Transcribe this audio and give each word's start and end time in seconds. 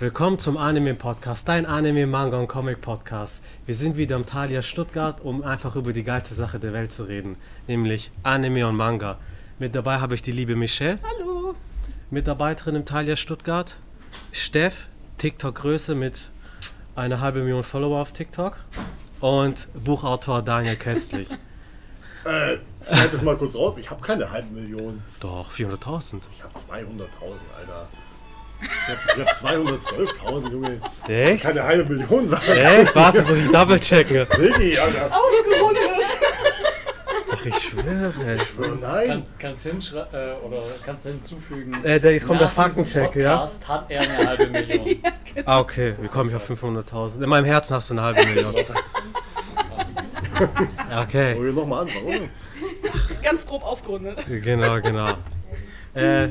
Willkommen 0.00 0.38
zum 0.38 0.56
Anime 0.56 0.94
Podcast, 0.94 1.46
dein 1.46 1.66
Anime, 1.66 2.06
Manga 2.06 2.38
und 2.38 2.48
Comic 2.48 2.80
Podcast. 2.80 3.42
Wir 3.66 3.74
sind 3.74 3.98
wieder 3.98 4.16
im 4.16 4.24
Thalia 4.24 4.62
Stuttgart, 4.62 5.20
um 5.20 5.42
einfach 5.42 5.76
über 5.76 5.92
die 5.92 6.04
geilste 6.04 6.34
Sache 6.34 6.58
der 6.58 6.72
Welt 6.72 6.90
zu 6.90 7.04
reden, 7.04 7.36
nämlich 7.66 8.10
Anime 8.22 8.66
und 8.66 8.76
Manga. 8.76 9.18
Mit 9.58 9.74
dabei 9.74 10.00
habe 10.00 10.14
ich 10.14 10.22
die 10.22 10.32
liebe 10.32 10.56
Michelle. 10.56 10.98
Hallo. 11.02 11.54
Mitarbeiterin 12.10 12.76
im 12.76 12.86
Thalia 12.86 13.14
Stuttgart. 13.14 13.76
Steff, 14.32 14.88
TikTok-Größe 15.18 15.94
mit 15.94 16.30
einer 16.96 17.20
halben 17.20 17.40
Million 17.40 17.62
Follower 17.62 18.00
auf 18.00 18.12
TikTok. 18.12 18.56
Und 19.20 19.68
Buchautor 19.74 20.40
Daniel 20.40 20.76
Köstlich. 20.76 21.28
Äh, 22.22 22.58
schneid 22.86 23.14
das 23.14 23.22
mal 23.22 23.34
kurz 23.38 23.54
raus. 23.54 23.78
Ich 23.78 23.88
habe 23.88 24.02
keine 24.02 24.30
halbe 24.30 24.52
Million. 24.52 25.02
Doch, 25.20 25.50
400.000. 25.50 26.20
Ich 26.36 26.42
habe 26.42 26.52
200.000, 26.54 27.06
Alter. 27.58 27.88
Ich 28.62 29.14
habe 29.16 29.24
hab 29.30 29.36
212.000, 29.36 30.50
Junge. 30.52 30.80
Echt? 31.08 31.44
Keine 31.44 31.62
halbe 31.62 31.94
Million 31.94 32.26
sagen. 32.26 32.42
Echt? 32.48 32.94
Warte, 32.94 33.22
soll 33.22 33.38
ich 33.38 33.50
double 33.50 33.80
checken? 33.80 34.26
Diggi, 34.36 34.78
Alter. 34.78 35.10
Ausgerundet. 35.16 35.82
Doch, 37.30 37.46
ich 37.46 37.54
schwöre. 37.58 38.38
Oh, 38.58 38.62
nein. 38.80 39.08
Kannst, 39.08 39.38
kannst, 39.38 39.66
äh, 39.66 40.34
oder 40.44 40.62
kannst 40.84 41.06
hinzufügen. 41.06 41.82
Äh, 41.84 41.98
der- 42.00 42.12
jetzt 42.12 42.26
kommt 42.26 42.40
der 42.40 42.48
Faktencheck, 42.48 43.16
ja? 43.16 43.36
Podcast 43.38 43.68
hat 43.68 43.86
er 43.90 44.00
eine 44.02 44.26
halbe 44.26 44.46
Million. 44.48 44.96
Ah, 45.46 45.60
okay. 45.60 45.94
Wie 46.00 46.08
komme 46.08 46.28
ich 46.28 46.34
auf 46.36 46.50
500.000? 46.50 47.22
In 47.22 47.28
meinem 47.28 47.44
Herzen 47.44 47.74
hast 47.76 47.88
du 47.90 47.94
eine 47.94 48.02
halbe 48.02 48.26
Million. 48.26 48.52
Okay. 51.02 51.36
Wollen 51.36 51.46
wir 51.46 51.52
nochmal 51.52 51.82
anfangen, 51.82 52.06
oder? 52.06 52.18
Ganz 53.22 53.46
grob 53.46 53.62
aufgerundet. 53.62 54.18
Genau, 54.26 54.80
genau. 54.80 55.14
Äh, 55.94 56.28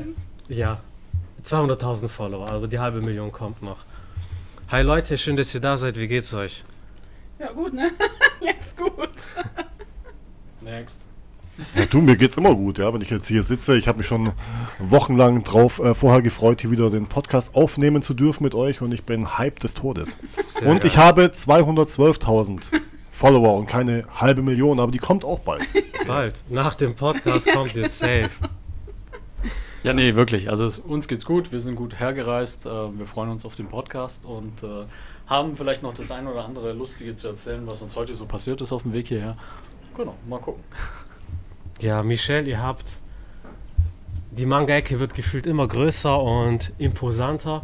ja. 0.48 0.80
200.000 1.42 2.08
Follower, 2.08 2.50
also 2.50 2.66
die 2.66 2.78
halbe 2.78 3.00
Million 3.00 3.32
kommt 3.32 3.62
noch. 3.62 3.78
Hi 4.68 4.82
Leute, 4.82 5.18
schön, 5.18 5.36
dass 5.36 5.52
ihr 5.54 5.60
da 5.60 5.76
seid. 5.76 5.98
Wie 5.98 6.06
geht's 6.06 6.32
euch? 6.34 6.64
Ja, 7.38 7.52
gut, 7.52 7.72
ne? 7.72 7.90
Jetzt 8.40 8.76
gut. 8.76 9.10
Next. 10.60 11.00
Ja, 11.74 11.86
du, 11.86 12.00
mir 12.00 12.16
geht's 12.16 12.36
immer 12.36 12.54
gut, 12.54 12.78
ja, 12.78 12.92
wenn 12.94 13.00
ich 13.00 13.10
jetzt 13.10 13.26
hier 13.28 13.42
sitze. 13.42 13.76
Ich 13.76 13.86
habe 13.86 13.98
mich 13.98 14.06
schon 14.06 14.32
wochenlang 14.78 15.42
drauf 15.42 15.78
äh, 15.78 15.94
vorher 15.94 16.22
gefreut, 16.22 16.60
hier 16.62 16.70
wieder 16.70 16.88
den 16.90 17.06
Podcast 17.06 17.54
aufnehmen 17.54 18.02
zu 18.02 18.14
dürfen 18.14 18.44
mit 18.44 18.54
euch 18.54 18.80
und 18.80 18.92
ich 18.92 19.04
bin 19.04 19.36
Hype 19.36 19.60
des 19.60 19.74
Todes. 19.74 20.16
Sehr 20.40 20.68
und 20.68 20.84
ich 20.84 20.94
geil. 20.94 21.04
habe 21.04 21.22
212.000 21.26 22.80
Follower 23.12 23.54
und 23.56 23.66
keine 23.66 24.04
halbe 24.14 24.42
Million, 24.42 24.80
aber 24.80 24.92
die 24.92 24.98
kommt 24.98 25.24
auch 25.24 25.40
bald. 25.40 25.62
bald. 26.06 26.44
Nach 26.48 26.74
dem 26.74 26.94
Podcast 26.94 27.50
kommt 27.52 27.74
ihr 27.74 27.88
safe. 27.88 28.30
Ja, 29.82 29.94
nee, 29.94 30.14
wirklich. 30.14 30.50
Also 30.50 30.66
es, 30.66 30.78
uns 30.78 31.08
geht's 31.08 31.24
gut. 31.24 31.52
Wir 31.52 31.60
sind 31.60 31.74
gut 31.74 31.98
hergereist. 31.98 32.66
Äh, 32.66 32.70
wir 32.98 33.06
freuen 33.06 33.30
uns 33.30 33.46
auf 33.46 33.54
den 33.56 33.68
Podcast 33.68 34.26
und 34.26 34.62
äh, 34.62 34.84
haben 35.26 35.54
vielleicht 35.54 35.82
noch 35.82 35.94
das 35.94 36.10
ein 36.10 36.26
oder 36.26 36.44
andere 36.44 36.72
Lustige 36.72 37.14
zu 37.14 37.28
erzählen, 37.28 37.66
was 37.66 37.80
uns 37.80 37.96
heute 37.96 38.14
so 38.14 38.26
passiert 38.26 38.60
ist 38.60 38.72
auf 38.72 38.82
dem 38.82 38.92
Weg 38.92 39.08
hierher. 39.08 39.36
Genau, 39.96 40.14
mal 40.28 40.38
gucken. 40.38 40.62
Ja, 41.80 42.02
Michelle, 42.02 42.48
ihr 42.48 42.62
habt. 42.62 42.84
Die 44.32 44.46
Manga-Ecke 44.46 45.00
wird 45.00 45.14
gefühlt 45.14 45.46
immer 45.46 45.66
größer 45.66 46.20
und 46.20 46.72
imposanter. 46.78 47.62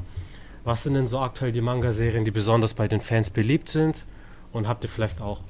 Was 0.64 0.82
sind 0.82 0.94
denn 0.94 1.06
so 1.06 1.20
aktuell 1.20 1.52
die 1.52 1.60
Manga-Serien, 1.60 2.24
die 2.24 2.30
besonders 2.30 2.74
bei 2.74 2.88
den 2.88 3.00
Fans 3.00 3.30
beliebt 3.30 3.68
sind? 3.68 4.04
Und 4.52 4.66
habt 4.66 4.82
ihr 4.84 4.90
vielleicht 4.90 5.20
auch 5.20 5.42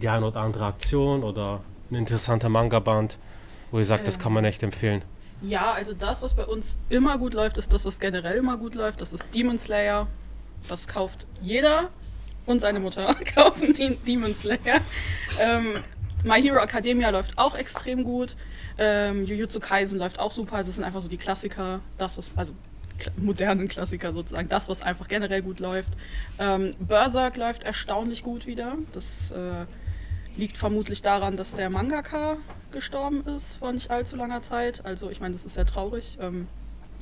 die 0.00 0.08
eine 0.08 0.26
oder 0.26 0.40
andere 0.40 0.64
Aktion 0.64 1.22
oder 1.22 1.60
ein 1.90 1.96
interessanter 1.96 2.48
Manga-Band, 2.48 3.18
wo 3.70 3.78
ihr 3.78 3.84
sagt, 3.84 4.06
das 4.06 4.16
Ähm. 4.16 4.22
kann 4.22 4.32
man 4.32 4.44
echt 4.44 4.62
empfehlen? 4.62 5.02
Ja, 5.40 5.72
also 5.72 5.94
das, 5.94 6.22
was 6.22 6.34
bei 6.34 6.44
uns 6.44 6.76
immer 6.88 7.18
gut 7.18 7.34
läuft, 7.34 7.58
ist 7.58 7.72
das, 7.72 7.84
was 7.84 8.00
generell 8.00 8.36
immer 8.36 8.56
gut 8.56 8.74
läuft. 8.74 9.00
Das 9.00 9.12
ist 9.12 9.24
Demon 9.34 9.58
Slayer. 9.58 10.08
Das 10.68 10.88
kauft 10.88 11.26
jeder 11.40 11.90
und 12.46 12.60
seine 12.60 12.80
Mutter 12.80 13.14
kaufen 13.34 13.72
den 13.72 14.02
Demon 14.04 14.34
Slayer. 14.34 14.80
Ähm, 15.38 15.76
My 16.24 16.42
Hero 16.42 16.58
Academia 16.58 17.10
läuft 17.10 17.38
auch 17.38 17.54
extrem 17.54 18.02
gut. 18.02 18.34
Ähm, 18.76 19.24
Jujutsu 19.24 19.60
Kaisen 19.60 19.98
läuft 19.98 20.18
auch 20.18 20.32
super. 20.32 20.56
Also 20.56 20.70
es 20.70 20.76
sind 20.76 20.84
einfach 20.84 21.00
so 21.00 21.08
die 21.08 21.16
Klassiker, 21.16 21.80
das 21.96 22.18
was 22.18 22.30
also 22.34 22.52
modernen 23.16 23.68
Klassiker 23.68 24.12
sozusagen, 24.12 24.48
das 24.48 24.68
was 24.68 24.82
einfach 24.82 25.06
generell 25.06 25.42
gut 25.42 25.60
läuft. 25.60 25.92
Ähm, 26.40 26.72
Berserk 26.80 27.36
läuft 27.36 27.62
erstaunlich 27.62 28.24
gut 28.24 28.46
wieder. 28.46 28.76
Das 28.92 29.30
äh, 29.30 29.66
liegt 30.38 30.56
vermutlich 30.56 31.02
daran, 31.02 31.36
dass 31.36 31.54
der 31.54 31.68
Mangaka 31.68 32.36
gestorben 32.70 33.24
ist 33.26 33.56
vor 33.56 33.72
nicht 33.72 33.90
allzu 33.90 34.16
langer 34.16 34.40
Zeit. 34.40 34.84
Also 34.86 35.10
ich 35.10 35.20
meine, 35.20 35.34
das 35.34 35.44
ist 35.44 35.54
sehr 35.54 35.66
traurig. 35.66 36.16
Ähm, 36.20 36.46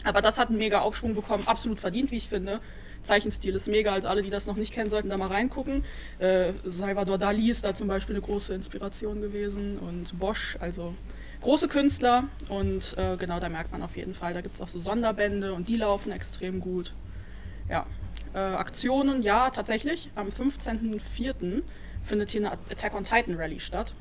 aber 0.05 0.23
das 0.23 0.39
hat 0.39 0.49
einen 0.49 0.59
mega 0.59 0.81
Aufschwung 0.81 1.15
bekommen, 1.15 1.45
absolut 1.47 1.79
verdient, 1.79 2.11
wie 2.11 2.17
ich 2.17 2.29
finde. 2.29 2.61
Zeichenstil 3.03 3.55
ist 3.55 3.69
mega, 3.69 3.93
also 3.93 4.09
alle, 4.09 4.23
die 4.23 4.31
das 4.31 4.47
noch 4.47 4.57
nicht 4.57 4.73
kennen, 4.73 4.91
sollten 4.91 5.11
da 5.11 5.17
mal 5.17 5.29
reingucken. 5.29 5.85
Äh, 6.19 6.53
Salvador 6.65 7.19
Dali 7.19 7.51
ist 7.51 7.65
da 7.65 7.75
zum 7.75 7.89
Beispiel 7.89 8.17
eine 8.17 8.25
große 8.25 8.53
Inspiration 8.55 9.21
gewesen 9.21 9.79
und 9.79 10.19
Bosch, 10.19 10.57
also 10.61 10.95
große 11.43 11.69
Künstler. 11.69 12.25
Und 12.49 12.97
äh, 12.99 13.17
genau, 13.17 13.39
da 13.39 13.49
merkt 13.49 13.71
man 13.71 13.83
auf 13.83 13.97
jeden 13.97 14.15
Fall, 14.15 14.35
da 14.35 14.41
gibt 14.41 14.57
es 14.57 14.61
auch 14.61 14.69
so 14.69 14.81
Sonderbände 14.81 15.53
und 15.53 15.69
die 15.69 15.77
laufen 15.77 16.11
extrem 16.11 16.61
gut. 16.61 16.95
Ja, 17.69 17.87
äh, 18.35 18.39
Aktionen, 18.39 19.23
ja, 19.23 19.51
tatsächlich. 19.51 20.11
Am 20.15 20.29
15.04. 20.29 21.63
findet 22.07 22.31
hier 22.31 22.41
eine 22.41 22.53
Attack 22.71 22.95
on 22.95 23.05
Titan 23.05 23.35
Rally 23.37 23.61
statt. 23.61 23.93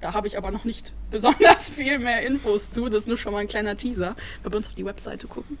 Da 0.00 0.14
habe 0.14 0.26
ich 0.26 0.36
aber 0.38 0.50
noch 0.50 0.64
nicht 0.64 0.92
besonders 1.10 1.70
viel 1.70 1.98
mehr 1.98 2.22
Infos 2.26 2.70
zu. 2.70 2.88
Das 2.88 3.02
ist 3.02 3.06
nur 3.08 3.16
schon 3.16 3.32
mal 3.32 3.40
ein 3.40 3.48
kleiner 3.48 3.76
Teaser. 3.76 4.16
Wenn 4.42 4.52
wir 4.52 4.56
uns 4.56 4.68
auf 4.68 4.74
die 4.74 4.84
Webseite 4.84 5.26
gucken, 5.26 5.58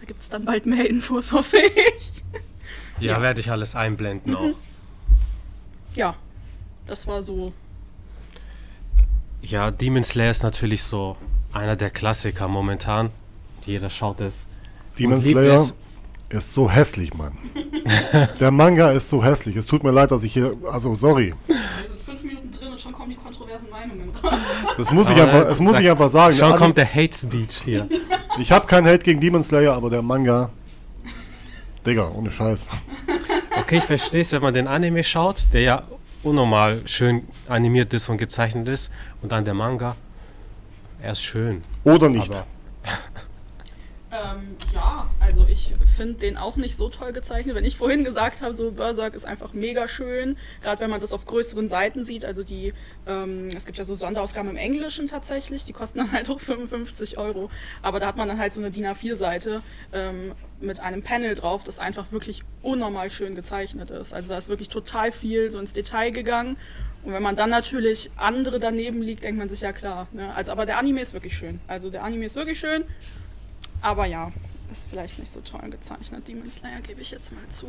da 0.00 0.06
gibt 0.06 0.20
es 0.20 0.28
dann 0.28 0.44
bald 0.44 0.66
mehr 0.66 0.88
Infos, 0.88 1.32
hoffe 1.32 1.58
ich. 1.58 2.22
Ja, 3.00 3.12
Ja. 3.12 3.22
werde 3.22 3.40
ich 3.40 3.50
alles 3.50 3.74
einblenden 3.76 4.34
auch. 4.34 4.54
Ja, 5.94 6.16
das 6.86 7.06
war 7.06 7.22
so. 7.22 7.52
Ja, 9.42 9.70
Demon 9.70 10.04
Slayer 10.04 10.30
ist 10.30 10.42
natürlich 10.42 10.82
so 10.84 11.16
einer 11.52 11.76
der 11.76 11.90
Klassiker 11.90 12.48
momentan. 12.48 13.10
Jeder 13.64 13.90
schaut 13.90 14.20
es. 14.20 14.46
Demon 14.98 15.20
Slayer 15.20 15.54
es. 15.56 15.74
Ist 16.38 16.52
so 16.54 16.70
hässlich, 16.70 17.14
Mann. 17.14 17.32
Der 18.40 18.50
Manga 18.50 18.90
ist 18.92 19.08
so 19.08 19.22
hässlich. 19.24 19.56
Es 19.56 19.66
tut 19.66 19.82
mir 19.84 19.90
leid, 19.90 20.10
dass 20.10 20.24
ich 20.24 20.32
hier. 20.32 20.54
Also, 20.70 20.94
sorry. 20.94 21.34
Wir 21.46 21.56
sind 21.88 22.00
fünf 22.00 22.22
Minuten 22.24 22.50
drin 22.52 22.70
und 22.72 22.80
schon 22.80 22.92
kommen 22.92 23.10
die 23.10 23.16
kontroversen 23.16 23.68
Meinungen 23.70 24.10
raus. 24.22 24.34
Das 24.76 24.90
muss 24.90 25.10
ich 25.10 25.16
Aber 25.20 25.32
einfach, 25.32 25.48
das 25.48 25.60
muss 25.60 25.74
da- 25.74 25.80
ich 25.80 25.90
einfach 25.90 26.08
sagen. 26.08 26.34
Schon 26.36 26.56
kommt 26.56 26.76
der 26.76 26.92
Hate 26.92 27.14
Speech 27.14 27.62
hier. 27.64 27.88
Ich 28.38 28.50
habe 28.50 28.66
keinen 28.66 28.86
Hate 28.86 29.00
gegen 29.00 29.20
Demon 29.20 29.42
Slayer, 29.42 29.74
aber 29.74 29.90
der 29.90 30.00
Manga. 30.00 30.48
Digga, 31.84 32.08
ohne 32.14 32.30
Scheiß. 32.30 32.66
Okay, 33.60 33.76
ich 33.76 33.84
verstehe 33.84 34.22
es, 34.22 34.32
wenn 34.32 34.40
man 34.40 34.54
den 34.54 34.66
Anime 34.66 35.04
schaut, 35.04 35.48
der 35.52 35.60
ja 35.60 35.82
unnormal 36.22 36.80
schön 36.86 37.24
animiert 37.46 37.92
ist 37.92 38.08
und 38.08 38.16
gezeichnet 38.16 38.68
ist. 38.68 38.90
Und 39.20 39.32
dann 39.32 39.44
der 39.44 39.52
Manga. 39.52 39.96
Er 41.02 41.12
ist 41.12 41.22
schön. 41.22 41.60
Oder 41.84 42.08
nicht. 42.08 42.32
Ähm, 44.12 44.56
ja, 44.74 45.08
also 45.20 45.46
ich 45.48 45.74
finde 45.96 46.18
den 46.18 46.36
auch 46.36 46.56
nicht 46.56 46.76
so 46.76 46.90
toll 46.90 47.14
gezeichnet. 47.14 47.54
Wenn 47.54 47.64
ich 47.64 47.78
vorhin 47.78 48.04
gesagt 48.04 48.42
habe, 48.42 48.52
so 48.52 48.70
Berserk 48.70 49.14
ist 49.14 49.24
einfach 49.24 49.54
mega 49.54 49.88
schön, 49.88 50.36
gerade 50.62 50.80
wenn 50.82 50.90
man 50.90 51.00
das 51.00 51.14
auf 51.14 51.24
größeren 51.24 51.70
Seiten 51.70 52.04
sieht. 52.04 52.26
Also 52.26 52.44
die, 52.44 52.74
ähm, 53.06 53.48
es 53.56 53.64
gibt 53.64 53.78
ja 53.78 53.84
so 53.84 53.94
Sonderausgaben 53.94 54.50
im 54.50 54.56
Englischen 54.58 55.06
tatsächlich, 55.06 55.64
die 55.64 55.72
kosten 55.72 56.00
dann 56.00 56.12
halt 56.12 56.28
auch 56.28 56.40
55 56.40 57.16
Euro. 57.16 57.50
Aber 57.80 58.00
da 58.00 58.06
hat 58.08 58.18
man 58.18 58.28
dann 58.28 58.38
halt 58.38 58.52
so 58.52 58.60
eine 58.60 58.70
DIN 58.70 58.84
A4-Seite 58.84 59.62
ähm, 59.94 60.34
mit 60.60 60.80
einem 60.80 61.02
Panel 61.02 61.34
drauf, 61.34 61.64
das 61.64 61.78
einfach 61.78 62.12
wirklich 62.12 62.42
unnormal 62.60 63.10
schön 63.10 63.34
gezeichnet 63.34 63.90
ist. 63.90 64.12
Also 64.12 64.28
da 64.28 64.36
ist 64.36 64.50
wirklich 64.50 64.68
total 64.68 65.10
viel 65.10 65.50
so 65.50 65.58
ins 65.58 65.72
Detail 65.72 66.10
gegangen. 66.10 66.58
Und 67.02 67.14
wenn 67.14 67.22
man 67.22 67.34
dann 67.34 67.50
natürlich 67.50 68.10
andere 68.16 68.60
daneben 68.60 69.00
liegt, 69.00 69.24
denkt 69.24 69.38
man 69.38 69.48
sich 69.48 69.62
ja 69.62 69.72
klar. 69.72 70.06
Ne? 70.12 70.32
Also, 70.34 70.52
aber 70.52 70.66
der 70.66 70.78
Anime 70.78 71.00
ist 71.00 71.14
wirklich 71.14 71.36
schön. 71.36 71.60
Also 71.66 71.88
der 71.88 72.04
Anime 72.04 72.26
ist 72.26 72.36
wirklich 72.36 72.60
schön. 72.60 72.84
Aber 73.82 74.06
ja, 74.06 74.32
ist 74.70 74.88
vielleicht 74.88 75.18
nicht 75.18 75.30
so 75.30 75.40
toll 75.40 75.68
gezeichnet. 75.70 76.26
Demon 76.26 76.50
Slayer 76.50 76.80
gebe 76.80 77.00
ich 77.00 77.10
jetzt 77.10 77.32
mal 77.32 77.46
zu. 77.48 77.66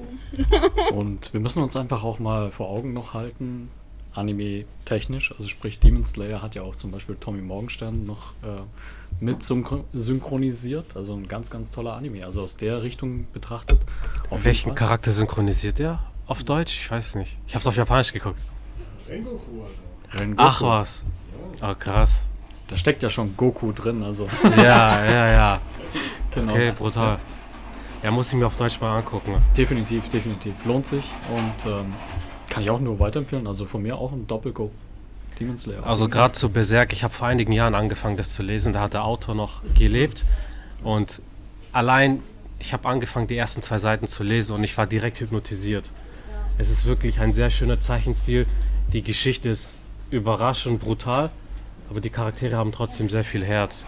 Und 0.93 1.33
wir 1.33 1.39
müssen 1.41 1.61
uns 1.61 1.75
einfach 1.75 2.03
auch 2.03 2.19
mal 2.19 2.49
vor 2.51 2.69
Augen 2.69 2.93
noch 2.93 3.13
halten, 3.13 3.69
anime-technisch, 4.13 5.31
also 5.31 5.47
sprich 5.47 5.79
Demon 5.79 6.03
Slayer 6.05 6.41
hat 6.41 6.53
ja 6.55 6.61
auch 6.61 6.75
zum 6.75 6.91
Beispiel 6.91 7.15
Tommy 7.15 7.41
Morgenstern 7.41 8.05
noch 8.05 8.33
äh, 8.43 8.61
mit 9.19 9.41
synchro- 9.41 9.85
synchronisiert, 9.93 10.95
also 10.95 11.15
ein 11.15 11.27
ganz, 11.27 11.49
ganz 11.49 11.71
toller 11.71 11.93
Anime. 11.95 12.23
Also 12.25 12.43
aus 12.43 12.55
der 12.55 12.83
Richtung 12.83 13.25
betrachtet. 13.33 13.79
Auf 14.29 14.43
welchen 14.45 14.69
Fall. 14.69 14.75
Charakter 14.75 15.11
synchronisiert 15.11 15.79
er? 15.79 15.99
Auf 16.27 16.43
Deutsch? 16.43 16.79
Ich 16.79 16.91
weiß 16.91 17.15
nicht. 17.15 17.37
Ich 17.47 17.55
habe 17.55 17.61
es 17.61 17.67
auf 17.67 17.75
Japanisch 17.75 18.13
geguckt. 18.13 18.39
Rengoku, 19.09 19.61
Alter. 19.63 20.19
Rengoku. 20.21 20.41
Ach 20.41 20.61
was. 20.61 21.03
Oh, 21.61 21.73
krass. 21.77 22.23
Da 22.67 22.77
steckt 22.77 23.03
ja 23.03 23.09
schon 23.09 23.35
Goku 23.35 23.71
drin, 23.71 24.03
also 24.03 24.27
Ja, 24.57 25.05
ja, 25.05 25.27
ja. 25.31 25.61
genau. 26.33 26.51
Okay, 26.51 26.71
brutal. 26.71 27.19
Ja, 28.01 28.11
muss 28.11 28.29
ich 28.29 28.39
mir 28.39 28.47
auf 28.47 28.57
Deutsch 28.57 28.79
mal 28.81 28.97
angucken. 28.97 29.35
Definitiv, 29.55 30.09
definitiv. 30.09 30.53
Lohnt 30.65 30.85
sich 30.85 31.05
und 31.33 31.71
ähm, 31.71 31.93
kann 32.49 32.63
ich 32.63 32.69
auch 32.69 32.79
nur 32.79 32.99
weiterempfehlen. 32.99 33.47
Also 33.47 33.65
von 33.65 33.81
mir 33.81 33.97
auch 33.97 34.11
ein 34.11 34.27
Doppel-Go. 34.27 34.71
Demon 35.39 35.57
Slayer. 35.57 35.85
Also 35.85 36.07
gerade 36.09 36.33
zu 36.33 36.49
Berserk, 36.49 36.93
ich 36.93 37.03
habe 37.03 37.13
vor 37.13 37.27
einigen 37.27 37.53
Jahren 37.53 37.75
angefangen, 37.75 38.17
das 38.17 38.33
zu 38.33 38.43
lesen. 38.43 38.73
Da 38.73 38.81
hat 38.81 38.93
der 38.93 39.03
Autor 39.03 39.35
noch 39.35 39.61
gelebt. 39.73 40.25
Und 40.83 41.21
allein 41.71 42.21
ich 42.63 42.71
habe 42.71 42.87
angefangen, 42.87 43.27
die 43.27 43.35
ersten 43.35 43.61
zwei 43.61 43.77
Seiten 43.77 44.07
zu 44.07 44.23
lesen 44.23 44.55
und 44.55 44.63
ich 44.63 44.77
war 44.77 44.87
direkt 44.87 45.19
hypnotisiert. 45.19 45.91
Es 46.57 46.69
ist 46.69 46.85
wirklich 46.85 47.19
ein 47.19 47.33
sehr 47.33 47.49
schöner 47.49 47.79
Zeichenstil. 47.79 48.47
Die 48.93 49.01
Geschichte 49.01 49.49
ist 49.49 49.75
überraschend 50.11 50.79
brutal, 50.79 51.29
aber 51.93 52.01
die 52.01 52.09
Charaktere 52.09 52.57
haben 52.57 52.71
trotzdem 52.71 53.07
sehr 53.07 53.23
viel 53.23 53.45
Herz. 53.45 53.85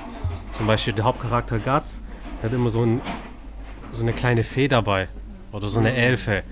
Zum 0.51 0.67
Beispiel 0.67 0.93
der 0.93 1.05
Hauptcharakter 1.05 1.57
Guts, 1.57 2.03
der 2.37 2.49
hat 2.51 2.53
immer 2.53 2.69
so, 2.69 2.83
ein, 2.83 3.01
so 3.91 4.03
eine 4.03 4.13
kleine 4.13 4.43
Fee 4.43 4.67
dabei 4.67 5.07
oder 5.51 5.69
so 5.69 5.79
eine 5.79 5.91
Elfe. 5.95 6.43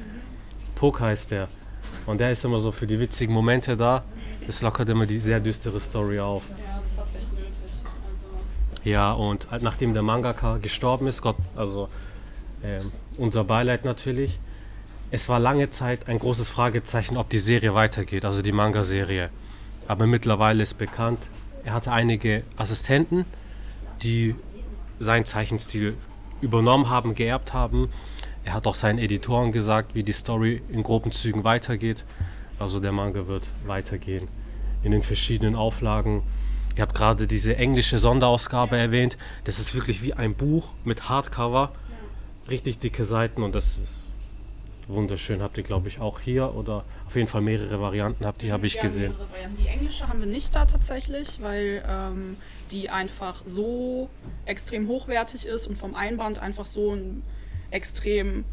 Puck 0.73 0.99
heißt 0.99 1.29
der. 1.29 1.47
Und 2.07 2.17
der 2.17 2.31
ist 2.31 2.43
immer 2.43 2.59
so 2.59 2.71
für 2.71 2.87
die 2.87 2.99
witzigen 2.99 3.35
Momente 3.35 3.77
da. 3.77 4.03
Das 4.47 4.63
lockert 4.63 4.89
immer 4.89 5.05
die 5.05 5.19
sehr 5.19 5.39
düstere 5.39 5.79
Story 5.79 6.19
auf. 6.19 6.41
Ja, 6.49 6.81
das 6.83 6.97
hat 6.97 7.15
echt 7.15 7.31
nötig. 7.31 7.53
Also, 7.61 8.25
Ja, 8.83 9.11
und 9.11 9.51
halt 9.51 9.61
nachdem 9.61 9.93
der 9.93 10.01
Mangaka 10.01 10.57
gestorben 10.57 11.05
ist, 11.05 11.21
Gott, 11.21 11.37
also 11.55 11.87
ähm, 12.63 12.91
unser 13.19 13.43
Beileid 13.43 13.85
natürlich, 13.85 14.39
es 15.11 15.29
war 15.29 15.39
lange 15.39 15.69
Zeit 15.69 16.09
ein 16.09 16.17
großes 16.17 16.49
Fragezeichen, 16.49 17.15
ob 17.15 17.29
die 17.29 17.37
Serie 17.37 17.75
weitergeht, 17.75 18.25
also 18.25 18.41
die 18.41 18.51
Manga-Serie. 18.51 19.29
Aber 19.87 20.07
mittlerweile 20.07 20.63
ist 20.63 20.79
bekannt, 20.79 21.19
er 21.65 21.73
hatte 21.73 21.91
einige 21.91 22.43
Assistenten, 22.57 23.25
die 24.01 24.35
seinen 24.99 25.25
Zeichenstil 25.25 25.95
übernommen 26.41 26.89
haben, 26.89 27.15
geerbt 27.15 27.53
haben. 27.53 27.89
Er 28.43 28.53
hat 28.53 28.67
auch 28.67 28.75
seinen 28.75 28.99
Editoren 28.99 29.51
gesagt, 29.51 29.95
wie 29.95 30.03
die 30.03 30.11
Story 30.11 30.61
in 30.69 30.83
groben 30.83 31.11
Zügen 31.11 31.43
weitergeht. 31.43 32.05
Also 32.59 32.79
der 32.79 32.91
Manga 32.91 33.27
wird 33.27 33.49
weitergehen 33.65 34.27
in 34.83 34.91
den 34.91 35.03
verschiedenen 35.03 35.55
Auflagen. 35.55 36.23
Ihr 36.75 36.81
habt 36.81 36.95
gerade 36.95 37.27
diese 37.27 37.55
englische 37.55 37.97
Sonderausgabe 37.97 38.77
erwähnt. 38.77 39.17
Das 39.45 39.59
ist 39.59 39.75
wirklich 39.75 40.01
wie 40.01 40.13
ein 40.13 40.33
Buch 40.33 40.71
mit 40.83 41.07
Hardcover. 41.07 41.71
Richtig 42.49 42.79
dicke 42.79 43.05
Seiten 43.05 43.43
und 43.43 43.55
das 43.55 43.77
ist 43.77 44.07
wunderschön. 44.87 45.41
Habt 45.41 45.57
ihr, 45.57 45.63
glaube 45.63 45.87
ich, 45.87 45.99
auch 45.99 46.19
hier 46.19 46.55
oder 46.55 46.83
auf 47.05 47.15
jeden 47.15 47.27
Fall 47.27 47.41
mehrere 47.41 47.79
Varianten 47.79 48.25
habt 48.25 48.43
ihr, 48.43 48.51
habe 48.51 48.65
ich 48.67 48.79
gesehen. 48.79 49.13
Die 49.59 49.67
englische 49.67 50.07
haben 50.07 50.19
wir 50.19 50.27
nicht 50.27 50.55
da 50.55 50.65
tatsächlich, 50.65 51.39
weil 51.41 51.83
ähm, 51.87 52.37
die 52.71 52.89
einfach 52.89 53.41
so 53.45 54.09
extrem 54.45 54.87
hochwertig 54.87 55.45
ist 55.45 55.67
und 55.67 55.77
vom 55.77 55.95
Einband 55.95 56.39
einfach 56.39 56.65
so 56.65 56.95
ein 56.95 57.23
extrem 57.71 58.45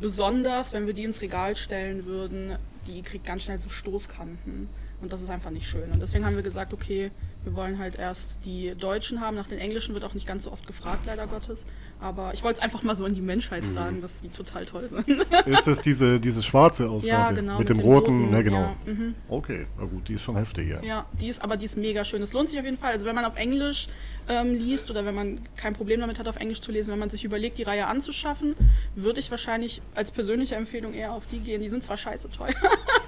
besonders, 0.00 0.72
wenn 0.72 0.86
wir 0.86 0.94
die 0.94 1.04
ins 1.04 1.22
Regal 1.22 1.56
stellen 1.56 2.06
würden, 2.06 2.56
die 2.86 3.02
kriegt 3.02 3.26
ganz 3.26 3.44
schnell 3.44 3.58
so 3.58 3.68
Stoßkanten. 3.68 4.68
Und 5.02 5.12
das 5.12 5.22
ist 5.22 5.30
einfach 5.30 5.50
nicht 5.50 5.66
schön. 5.66 5.90
Und 5.92 6.00
deswegen 6.00 6.26
haben 6.26 6.36
wir 6.36 6.42
gesagt, 6.42 6.72
okay, 6.74 7.10
wir 7.44 7.54
wollen 7.54 7.78
halt 7.78 7.96
erst 7.98 8.36
die 8.44 8.74
Deutschen 8.78 9.20
haben. 9.22 9.34
Nach 9.36 9.46
den 9.46 9.58
Englischen 9.58 9.94
wird 9.94 10.04
auch 10.04 10.12
nicht 10.12 10.26
ganz 10.26 10.42
so 10.44 10.52
oft 10.52 10.66
gefragt, 10.66 11.06
leider 11.06 11.26
Gottes. 11.26 11.64
Aber 11.98 12.32
ich 12.34 12.42
wollte 12.42 12.58
es 12.58 12.62
einfach 12.62 12.82
mal 12.82 12.94
so 12.94 13.06
in 13.06 13.14
die 13.14 13.20
Menschheit 13.22 13.64
Mhm. 13.66 13.74
tragen, 13.74 14.00
dass 14.02 14.10
die 14.22 14.28
total 14.28 14.66
toll 14.66 14.88
sind. 14.90 15.08
Ist 15.46 15.66
das 15.66 15.80
diese, 15.80 16.20
diese 16.20 16.42
schwarze 16.42 16.88
Ausgabe? 16.90 17.22
ja, 17.22 17.32
genau. 17.32 17.58
Mit, 17.58 17.68
dem 17.70 17.78
den 17.78 17.84
roten, 17.86 18.30
ne, 18.30 18.44
genau. 18.44 18.74
Ja, 18.86 18.92
mhm. 18.92 19.14
Okay, 19.28 19.66
na 19.78 19.84
gut, 19.86 20.08
die 20.08 20.14
ist 20.14 20.22
schon 20.22 20.36
heftig, 20.36 20.68
ja. 20.68 20.82
Ja, 20.82 21.06
die 21.18 21.28
ist, 21.28 21.42
aber 21.42 21.56
die 21.56 21.64
ist 21.64 21.76
mega 21.78 22.04
schön. 22.04 22.20
Es 22.22 22.32
lohnt 22.34 22.48
sich 22.50 22.58
auf 22.58 22.64
jeden 22.64 22.76
Fall. 22.78 22.92
Also 22.92 23.06
wenn 23.06 23.14
man 23.14 23.24
auf 23.24 23.36
Englisch 23.36 23.88
ähm, 24.28 24.54
liest 24.54 24.90
oder 24.90 25.04
wenn 25.06 25.14
man 25.14 25.40
kein 25.56 25.72
Problem 25.72 26.00
damit 26.00 26.18
hat, 26.18 26.28
auf 26.28 26.36
Englisch 26.36 26.60
zu 26.60 26.72
lesen, 26.72 26.92
wenn 26.92 26.98
man 26.98 27.10
sich 27.10 27.24
überlegt, 27.24 27.56
die 27.58 27.62
Reihe 27.64 27.86
anzuschaffen, 27.86 28.54
würde 28.94 29.18
ich 29.20 29.30
wahrscheinlich 29.30 29.80
als 29.94 30.10
persönliche 30.10 30.56
Empfehlung 30.56 30.92
eher 30.94 31.12
auf 31.12 31.26
die 31.26 31.40
gehen. 31.40 31.62
Die 31.62 31.68
sind 31.70 31.82
zwar 31.82 31.96
scheiße 31.96 32.30
teuer, 32.30 32.52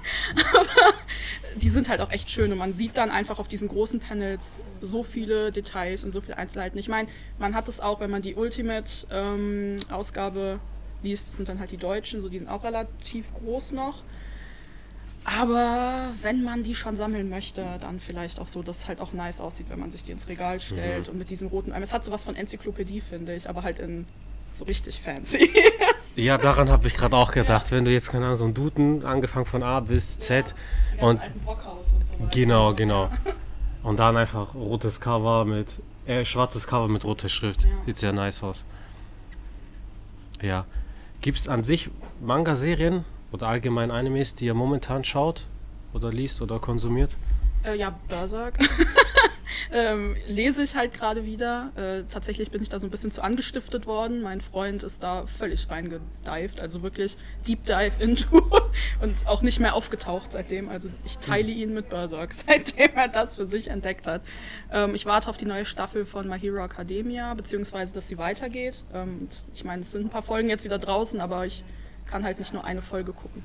aber 0.53 0.93
die 1.55 1.69
sind 1.69 1.89
halt 1.89 2.01
auch 2.01 2.11
echt 2.11 2.29
schön 2.31 2.51
und 2.51 2.57
man 2.57 2.73
sieht 2.73 2.97
dann 2.97 3.11
einfach 3.11 3.37
auf 3.39 3.47
diesen 3.47 3.67
großen 3.67 3.99
Panels 3.99 4.57
so 4.81 5.03
viele 5.03 5.51
Details 5.51 6.03
und 6.03 6.11
so 6.11 6.21
viele 6.21 6.37
Einzelheiten. 6.37 6.79
Ich 6.79 6.89
meine, 6.89 7.07
man 7.37 7.53
hat 7.55 7.67
es 7.67 7.79
auch, 7.79 7.99
wenn 7.99 8.09
man 8.09 8.21
die 8.21 8.35
Ultimate-Ausgabe 8.35 10.59
liest, 11.03 11.27
das 11.27 11.35
sind 11.35 11.49
dann 11.49 11.59
halt 11.59 11.71
die 11.71 11.77
Deutschen, 11.77 12.21
so 12.21 12.29
die 12.29 12.37
sind 12.39 12.47
auch 12.47 12.63
relativ 12.63 13.33
groß 13.33 13.73
noch. 13.73 14.03
Aber 15.25 16.13
wenn 16.21 16.43
man 16.43 16.63
die 16.63 16.75
schon 16.75 16.97
sammeln 16.97 17.29
möchte, 17.29 17.77
dann 17.79 18.01
vielleicht 18.01 18.39
auch 18.39 18.47
so, 18.47 18.61
dass 18.61 18.79
es 18.79 18.89
halt 18.89 18.99
auch 18.99 19.13
nice 19.13 19.39
aussieht, 19.39 19.67
wenn 19.69 19.79
man 19.79 19.89
sich 19.89 20.03
die 20.03 20.11
ins 20.11 20.27
Regal 20.27 20.59
stellt 20.59 21.07
und 21.07 21.17
mit 21.17 21.29
diesem 21.29 21.47
roten. 21.47 21.71
Es 21.71 21.93
hat 21.93 22.03
sowas 22.03 22.25
von 22.25 22.35
Enzyklopädie, 22.35 22.99
finde 22.99 23.33
ich, 23.33 23.47
aber 23.47 23.63
halt 23.63 23.79
in 23.79 24.05
so 24.51 24.65
richtig 24.65 25.01
fancy. 25.01 25.49
Ja, 26.15 26.37
daran 26.37 26.69
habe 26.69 26.87
ich 26.87 26.95
gerade 26.95 27.15
auch 27.15 27.31
gedacht. 27.31 27.71
Wenn 27.71 27.85
du 27.85 27.91
jetzt, 27.91 28.11
keine 28.11 28.25
Ahnung, 28.25 28.35
so 28.35 28.45
einen 28.45 28.53
Duden, 28.53 29.03
angefangen 29.05 29.45
von 29.45 29.63
A 29.63 29.79
bis 29.79 30.19
Z 30.19 30.53
Ganz 30.91 31.01
und 31.01 31.21
und 31.21 32.05
so 32.05 32.13
genau, 32.31 32.73
genau. 32.75 33.09
Und 33.81 33.99
dann 33.99 34.15
einfach 34.15 34.53
rotes 34.53 35.01
Cover 35.01 35.43
mit, 35.45 35.67
äh, 36.05 36.23
schwarzes 36.23 36.67
Cover 36.67 36.87
mit 36.87 37.03
roter 37.03 37.29
Schrift. 37.29 37.63
Ja. 37.63 37.69
Sieht 37.85 37.97
sehr 37.97 38.13
nice 38.13 38.43
aus. 38.43 38.63
Ja. 40.41 40.65
Gibt 41.21 41.39
es 41.39 41.47
an 41.47 41.63
sich 41.63 41.89
Manga-Serien 42.21 43.05
oder 43.31 43.47
allgemein 43.47 43.89
Animes, 43.89 44.35
die 44.35 44.45
ihr 44.45 44.53
momentan 44.53 45.03
schaut 45.03 45.47
oder 45.93 46.11
liest 46.11 46.41
oder 46.41 46.59
konsumiert? 46.59 47.15
Äh, 47.63 47.77
ja, 47.77 47.97
Berserk. 48.07 48.59
ähm, 49.71 50.15
lese 50.27 50.63
ich 50.63 50.75
halt 50.75 50.93
gerade 50.93 51.25
wieder. 51.25 51.71
Äh, 51.75 52.03
tatsächlich 52.11 52.51
bin 52.51 52.61
ich 52.61 52.69
da 52.69 52.79
so 52.79 52.87
ein 52.87 52.91
bisschen 52.91 53.11
zu 53.11 53.21
angestiftet 53.21 53.85
worden. 53.85 54.21
Mein 54.21 54.41
Freund 54.41 54.83
ist 54.83 55.03
da 55.03 55.25
völlig 55.25 55.69
reingedived, 55.69 56.61
also 56.61 56.83
wirklich 56.83 57.17
Deep 57.47 57.63
Dive 57.65 58.01
into 58.01 58.37
und 59.01 59.15
auch 59.27 59.41
nicht 59.41 59.59
mehr 59.59 59.75
aufgetaucht 59.75 60.31
seitdem. 60.31 60.69
Also 60.69 60.89
ich 61.05 61.17
teile 61.17 61.51
ihn 61.51 61.73
mit 61.73 61.89
Berserk, 61.89 62.33
seitdem 62.47 62.95
er 62.95 63.07
das 63.07 63.35
für 63.35 63.47
sich 63.47 63.69
entdeckt 63.69 64.07
hat. 64.07 64.21
Ähm, 64.71 64.95
ich 64.95 65.05
warte 65.05 65.29
auf 65.29 65.37
die 65.37 65.45
neue 65.45 65.65
Staffel 65.65 66.05
von 66.05 66.27
My 66.27 66.39
Hero 66.39 66.63
Academia, 66.63 67.33
beziehungsweise 67.33 67.93
dass 67.93 68.07
sie 68.09 68.17
weitergeht. 68.17 68.83
Ähm, 68.93 69.27
ich 69.53 69.63
meine, 69.63 69.81
es 69.81 69.91
sind 69.91 70.05
ein 70.05 70.09
paar 70.09 70.23
Folgen 70.23 70.49
jetzt 70.49 70.63
wieder 70.63 70.79
draußen, 70.79 71.21
aber 71.21 71.45
ich 71.45 71.63
kann 72.05 72.23
halt 72.23 72.39
nicht 72.39 72.53
nur 72.53 72.65
eine 72.65 72.81
Folge 72.81 73.13
gucken. 73.13 73.43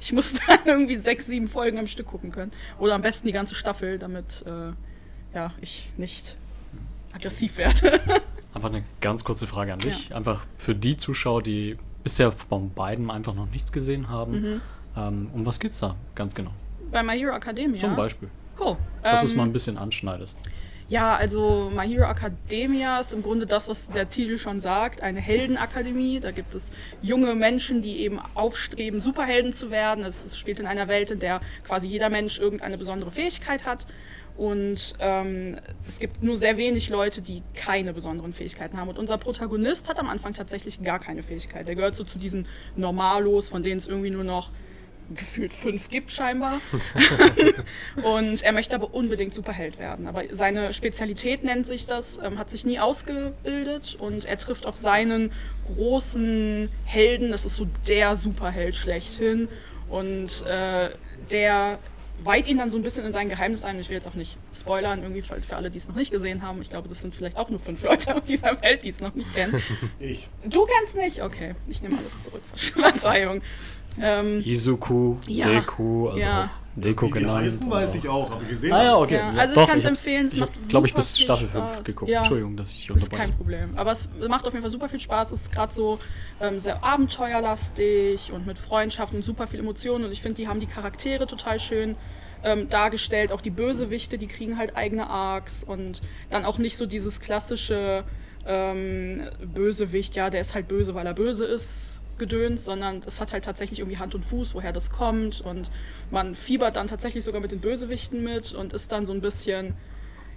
ich 0.00 0.12
muss 0.12 0.34
dann 0.34 0.58
irgendwie 0.64 0.96
sechs, 0.96 1.26
sieben 1.26 1.48
Folgen 1.48 1.78
am 1.78 1.86
Stück 1.86 2.06
gucken 2.06 2.32
können. 2.32 2.52
Oder 2.78 2.94
am 2.94 3.02
besten 3.02 3.26
die 3.26 3.32
ganze 3.32 3.54
Staffel, 3.54 3.98
damit 3.98 4.44
äh, 4.46 4.72
ja, 5.34 5.52
ich 5.60 5.90
nicht 5.96 6.36
aggressiv 7.12 7.58
werde. 7.58 8.00
Einfach 8.54 8.70
eine 8.70 8.84
ganz 9.00 9.24
kurze 9.24 9.46
Frage 9.46 9.72
an 9.72 9.78
dich. 9.78 10.14
Einfach 10.14 10.44
für 10.56 10.74
die 10.74 10.96
Zuschauer, 10.96 11.42
die 11.42 11.78
bisher 12.02 12.32
von 12.32 12.70
beiden 12.72 13.10
einfach 13.10 13.34
noch 13.34 13.48
nichts 13.50 13.70
gesehen 13.70 14.08
haben. 14.08 14.32
Mhm. 14.32 14.60
Ähm, 14.96 15.30
um 15.32 15.46
was 15.46 15.60
geht's 15.60 15.78
da 15.78 15.94
ganz 16.16 16.34
genau? 16.34 16.50
Bei 16.90 17.02
My 17.02 17.16
Hero 17.16 17.34
Academia. 17.34 17.78
Zum 17.78 17.94
Beispiel. 17.94 18.28
Oh, 18.58 18.76
Dass 19.02 19.20
du 19.20 19.26
es 19.26 19.32
ähm, 19.32 19.38
mal 19.38 19.44
ein 19.44 19.52
bisschen 19.52 19.78
anschneidest. 19.78 20.36
Ja, 20.88 21.14
also 21.14 21.70
My 21.72 21.86
Hero 21.86 22.10
Academia 22.10 22.98
ist 22.98 23.14
im 23.14 23.22
Grunde 23.22 23.46
das, 23.46 23.68
was 23.68 23.88
der 23.88 24.08
Titel 24.08 24.38
schon 24.38 24.60
sagt, 24.60 25.02
eine 25.02 25.20
Heldenakademie. 25.20 26.18
Da 26.18 26.32
gibt 26.32 26.52
es 26.56 26.72
junge 27.00 27.36
Menschen, 27.36 27.80
die 27.80 28.00
eben 28.00 28.18
aufstreben, 28.34 29.00
Superhelden 29.00 29.52
zu 29.52 29.70
werden. 29.70 30.02
Es 30.02 30.36
spielt 30.36 30.58
in 30.58 30.66
einer 30.66 30.88
Welt, 30.88 31.12
in 31.12 31.20
der 31.20 31.40
quasi 31.62 31.86
jeder 31.86 32.10
Mensch 32.10 32.40
irgendeine 32.40 32.76
besondere 32.76 33.12
Fähigkeit 33.12 33.64
hat. 33.64 33.86
Und 34.40 34.94
ähm, 35.00 35.58
es 35.86 35.98
gibt 35.98 36.22
nur 36.22 36.34
sehr 36.34 36.56
wenig 36.56 36.88
Leute, 36.88 37.20
die 37.20 37.42
keine 37.54 37.92
besonderen 37.92 38.32
Fähigkeiten 38.32 38.78
haben. 38.78 38.88
Und 38.88 38.96
unser 38.98 39.18
Protagonist 39.18 39.86
hat 39.90 39.98
am 39.98 40.08
Anfang 40.08 40.32
tatsächlich 40.32 40.82
gar 40.82 40.98
keine 40.98 41.22
Fähigkeit. 41.22 41.68
Der 41.68 41.74
gehört 41.74 41.94
so 41.94 42.04
zu 42.04 42.18
diesen 42.18 42.48
Normalos, 42.74 43.50
von 43.50 43.62
denen 43.62 43.76
es 43.76 43.86
irgendwie 43.86 44.08
nur 44.08 44.24
noch 44.24 44.50
gefühlt 45.14 45.52
fünf 45.52 45.90
gibt 45.90 46.10
scheinbar. 46.10 46.58
und 48.02 48.42
er 48.42 48.52
möchte 48.52 48.76
aber 48.76 48.94
unbedingt 48.94 49.34
Superheld 49.34 49.78
werden. 49.78 50.06
Aber 50.06 50.22
seine 50.32 50.72
Spezialität 50.72 51.44
nennt 51.44 51.66
sich 51.66 51.84
das, 51.84 52.18
ähm, 52.22 52.38
hat 52.38 52.48
sich 52.48 52.64
nie 52.64 52.78
ausgebildet 52.78 53.98
und 54.00 54.24
er 54.24 54.38
trifft 54.38 54.66
auf 54.66 54.78
seinen 54.78 55.32
großen 55.66 56.70
Helden. 56.86 57.30
Das 57.30 57.44
ist 57.44 57.56
so 57.56 57.66
der 57.86 58.16
Superheld 58.16 58.74
schlechthin. 58.74 59.48
Und 59.90 60.46
äh, 60.46 60.88
der 61.30 61.78
weiht 62.24 62.48
ihn 62.48 62.58
dann 62.58 62.70
so 62.70 62.78
ein 62.78 62.82
bisschen 62.82 63.04
in 63.04 63.12
sein 63.12 63.28
Geheimnis 63.28 63.64
ein. 63.64 63.78
Ich 63.80 63.88
will 63.88 63.96
jetzt 63.96 64.08
auch 64.08 64.14
nicht 64.14 64.36
spoilern, 64.54 65.02
irgendwie 65.02 65.22
für, 65.22 65.40
für 65.40 65.56
alle, 65.56 65.70
die 65.70 65.78
es 65.78 65.88
noch 65.88 65.94
nicht 65.94 66.10
gesehen 66.10 66.42
haben. 66.42 66.60
Ich 66.62 66.70
glaube, 66.70 66.88
das 66.88 67.00
sind 67.00 67.14
vielleicht 67.14 67.36
auch 67.36 67.48
nur 67.48 67.58
fünf 67.58 67.82
Leute 67.82 68.16
auf 68.16 68.24
dieser 68.24 68.60
Welt, 68.62 68.84
die 68.84 68.88
es 68.88 69.00
noch 69.00 69.14
nicht 69.14 69.34
kennen. 69.34 69.62
Ich. 69.98 70.28
Du 70.44 70.66
kennst 70.66 70.96
nicht? 70.96 71.22
Okay, 71.22 71.54
ich 71.68 71.82
nehme 71.82 71.98
alles 71.98 72.20
zurück. 72.20 72.42
Verzeihung. 72.54 73.42
Ähm, 74.00 74.42
Izuku, 74.44 75.16
Ja. 75.26 75.46
Deku, 75.46 76.08
also 76.08 76.20
Ja. 76.20 76.44
auch 76.44 76.60
Deko 76.76 77.06
Wie 77.06 77.12
die 77.12 77.18
genannt. 77.18 77.46
heißen, 77.46 77.70
weiß 77.70 77.94
ich 77.96 78.08
auch, 78.08 78.30
aber 78.30 78.44
gesehen 78.44 78.72
Ah 78.72 78.82
ja, 78.82 78.90
habe 78.92 79.02
okay. 79.02 79.16
Ja, 79.16 79.30
also 79.32 79.54
doch, 79.54 79.62
ich 79.62 79.68
kann 79.68 79.78
es 79.80 79.84
empfehlen, 79.84 80.26
es 80.26 80.34
Ich 80.34 80.40
habe, 80.40 80.52
glaube 80.68 80.86
ich, 80.86 80.92
super 80.92 81.00
bis 81.02 81.18
Staffel 81.18 81.48
5 81.48 81.64
Spaß. 81.68 81.84
geguckt. 81.84 82.10
Ja. 82.10 82.18
Entschuldigung, 82.18 82.56
dass 82.56 82.70
ich 82.70 82.86
Das 82.86 83.02
ist 83.02 83.10
kein. 83.12 83.32
Problem. 83.32 83.70
Aber 83.76 83.90
es 83.90 84.08
macht 84.28 84.46
auf 84.46 84.52
jeden 84.52 84.62
Fall 84.62 84.70
super 84.70 84.88
viel 84.88 85.00
Spaß. 85.00 85.32
Es 85.32 85.42
ist 85.42 85.52
gerade 85.52 85.72
so 85.72 85.98
ähm, 86.40 86.58
sehr 86.60 86.82
abenteuerlastig 86.84 88.32
und 88.32 88.46
mit 88.46 88.58
Freundschaften 88.58 89.18
und 89.18 89.24
super 89.24 89.46
viel 89.46 89.60
Emotionen. 89.60 90.04
Und 90.04 90.12
ich 90.12 90.22
finde, 90.22 90.36
die 90.36 90.48
haben 90.48 90.60
die 90.60 90.66
Charaktere 90.66 91.26
total 91.26 91.58
schön 91.58 91.96
ähm, 92.44 92.68
dargestellt. 92.68 93.32
Auch 93.32 93.40
die 93.40 93.50
Bösewichte, 93.50 94.16
die 94.16 94.26
kriegen 94.28 94.56
halt 94.56 94.76
eigene 94.76 95.08
Arcs 95.10 95.64
und 95.64 96.02
dann 96.30 96.44
auch 96.44 96.58
nicht 96.58 96.76
so 96.76 96.86
dieses 96.86 97.20
klassische 97.20 98.04
ähm, 98.46 99.22
Bösewicht, 99.44 100.16
ja, 100.16 100.30
der 100.30 100.40
ist 100.40 100.54
halt 100.54 100.66
böse, 100.68 100.94
weil 100.94 101.06
er 101.06 101.14
böse 101.14 101.44
ist. 101.44 101.99
Gedöns, 102.20 102.64
sondern 102.64 103.00
es 103.04 103.20
hat 103.20 103.32
halt 103.32 103.44
tatsächlich 103.44 103.80
irgendwie 103.80 103.98
Hand 103.98 104.14
und 104.14 104.24
Fuß, 104.24 104.54
woher 104.54 104.72
das 104.72 104.92
kommt 104.92 105.40
und 105.40 105.68
man 106.12 106.36
fiebert 106.36 106.76
dann 106.76 106.86
tatsächlich 106.86 107.24
sogar 107.24 107.40
mit 107.40 107.50
den 107.50 107.58
Bösewichten 107.60 108.22
mit 108.22 108.52
und 108.52 108.72
ist 108.72 108.92
dann 108.92 109.06
so 109.06 109.12
ein 109.12 109.20
bisschen, 109.20 109.74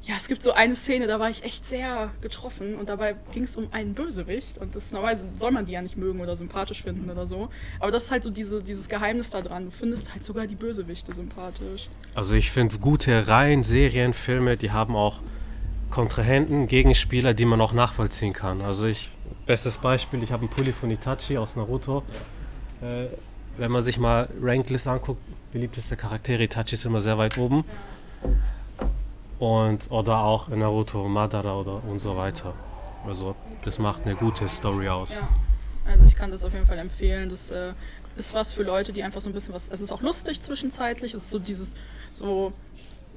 ja, 0.01 0.15
es 0.17 0.27
gibt 0.27 0.41
so 0.41 0.53
eine 0.53 0.75
Szene, 0.75 1.05
da 1.05 1.19
war 1.19 1.29
ich 1.29 1.43
echt 1.43 1.65
sehr 1.65 2.09
getroffen 2.21 2.75
und 2.75 2.89
dabei 2.89 3.15
ging 3.31 3.43
es 3.43 3.55
um 3.55 3.71
einen 3.71 3.93
Bösewicht 3.93 4.57
und 4.57 4.75
das 4.75 4.91
normalerweise 4.91 5.27
soll 5.35 5.51
man 5.51 5.65
die 5.65 5.73
ja 5.73 5.81
nicht 5.83 5.97
mögen 5.97 6.21
oder 6.21 6.35
sympathisch 6.35 6.81
finden 6.81 7.09
oder 7.11 7.27
so. 7.27 7.49
Aber 7.79 7.91
das 7.91 8.05
ist 8.05 8.11
halt 8.11 8.23
so 8.23 8.31
diese, 8.31 8.63
dieses 8.63 8.89
Geheimnis 8.89 9.29
da 9.29 9.41
dran. 9.41 9.65
Du 9.65 9.71
findest 9.71 10.11
halt 10.11 10.23
sogar 10.23 10.47
die 10.47 10.55
Bösewichte 10.55 11.13
sympathisch. 11.13 11.89
Also 12.15 12.35
ich 12.35 12.49
finde 12.49 12.79
gute 12.79 13.27
Reihen, 13.27 13.61
Serien, 13.61 14.13
Filme, 14.13 14.57
die 14.57 14.71
haben 14.71 14.95
auch 14.95 15.19
Kontrahenten, 15.93 16.65
Gegenspieler, 16.67 17.35
die 17.35 17.45
man 17.45 17.61
auch 17.61 17.71
nachvollziehen 17.71 18.33
kann. 18.33 18.61
Also 18.61 18.87
ich, 18.87 19.11
bestes 19.45 19.77
Beispiel, 19.77 20.23
ich 20.23 20.31
habe 20.31 20.41
einen 20.41 20.49
Pulli 20.49 20.71
von 20.71 20.89
Itachi 20.91 21.37
aus 21.37 21.55
Naruto. 21.55 22.03
Äh, 22.81 23.07
wenn 23.57 23.71
man 23.71 23.81
sich 23.81 23.97
mal 23.97 24.29
Ranklist 24.41 24.87
anguckt, 24.87 25.21
beliebteste 25.51 25.95
Charaktere, 25.95 26.43
Itachi 26.43 26.75
ist 26.75 26.85
immer 26.85 27.01
sehr 27.01 27.17
weit 27.17 27.37
oben. 27.37 27.63
Und, 29.39 29.91
oder 29.91 30.19
auch 30.19 30.49
in 30.49 30.59
Naruto, 30.59 31.07
Madara 31.07 31.55
oder 31.55 31.83
und 31.83 31.99
so 31.99 32.15
weiter. 32.15 32.53
Also 33.05 33.35
das 33.63 33.79
macht 33.79 34.05
eine 34.05 34.15
gute 34.15 34.47
Story 34.47 34.87
aus. 34.87 35.11
Ja, 35.13 35.27
also 35.85 36.05
ich 36.05 36.15
kann 36.15 36.31
das 36.31 36.43
auf 36.45 36.53
jeden 36.53 36.65
Fall 36.65 36.77
empfehlen. 36.77 37.29
Das 37.29 37.51
äh, 37.51 37.73
ist 38.15 38.33
was 38.33 38.51
für 38.51 38.63
Leute, 38.63 38.93
die 38.93 39.03
einfach 39.03 39.21
so 39.21 39.29
ein 39.29 39.33
bisschen 39.33 39.53
was. 39.53 39.69
Es 39.69 39.81
ist 39.81 39.91
auch 39.91 40.01
lustig 40.01 40.41
zwischenzeitlich. 40.41 41.13
Es 41.13 41.23
ist 41.23 41.31
so 41.31 41.39
dieses 41.39 41.75
so 42.13 42.53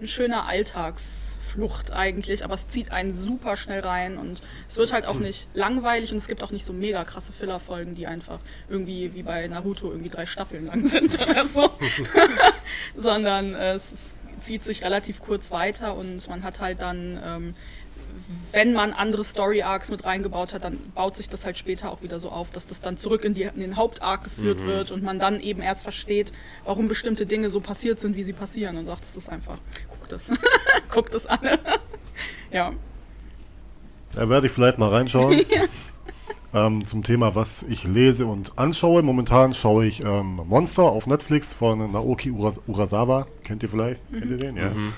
ein 0.01 0.07
schöner 0.07 0.47
Alltagsflucht 0.47 1.93
eigentlich, 1.93 2.45
aber 2.45 2.55
es 2.55 2.69
zieht 2.69 2.93
einen 2.93 3.15
super 3.15 3.57
schnell 3.57 3.81
rein 3.81 4.19
und 4.19 4.43
es 4.69 4.77
wird 4.77 4.93
halt 4.93 5.07
auch 5.07 5.19
nicht 5.19 5.49
langweilig 5.55 6.13
und 6.13 6.19
es 6.19 6.29
gibt 6.29 6.43
auch 6.43 6.51
nicht 6.51 6.65
so 6.65 6.73
mega 6.73 7.05
krasse 7.05 7.33
Filler-Folgen, 7.33 7.95
die 7.95 8.07
einfach 8.07 8.39
irgendwie 8.69 9.15
wie 9.15 9.23
bei 9.23 9.47
Naruto 9.49 9.91
irgendwie 9.91 10.11
drei 10.11 10.27
Staffeln 10.27 10.67
lang 10.67 10.87
sind 10.89 11.21
oder 11.21 11.47
so. 11.47 11.71
Sondern 12.97 13.55
äh, 13.55 13.75
es 13.75 14.15
zieht 14.41 14.63
sich 14.63 14.83
relativ 14.85 15.21
kurz 15.21 15.51
weiter 15.51 15.97
und 15.97 16.29
man 16.29 16.43
hat 16.43 16.61
halt 16.61 16.83
dann, 16.83 17.21
ähm, 17.25 17.55
wenn 18.53 18.73
man 18.73 18.93
andere 18.93 19.25
Story 19.25 19.63
Arcs 19.63 19.91
mit 19.91 20.05
reingebaut 20.05 20.55
hat, 20.55 20.65
dann 20.65 20.79
baut 20.95 21.17
sich 21.17 21.29
das 21.29 21.45
halt 21.45 21.59
später 21.59 21.91
auch 21.91 22.03
wieder 22.03 22.19
so 22.19 22.31
auf, 22.31 22.51
dass 22.51 22.67
das 22.67 22.81
dann 22.81 22.97
zurück 22.97 23.25
in, 23.25 23.35
die, 23.35 23.43
in 23.43 23.61
den 23.61 23.77
Hauptarc 23.77 24.25
geführt 24.25 24.61
mhm. 24.61 24.67
wird 24.67 24.91
und 24.91 25.03
man 25.03 25.19
dann 25.19 25.41
eben 25.41 25.63
erst 25.63 25.83
versteht, 25.83 26.33
warum 26.65 26.89
bestimmte 26.89 27.27
Dinge 27.27 27.51
so 27.51 27.61
passiert 27.61 28.01
sind, 28.01 28.17
wie 28.17 28.23
sie 28.23 28.33
passieren 28.33 28.77
und 28.77 28.87
sagt, 28.87 29.05
das 29.05 29.17
ist 29.17 29.29
einfach, 29.29 29.59
guck 30.07 30.09
das, 30.09 30.33
guck 30.91 31.11
das 31.11 31.27
an. 31.27 31.39
ja. 32.53 32.73
Da 34.15 34.29
werde 34.29 34.47
ich 34.47 34.53
vielleicht 34.53 34.79
mal 34.79 34.91
reinschauen. 34.91 35.41
ähm, 36.55 36.87
zum 36.87 37.03
Thema, 37.03 37.35
was 37.35 37.65
ich 37.65 37.85
lese 37.85 38.27
und 38.27 38.59
anschaue. 38.59 39.03
Momentan 39.03 39.53
schaue 39.53 39.87
ich 39.87 40.03
ähm, 40.03 40.41
Monster 40.47 40.85
auf 40.85 41.07
Netflix 41.07 41.53
von 41.53 41.93
Naoki 41.93 42.31
Uras 42.31 42.61
Urasawa. 42.67 43.27
Kennt 43.45 43.63
ihr 43.63 43.69
vielleicht? 43.69 44.01
Mhm. 44.11 44.19
Kennt 44.19 44.31
ihr 44.31 44.39
den? 44.39 44.57
Ja. 44.57 44.71
Mhm. 44.71 44.93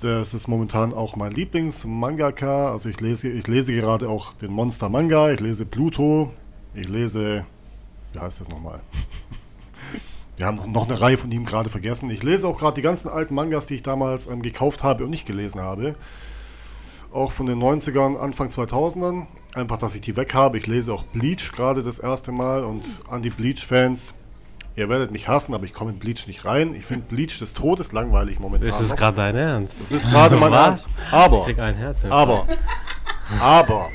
Das 0.00 0.34
ist 0.34 0.48
momentan 0.48 0.92
auch 0.92 1.16
mein 1.16 1.32
Lieblings-Mangaka. 1.32 2.72
Also 2.72 2.88
ich 2.88 3.00
lese, 3.00 3.28
ich 3.28 3.46
lese 3.46 3.74
gerade 3.74 4.08
auch 4.08 4.34
den 4.34 4.50
Monster-Manga. 4.52 5.30
Ich 5.32 5.40
lese 5.40 5.64
Pluto. 5.64 6.32
Ich 6.74 6.88
lese, 6.88 7.46
wie 8.12 8.18
heißt 8.18 8.40
das 8.40 8.48
nochmal? 8.48 8.80
Wir 10.36 10.46
haben 10.46 10.72
noch 10.72 10.88
eine 10.88 11.00
Reihe 11.00 11.16
von 11.16 11.30
ihm 11.30 11.44
gerade 11.44 11.70
vergessen. 11.70 12.10
Ich 12.10 12.22
lese 12.22 12.48
auch 12.48 12.58
gerade 12.58 12.74
die 12.74 12.82
ganzen 12.82 13.08
alten 13.08 13.34
Mangas, 13.34 13.66
die 13.66 13.76
ich 13.76 13.82
damals 13.82 14.26
ähm, 14.26 14.42
gekauft 14.42 14.82
habe 14.82 15.04
und 15.04 15.10
nicht 15.10 15.26
gelesen 15.26 15.60
habe. 15.60 15.94
Auch 17.12 17.30
von 17.30 17.46
den 17.46 17.62
90ern, 17.62 18.18
Anfang 18.18 18.48
2000ern. 18.48 19.26
Einfach, 19.54 19.76
dass 19.76 19.94
ich 19.94 20.00
die 20.00 20.16
weg 20.16 20.34
habe. 20.34 20.58
Ich 20.58 20.66
lese 20.66 20.92
auch 20.92 21.04
Bleach 21.04 21.52
gerade 21.52 21.84
das 21.84 22.00
erste 22.00 22.32
Mal 22.32 22.64
und 22.64 23.02
an 23.08 23.22
die 23.22 23.30
Bleach-Fans. 23.30 24.14
Ihr 24.74 24.88
werdet 24.88 25.12
mich 25.12 25.28
hassen, 25.28 25.54
aber 25.54 25.64
ich 25.64 25.72
komme 25.72 25.92
in 25.92 26.00
Bleach 26.00 26.26
nicht 26.26 26.44
rein. 26.44 26.74
Ich 26.74 26.84
finde 26.84 27.04
Bleach 27.06 27.38
des 27.38 27.54
Todes 27.54 27.92
langweilig 27.92 28.40
momentan. 28.40 28.66
Das 28.66 28.80
ist 28.80 28.96
gerade 28.96 29.16
dein 29.16 29.36
Ernst. 29.36 29.80
Das 29.80 29.92
ist 29.92 30.10
gerade 30.10 30.36
mein 30.36 30.52
Ernst. 30.52 30.88
Aber, 31.12 31.38
ich 31.38 31.44
krieg 31.44 31.60
ein 31.60 31.76
Herz 31.76 32.04
aber, 32.04 32.48
aber, 33.40 33.88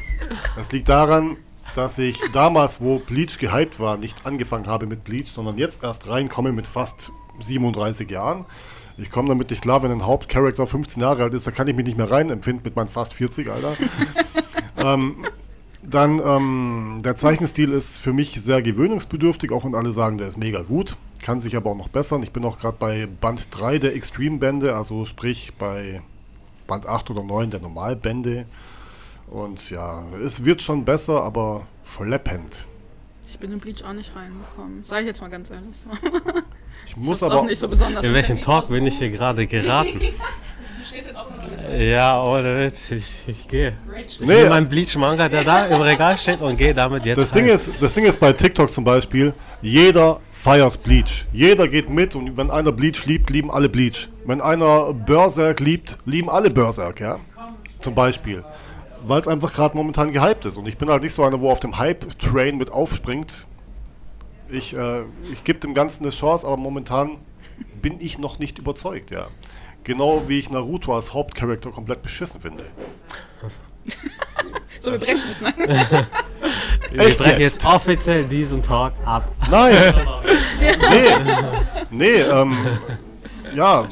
das 0.56 0.72
liegt 0.72 0.88
daran, 0.88 1.36
dass 1.76 1.98
ich 1.98 2.20
damals, 2.34 2.82
wo 2.82 3.00
Bleach 3.00 3.38
gehypt 3.40 3.80
war, 3.80 3.98
nicht 3.98 4.26
angefangen 4.26 4.68
habe 4.68 4.86
mit 4.86 5.04
Bleach, 5.04 5.28
sondern 5.28 5.58
jetzt 5.58 5.84
erst 5.84 6.08
reinkomme 6.08 6.52
mit 6.52 6.68
fast 6.68 7.12
37 7.40 8.10
Jahren. 8.10 8.46
Ich 8.98 9.10
komme 9.10 9.30
damit 9.30 9.50
nicht 9.50 9.62
klar, 9.62 9.82
wenn 9.82 9.92
ein 9.92 10.06
Hauptcharakter 10.06 10.68
15 10.68 11.02
Jahre 11.02 11.24
alt 11.24 11.34
ist, 11.34 11.48
da 11.48 11.52
kann 11.52 11.68
ich 11.68 11.76
mich 11.76 11.86
nicht 11.86 11.98
mehr 11.98 12.12
rein 12.12 12.30
empfinden 12.30 12.62
mit 12.64 12.76
meinen 12.76 12.90
fast 12.90 13.14
40, 13.14 13.50
Alter. 13.50 13.74
ähm, 14.78 15.26
dann, 15.82 16.22
ähm, 16.24 17.00
der 17.04 17.16
Zeichenstil 17.16 17.72
ist 17.72 18.00
für 18.00 18.14
mich 18.14 18.40
sehr 18.42 18.62
gewöhnungsbedürftig, 18.62 19.52
auch 19.52 19.64
wenn 19.64 19.76
alle 19.76 19.92
sagen, 19.92 20.18
der 20.18 20.28
ist 20.28 20.38
mega 20.38 20.62
gut. 20.62 20.98
Kann 21.22 21.40
sich 21.40 21.56
aber 21.56 21.72
auch 21.72 21.78
noch 21.78 21.88
bessern. 21.88 22.24
Ich 22.24 22.32
bin 22.32 22.44
auch 22.46 22.60
gerade 22.60 22.78
bei 22.78 23.08
Band 23.22 23.48
3 23.52 23.80
der 23.80 23.96
Extreme-Bände, 23.96 24.76
also 24.76 25.06
sprich 25.06 25.54
bei 25.58 26.02
Band 26.68 26.86
8 26.86 27.10
oder 27.12 27.24
9 27.24 27.50
der 27.50 27.62
Normalbände. 27.62 28.46
Und 29.32 29.70
ja, 29.70 30.04
es 30.24 30.44
wird 30.44 30.62
schon 30.62 30.86
besser, 30.86 31.24
aber 31.24 31.68
schleppend. 31.96 32.68
Ich 33.28 33.38
bin 33.38 33.52
in 33.52 33.60
Bleach 33.60 33.84
auch 33.84 33.94
nicht 33.94 34.16
reingekommen. 34.16 34.84
Sag 34.84 35.02
ich 35.02 35.08
jetzt 35.08 35.22
mal 35.22 35.30
ganz 35.30 35.50
ehrlich 35.50 35.76
so. 35.78 35.90
Ich 36.86 36.98
muss 36.98 37.22
aber. 37.22 37.36
Auch 37.36 37.46
nicht 37.46 37.60
so 37.60 37.68
besonders 37.68 38.04
in 38.04 38.14
welchen 38.14 38.42
Talk 38.42 38.70
bin 38.70 38.86
ich 38.86 38.98
hier 38.98 39.12
gerade 39.12 39.46
geraten? 39.46 40.00
du 40.80 40.86
stehst 40.86 41.08
jetzt 41.08 41.16
auf 41.16 41.28
dem 41.28 41.52
Gieße. 41.52 41.76
Ja, 41.76 42.24
ohne 42.24 42.60
Witz, 42.60 42.90
ich, 42.92 43.14
ich 43.28 43.48
gehe. 43.48 43.74
Ich 44.08 44.20
nee, 44.20 44.46
mein 44.48 44.68
Bleach-Manga, 44.68 45.30
der 45.30 45.44
da 45.44 45.66
im 45.68 45.82
Regal 45.82 46.18
steht 46.18 46.42
und 46.42 46.58
gehe 46.58 46.74
damit 46.74 47.06
jetzt. 47.06 47.18
Das 47.18 47.32
Ding, 47.32 47.46
ist, 47.46 47.74
das 47.82 47.94
Ding 47.94 48.06
ist 48.06 48.20
bei 48.20 48.34
TikTok 48.34 48.74
zum 48.74 48.86
Beispiel, 48.86 49.34
jeder 49.62 50.20
feiert 50.32 50.82
Bleach. 50.84 51.26
Jeder 51.34 51.68
geht 51.68 51.90
mit 51.90 52.16
und 52.16 52.38
wenn 52.38 52.50
einer 52.50 52.72
Bleach 52.72 53.06
liebt, 53.06 53.30
lieben 53.30 53.52
alle 53.52 53.70
Bleach. 53.70 54.08
Wenn 54.26 54.42
einer 54.42 54.94
Berserk 54.94 55.60
liebt, 55.60 56.00
lieben 56.06 56.30
alle 56.30 56.50
Berserk, 56.50 57.02
ja? 57.02 57.20
Zum 57.80 57.94
Beispiel. 57.94 58.44
Weil 59.06 59.20
es 59.20 59.28
einfach 59.28 59.54
gerade 59.54 59.78
momentan 59.78 60.12
gehypt 60.12 60.46
ist. 60.46 60.58
Und 60.58 60.68
ich 60.68 60.78
bin 60.78 60.90
halt 60.90 61.04
nicht 61.04 61.14
so 61.14 61.24
einer, 61.24 61.40
wo 61.40 61.50
auf 61.52 61.60
dem 61.60 61.78
Hype-Train 61.78 62.58
mit 62.58 62.72
aufspringt. 62.72 63.46
Ich, 64.50 64.76
äh, 64.76 65.04
ich 65.32 65.44
gebe 65.44 65.60
dem 65.60 65.74
Ganzen 65.74 66.04
eine 66.04 66.12
Chance, 66.12 66.46
aber 66.46 66.58
momentan 66.58 67.18
bin 67.82 68.02
ich 68.02 68.18
noch 68.18 68.40
nicht 68.40 68.58
überzeugt, 68.58 69.12
ja. 69.12 69.28
Genau 69.84 70.24
wie 70.28 70.40
ich 70.40 70.50
Naruto 70.50 70.94
als 70.94 71.14
Hauptcharakter 71.14 71.72
komplett 71.72 72.02
beschissen 72.02 72.42
finde. 72.42 72.66
so, 74.80 74.92
wir 74.92 75.00
brechen 75.00 75.30
jetzt, 75.30 75.42
ne? 75.42 75.54
wir 76.92 77.00
Echt 77.00 77.20
brechen 77.20 77.40
jetzt? 77.40 77.64
jetzt 77.64 77.66
offiziell 77.66 78.26
diesen 78.26 78.62
Talk 78.62 78.94
ab. 79.06 79.32
Nein! 79.50 79.76
nee, 80.60 81.86
nee, 81.90 82.22
ähm, 82.22 82.58
ja, 83.56 83.88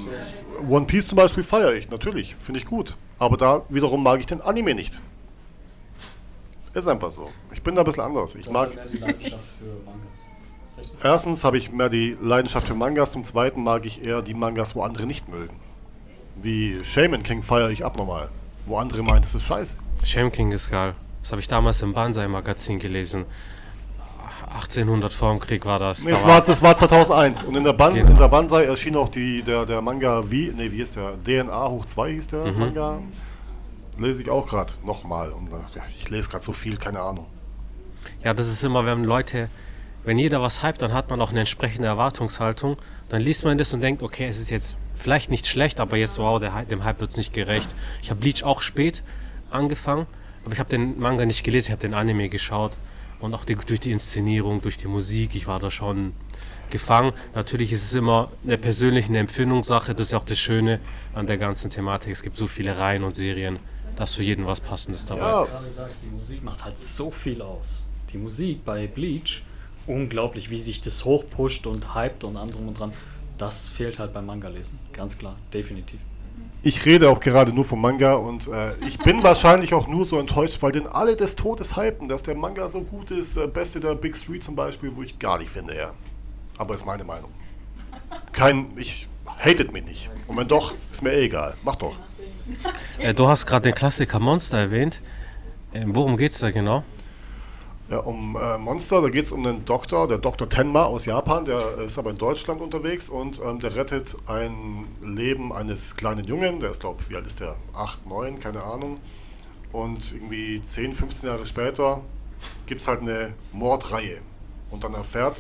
One 0.68 0.86
Piece 0.86 1.08
zum 1.08 1.16
Beispiel 1.16 1.44
feiere 1.44 1.74
ich, 1.74 1.90
natürlich, 1.90 2.36
finde 2.44 2.60
ich 2.60 2.66
gut. 2.66 2.98
Aber 3.20 3.38
da 3.38 3.64
wiederum 3.70 4.04
mag 4.04 4.20
ich 4.20 4.26
den 4.26 4.42
Anime 4.42 4.76
nicht. 4.76 5.02
Ist 6.74 6.88
einfach 6.88 7.12
so. 7.12 7.30
Ich 7.54 7.64
bin 7.64 7.74
da 7.76 7.82
ein 7.82 7.86
bisschen 7.86 8.04
anders. 8.04 8.36
Ich 8.36 8.50
mag. 8.50 8.70
Erstens 11.04 11.44
habe 11.44 11.58
ich 11.58 11.72
mehr 11.72 11.90
die 11.90 12.18
Leidenschaft 12.22 12.68
für 12.68 12.76
Mangas, 12.76 13.12
zum 13.12 13.24
zweiten 13.24 13.64
mag 13.64 13.86
ich 13.86 14.04
eher 14.04 14.22
die 14.22 14.34
Mangas, 14.34 14.76
wo 14.76 14.84
andere 14.84 15.06
nicht 15.06 15.28
mögen. 15.28 15.56
Wie 16.36 16.84
Shaman 16.84 17.24
King 17.24 17.42
feiere 17.42 17.70
ich 17.70 17.84
abnormal. 17.84 18.30
Wo 18.66 18.78
andere 18.78 19.02
meinen, 19.02 19.22
das 19.22 19.34
ist 19.34 19.44
scheiße. 19.44 19.78
Shaman 20.04 20.32
King 20.32 20.52
ist 20.52 20.70
geil. 20.70 20.94
Das 21.22 21.32
habe 21.32 21.42
ich 21.42 21.48
damals 21.48 21.82
im 21.82 21.94
Banzai-Magazin 21.94 22.80
gelesen. 22.80 23.26
1800 24.58 25.14
vor 25.14 25.32
dem 25.32 25.40
Krieg 25.40 25.66
war 25.66 25.80
das. 25.80 26.04
Nee, 26.04 26.12
das, 26.12 26.26
war, 26.26 26.42
das 26.42 26.62
war 26.62 26.76
2001. 26.76 27.44
Und 27.44 27.56
in 27.56 27.64
der, 27.64 27.74
Ban 27.74 27.94
genau. 27.94 28.10
in 28.10 28.18
der 28.18 28.28
Banzai 28.28 28.66
erschien 28.66 28.96
auch 28.96 29.10
die, 29.10 29.44
der, 29.44 29.66
der 29.66 29.82
Manga 29.82 30.24
wie, 30.30 30.52
nee, 30.56 30.72
wie 30.72 30.82
ist 30.82 30.96
der? 30.96 31.14
DNA 31.24 31.70
hoch 31.70 31.86
2 31.86 32.12
hieß 32.12 32.28
der 32.28 32.46
mhm. 32.46 32.60
Manga. 32.60 33.00
Lese 33.98 34.22
ich 34.22 34.30
auch 34.30 34.48
gerade 34.48 34.74
nochmal. 34.84 35.32
Und 35.32 35.50
ja, 35.52 35.82
ich 35.98 36.10
lese 36.10 36.30
gerade 36.30 36.44
so 36.44 36.54
viel, 36.54 36.78
keine 36.78 37.00
Ahnung. 37.00 37.26
Ja, 38.24 38.34
das 38.34 38.48
ist 38.48 38.64
immer, 38.64 38.86
wenn 38.86 39.04
Leute, 39.04 39.50
wenn 40.04 40.18
jeder 40.18 40.42
was 40.42 40.64
hypt, 40.64 40.82
dann 40.82 40.94
hat 40.94 41.10
man 41.10 41.22
auch 41.22 41.32
eine 41.32 41.40
entsprechende 41.40 41.88
Erwartungshaltung. 41.88 42.78
Dann 43.10 43.22
liest 43.22 43.44
man 43.44 43.58
das 43.58 43.74
und 43.74 43.82
denkt, 43.82 44.02
okay, 44.04 44.28
es 44.28 44.40
ist 44.40 44.50
jetzt 44.50 44.78
vielleicht 44.94 45.32
nicht 45.32 45.48
schlecht, 45.48 45.80
aber 45.80 45.98
jetzt, 45.98 46.18
wow, 46.20 46.40
der, 46.40 46.66
dem 46.66 46.84
Hype 46.84 47.00
wird 47.00 47.12
es 47.12 47.18
nicht 47.18 47.34
gerecht. 47.34 47.74
Ich 48.02 48.10
habe 48.10 48.20
Bleach 48.20 48.44
auch 48.44 48.62
spät 48.62 49.04
angefangen, 49.50 50.08
aber 50.44 50.54
ich 50.54 50.60
habe 50.60 50.70
den 50.70 51.00
Manga 51.00 51.26
nicht 51.26 51.44
gelesen, 51.44 51.68
ich 51.68 51.72
habe 51.72 51.82
den 51.82 51.94
Anime 51.94 52.30
geschaut. 52.30 52.74
Und 53.20 53.34
auch 53.34 53.46
die, 53.46 53.56
durch 53.56 53.80
die 53.80 53.92
Inszenierung, 53.92 54.62
durch 54.62 54.78
die 54.78 54.88
Musik, 54.88 55.36
ich 55.36 55.48
war 55.48 55.60
da 55.60 55.72
schon 55.72 56.14
gefangen. 56.70 57.14
Natürlich 57.34 57.72
ist 57.72 57.84
es 57.84 57.94
immer 57.94 58.30
eine 58.44 58.58
persönliche 58.58 59.16
Empfindungssache, 59.18 59.94
das 59.94 60.08
ist 60.08 60.12
ja 60.12 60.20
auch 60.20 60.26
das 60.26 60.38
Schöne 60.38 60.80
an 61.14 61.28
der 61.28 61.38
ganzen 61.38 61.72
Thematik. 61.72 62.12
Es 62.12 62.22
gibt 62.22 62.38
so 62.38 62.48
viele 62.48 62.78
Reihen 62.78 63.04
und 63.04 63.16
Serien, 63.16 63.60
dass 63.96 64.14
für 64.14 64.24
jeden 64.24 64.46
was 64.46 64.62
Passendes 64.62 65.06
dabei 65.06 65.22
ja. 65.22 65.44
ist. 65.44 65.50
gerade 65.50 65.70
sagst, 65.70 66.04
die 66.04 66.10
Musik 66.10 66.44
macht 66.44 66.64
halt 66.64 66.78
so 66.78 67.10
viel 67.10 67.42
aus. 67.42 67.88
Die 68.12 68.18
Musik 68.18 68.64
bei 68.64 68.88
Bleach, 68.88 69.42
unglaublich, 69.88 70.50
wie 70.50 70.60
sich 70.60 70.82
das 70.82 71.04
hochpusht 71.06 71.66
und 71.68 71.96
hypt 71.96 72.24
und 72.24 72.38
anderem 72.38 72.68
und 72.68 72.80
dran. 72.80 72.94
Das 73.38 73.70
fehlt 73.70 74.00
halt 74.00 74.14
beim 74.14 74.26
Manga-Lesen, 74.26 74.80
ganz 74.94 75.18
klar, 75.18 75.36
definitiv. 75.54 76.00
Ich 76.64 76.86
rede 76.86 77.10
auch 77.10 77.20
gerade 77.20 77.54
nur 77.54 77.64
vom 77.64 77.82
Manga 77.82 78.16
und 78.16 78.48
äh, 78.48 78.76
ich 78.86 78.98
bin 78.98 79.24
wahrscheinlich 79.24 79.74
auch 79.74 79.88
nur 79.88 80.06
so 80.06 80.20
enttäuscht, 80.20 80.62
weil 80.62 80.72
denn 80.72 80.88
alle 80.88 81.16
des 81.16 81.36
Todes 81.36 81.78
hypen, 81.78 82.10
dass 82.10 82.24
der 82.24 82.36
Manga 82.36 82.68
so 82.68 82.82
gut 82.82 83.12
ist. 83.12 83.38
Äh, 83.38 83.48
Beste 83.48 83.80
der 83.80 83.96
Big 83.96 84.16
Three 84.20 84.40
zum 84.40 84.56
Beispiel, 84.56 84.92
wo 84.96 85.04
ich 85.04 85.18
gar 85.18 85.38
nicht 85.38 85.50
finde, 85.50 85.76
ja. 85.76 85.94
Aber 86.58 86.76
ist 86.76 86.86
meine 86.86 87.04
Meinung. 87.04 87.32
Kein, 88.32 88.70
ich 88.76 89.08
hatet 89.38 89.72
mich 89.72 89.86
nicht. 89.86 90.10
Und 90.28 90.38
wenn 90.38 90.48
doch, 90.48 90.74
ist 90.92 91.04
mir 91.04 91.14
eh 91.14 91.26
egal. 91.26 91.56
Mach 91.64 91.76
doch. 91.76 91.96
Äh, 93.00 93.14
du 93.14 93.28
hast 93.28 93.46
gerade 93.46 93.70
den 93.70 93.76
Klassiker 93.76 94.20
Monster 94.20 94.58
erwähnt. 94.58 95.02
Ähm, 95.74 95.96
worum 95.96 96.18
geht's 96.18 96.40
da 96.40 96.52
genau? 96.52 96.84
Ja, 97.90 98.00
um 98.00 98.36
äh, 98.36 98.58
Monster, 98.58 99.02
da 99.02 99.08
geht 99.10 99.28
es 99.28 99.32
um 99.32 99.46
einen 99.46 99.64
Doktor, 99.64 100.10
der 100.10 100.18
Dr. 100.18 100.50
Tenma 100.50 100.84
aus 100.84 101.06
Japan, 101.06 101.46
der 101.46 101.78
ist 101.78 101.98
aber 101.98 102.10
in 102.10 102.18
Deutschland 102.18 102.60
unterwegs 102.60 103.08
und 103.08 103.40
ähm, 103.42 103.62
der 103.62 103.76
rettet 103.76 104.18
ein 104.28 104.86
Leben 105.02 105.54
eines 105.54 105.96
kleinen 105.96 106.26
Jungen, 106.26 106.60
der 106.60 106.72
ist, 106.72 106.82
glaube 106.82 107.02
ich, 107.02 107.10
wie 107.10 107.16
alt 107.16 107.26
ist 107.26 107.40
der? 107.40 107.56
8, 107.74 108.06
9, 108.06 108.40
keine 108.40 108.62
Ahnung. 108.62 109.00
Und 109.72 110.12
irgendwie 110.12 110.60
10, 110.60 110.96
15 110.96 111.30
Jahre 111.30 111.46
später 111.46 112.02
gibt 112.66 112.82
es 112.82 112.90
halt 112.90 113.02
eine 113.02 113.34
Mordreihe. 113.54 114.20
Und 114.70 114.84
dann 114.84 114.94
erfährt 114.94 115.38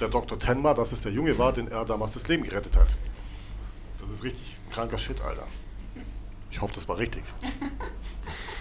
der 0.00 0.08
Dr. 0.08 0.38
Tenma, 0.38 0.72
dass 0.72 0.92
es 0.92 1.02
der 1.02 1.12
Junge 1.12 1.36
war, 1.36 1.52
den 1.52 1.68
er 1.68 1.84
damals 1.84 2.12
das 2.12 2.26
Leben 2.28 2.44
gerettet 2.44 2.78
hat. 2.78 2.96
Das 4.00 4.10
ist 4.10 4.22
richtig 4.22 4.56
kranker 4.70 4.96
Shit, 4.96 5.20
Alter. 5.20 5.46
Ich 6.50 6.62
hoffe, 6.62 6.72
das 6.74 6.88
war 6.88 6.96
richtig. 6.96 7.24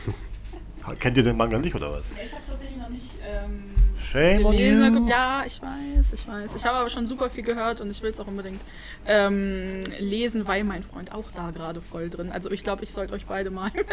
Kennt 0.99 1.17
ihr 1.17 1.23
den 1.23 1.37
Manga 1.37 1.59
nicht 1.59 1.75
oder 1.75 1.91
was? 1.91 2.11
Ich 2.11 2.33
habe 2.33 2.41
es 2.41 2.49
tatsächlich 2.49 2.77
noch 2.77 2.89
nicht 2.89 3.11
ähm, 3.25 3.63
Shame 3.97 4.45
on 4.45 4.51
gelesen. 4.51 4.97
you. 4.97 5.09
Ja, 5.09 5.43
ich 5.45 5.61
weiß, 5.61 6.13
ich 6.13 6.27
weiß. 6.27 6.55
Ich 6.55 6.65
habe 6.65 6.77
aber 6.77 6.89
schon 6.89 7.05
super 7.05 7.29
viel 7.29 7.43
gehört 7.43 7.81
und 7.81 7.89
ich 7.89 8.01
will 8.01 8.11
es 8.11 8.19
auch 8.19 8.27
unbedingt 8.27 8.61
ähm, 9.05 9.81
lesen, 9.97 10.47
weil 10.47 10.63
mein 10.63 10.83
Freund 10.83 11.13
auch 11.13 11.31
da 11.33 11.51
gerade 11.51 11.81
voll 11.81 12.09
drin. 12.09 12.31
Also 12.31 12.51
ich 12.51 12.63
glaube, 12.63 12.83
ich 12.83 12.91
sollte 12.91 13.13
euch 13.13 13.25
beide 13.25 13.49
mal 13.49 13.71
mit 13.73 13.87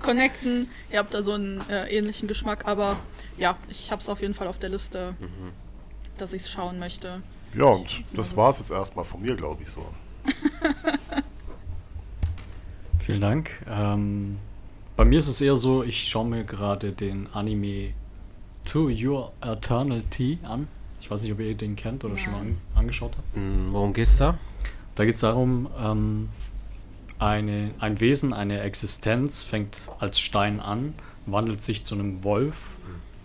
connecten. 0.00 0.68
Ihr 0.90 1.00
habt 1.00 1.14
da 1.14 1.22
so 1.22 1.32
einen 1.32 1.60
äh, 1.68 1.88
ähnlichen 1.88 2.28
Geschmack, 2.28 2.66
aber 2.66 2.96
ja, 3.36 3.56
ich 3.68 3.90
habe 3.90 4.00
es 4.00 4.08
auf 4.08 4.20
jeden 4.20 4.34
Fall 4.34 4.46
auf 4.46 4.58
der 4.58 4.70
Liste, 4.70 5.14
dass 6.16 6.32
ich 6.32 6.42
es 6.42 6.50
schauen 6.50 6.78
möchte. 6.78 7.22
Ja, 7.54 7.66
und 7.66 8.04
das 8.14 8.36
war 8.36 8.50
es 8.50 8.60
jetzt 8.60 8.70
erstmal 8.70 9.04
von 9.04 9.22
mir, 9.22 9.34
glaube 9.34 9.62
ich 9.62 9.70
so. 9.70 9.84
Vielen 13.00 13.20
Dank. 13.20 13.50
Ähm, 13.68 14.38
bei 14.98 15.04
mir 15.04 15.20
ist 15.20 15.28
es 15.28 15.40
eher 15.40 15.54
so, 15.54 15.84
ich 15.84 16.08
schaue 16.08 16.26
mir 16.26 16.42
gerade 16.42 16.90
den 16.90 17.28
Anime 17.32 17.94
To 18.64 18.90
Your 18.90 19.32
Eternity 19.40 20.40
an. 20.42 20.66
Ich 21.00 21.08
weiß 21.08 21.22
nicht, 21.22 21.30
ob 21.30 21.38
ihr 21.38 21.54
den 21.54 21.76
kennt 21.76 22.04
oder 22.04 22.18
schon 22.18 22.32
mal 22.32 22.40
an, 22.40 22.58
angeschaut 22.74 23.12
habt. 23.16 23.36
Hm, 23.36 23.66
worum 23.70 23.92
geht's 23.92 24.16
da? 24.16 24.36
Da 24.96 25.04
geht 25.04 25.14
es 25.14 25.20
darum, 25.20 25.68
ähm, 25.80 26.30
eine, 27.20 27.70
ein 27.78 28.00
Wesen, 28.00 28.32
eine 28.32 28.60
Existenz 28.62 29.44
fängt 29.44 29.88
als 30.00 30.18
Stein 30.18 30.58
an, 30.58 30.94
wandelt 31.26 31.60
sich 31.60 31.84
zu 31.84 31.94
einem 31.94 32.24
Wolf. 32.24 32.70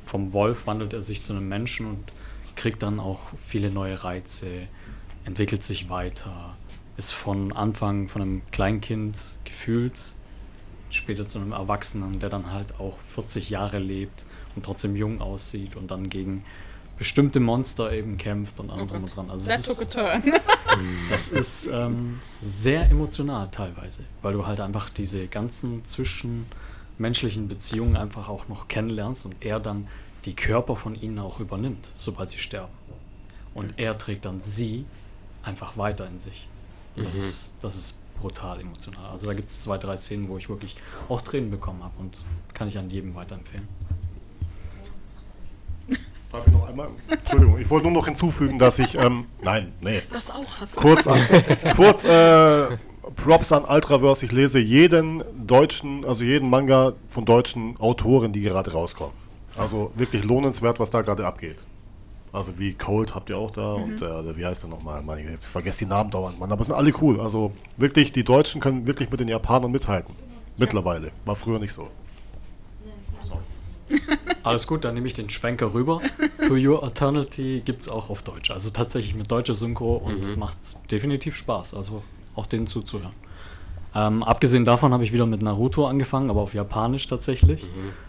Vom 0.05 0.31
Wolf 0.31 0.67
wandelt 0.67 0.93
er 0.93 1.01
sich 1.01 1.23
zu 1.23 1.33
einem 1.33 1.49
Menschen 1.49 1.87
und 1.87 2.03
kriegt 2.55 2.83
dann 2.83 2.99
auch 2.99 3.31
viele 3.43 3.71
neue 3.71 4.03
Reize, 4.03 4.67
entwickelt 5.25 5.63
sich 5.63 5.89
weiter, 5.89 6.55
ist 6.97 7.13
von 7.13 7.51
Anfang 7.51 8.09
von 8.09 8.21
einem 8.21 8.41
Kleinkind 8.51 9.39
gefühlt, 9.43 10.13
später 10.95 11.27
zu 11.27 11.39
einem 11.39 11.51
Erwachsenen, 11.51 12.19
der 12.19 12.29
dann 12.29 12.51
halt 12.51 12.79
auch 12.79 12.99
40 12.99 13.49
Jahre 13.49 13.79
lebt 13.79 14.25
und 14.55 14.65
trotzdem 14.65 14.95
jung 14.95 15.21
aussieht 15.21 15.75
und 15.75 15.89
dann 15.91 16.09
gegen 16.09 16.43
bestimmte 16.97 17.39
Monster 17.39 17.91
eben 17.91 18.17
kämpft 18.17 18.59
und 18.59 18.69
allem 18.69 18.83
Oh 18.83 18.85
drum 18.85 19.01
Gott. 19.01 19.09
und 19.09 19.15
dran. 19.17 19.29
Also 19.31 19.47
That 19.47 19.65
took 19.65 19.81
ist, 19.81 19.97
a 19.97 20.19
turn. 20.19 20.33
das 21.09 21.27
ist 21.29 21.67
ähm, 21.73 22.19
sehr 22.41 22.89
emotional 22.89 23.49
teilweise, 23.49 24.03
weil 24.21 24.33
du 24.33 24.45
halt 24.45 24.59
einfach 24.59 24.89
diese 24.89 25.27
ganzen 25.27 25.83
zwischenmenschlichen 25.85 27.47
Beziehungen 27.47 27.97
einfach 27.97 28.29
auch 28.29 28.47
noch 28.47 28.67
kennenlernst 28.67 29.25
und 29.25 29.35
er 29.41 29.59
dann 29.59 29.87
die 30.25 30.35
Körper 30.35 30.75
von 30.75 30.95
ihnen 30.95 31.19
auch 31.19 31.39
übernimmt, 31.39 31.91
sobald 31.95 32.29
sie 32.29 32.37
sterben. 32.37 32.71
Und 33.53 33.73
er 33.77 33.97
trägt 33.97 34.25
dann 34.25 34.39
sie 34.39 34.85
einfach 35.43 35.77
weiter 35.77 36.07
in 36.07 36.19
sich. 36.19 36.47
Und 36.95 37.05
das, 37.07 37.15
Mhm. 37.15 37.21
ist, 37.21 37.53
das 37.59 37.75
ist 37.75 37.97
brutal 38.23 38.61
emotional. 38.61 39.09
Also 39.11 39.27
da 39.27 39.33
gibt 39.33 39.49
es 39.49 39.61
zwei, 39.61 39.77
drei 39.77 39.97
Szenen, 39.97 40.29
wo 40.29 40.37
ich 40.37 40.47
wirklich 40.47 40.77
auch 41.09 41.21
Tränen 41.21 41.51
bekommen 41.51 41.83
habe 41.83 41.93
und 41.99 42.17
kann 42.53 42.69
ich 42.69 42.77
an 42.77 42.89
jedem 42.89 43.13
weiterempfehlen. 43.15 43.67
Darf 46.31 46.47
ich 46.47 46.53
noch 46.53 46.67
einmal? 46.67 46.87
Entschuldigung, 47.09 47.59
ich 47.59 47.69
wollte 47.69 47.83
nur 47.87 47.93
noch 47.93 48.05
hinzufügen, 48.07 48.57
dass 48.57 48.79
ich, 48.79 48.95
ähm, 48.97 49.25
nein, 49.43 49.73
nee, 49.81 50.01
Das 50.11 50.31
auch 50.31 50.45
hast 50.59 50.75
du. 50.75 50.79
kurz, 50.79 51.05
an, 51.05 51.19
kurz 51.75 52.05
äh, 52.05 52.67
Props 53.15 53.51
an 53.51 53.65
Ultraverse. 53.65 54.25
Ich 54.25 54.31
lese 54.31 54.57
jeden 54.57 55.21
deutschen, 55.45 56.05
also 56.05 56.23
jeden 56.23 56.49
Manga 56.49 56.93
von 57.09 57.25
deutschen 57.25 57.77
Autoren, 57.79 58.31
die 58.33 58.41
gerade 58.41 58.71
rauskommen. 58.71 59.13
Also 59.55 59.91
wirklich 59.95 60.23
lohnenswert, 60.23 60.79
was 60.79 60.89
da 60.89 61.01
gerade 61.01 61.27
abgeht. 61.27 61.57
Also 62.33 62.57
wie 62.57 62.73
Cold 62.73 63.13
habt 63.15 63.29
ihr 63.29 63.37
auch 63.37 63.51
da 63.51 63.73
und 63.73 63.97
äh, 63.97 63.99
der- 63.99 64.35
wie 64.35 64.45
heißt 64.45 64.63
der 64.63 64.69
nochmal? 64.69 65.03
Ich 65.39 65.47
vergesse 65.47 65.79
die 65.79 65.85
Namen 65.85 66.09
dauernd, 66.09 66.39
Mann. 66.39 66.51
Aber 66.51 66.63
sind 66.63 66.73
alle 66.73 66.91
cool. 66.99 67.21
Also 67.21 67.51
wirklich, 67.77 68.11
die 68.11 68.23
Deutschen 68.23 68.59
können 68.59 68.87
wirklich 68.87 69.09
mit 69.11 69.19
den 69.19 69.27
Japanern 69.27 69.71
mithalten. 69.71 70.15
Mittlerweile. 70.57 71.11
War 71.25 71.35
früher 71.35 71.59
nicht 71.59 71.71
so. 71.73 71.89
Alles 74.43 74.65
gut, 74.67 74.83
dann 74.83 74.95
nehme 74.95 75.07
ich 75.07 75.13
den 75.13 75.29
Schwenker 75.29 75.73
rüber. 75.73 76.01
To 76.47 76.55
Your 76.55 76.83
Eternity 76.83 77.61
gibt 77.63 77.81
es 77.81 77.89
auch 77.89 78.09
auf 78.09 78.23
Deutsch. 78.23 78.49
Also 78.51 78.71
tatsächlich 78.71 79.15
mit 79.15 79.31
deutscher 79.31 79.53
Synchro 79.55 79.97
und 79.97 80.35
macht 80.37 80.57
definitiv 80.91 81.35
Spaß. 81.35 81.73
Also 81.75 82.03
auch 82.35 82.45
denen 82.45 82.67
zuzuhören. 82.67 83.13
Ähm, 83.95 84.23
abgesehen 84.23 84.65
davon 84.65 84.91
habe 84.91 85.03
ich 85.03 85.13
wieder 85.13 85.27
mit 85.27 85.41
Naruto 85.43 85.85
angefangen, 85.87 86.29
aber 86.31 86.41
auf 86.41 86.53
Japanisch 86.55 87.07
tatsächlich. 87.07 87.67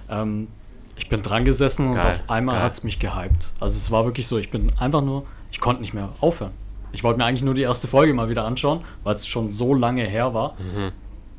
Ähm, 0.08 0.48
ich 0.96 1.08
bin 1.08 1.22
dran 1.22 1.44
gesessen 1.44 1.88
und 1.88 1.94
Geil, 1.94 2.12
auf 2.12 2.30
einmal 2.30 2.62
hat 2.62 2.72
es 2.72 2.84
mich 2.84 2.98
gehypt. 2.98 3.52
Also 3.60 3.76
es 3.76 3.90
war 3.90 4.04
wirklich 4.04 4.26
so, 4.26 4.38
ich 4.38 4.50
bin 4.50 4.72
einfach 4.78 5.02
nur, 5.02 5.24
ich 5.50 5.60
konnte 5.60 5.82
nicht 5.82 5.94
mehr 5.94 6.10
aufhören. 6.20 6.52
Ich 6.92 7.02
wollte 7.02 7.18
mir 7.18 7.24
eigentlich 7.24 7.42
nur 7.42 7.54
die 7.54 7.62
erste 7.62 7.88
Folge 7.88 8.14
mal 8.14 8.28
wieder 8.28 8.44
anschauen, 8.44 8.84
weil 9.02 9.14
es 9.14 9.26
schon 9.26 9.50
so 9.50 9.74
lange 9.74 10.04
her 10.04 10.32
war. 10.32 10.56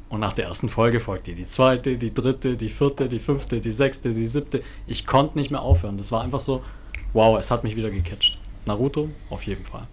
Und 0.10 0.20
nach 0.20 0.34
der 0.34 0.46
ersten 0.46 0.70
Folge 0.70 1.00
folgte 1.00 1.34
die 1.34 1.46
zweite, 1.46 1.98
die 1.98 2.14
dritte, 2.14 2.58
die 2.58 2.70
vierte, 2.70 3.08
die 3.08 3.20
fünfte, 3.20 3.62
die 3.62 3.72
sechste, 3.72 4.14
die 4.14 4.28
siebte. 4.28 4.62
Ich 4.88 5.08
konnte 5.08 5.38
nicht 5.38 5.52
mehr 5.52 5.62
aufhören. 5.62 5.98
Das 5.98 6.12
war 6.12 6.22
einfach 6.22 6.40
so, 6.40 6.64
wow, 7.14 7.40
es 7.40 7.52
hat 7.52 7.64
mich 7.64 7.76
wieder 7.76 7.90
gecatcht. 7.90 8.38
Naruto, 8.66 9.10
auf 9.30 9.44
jeden 9.44 9.66
Fall. 9.66 9.88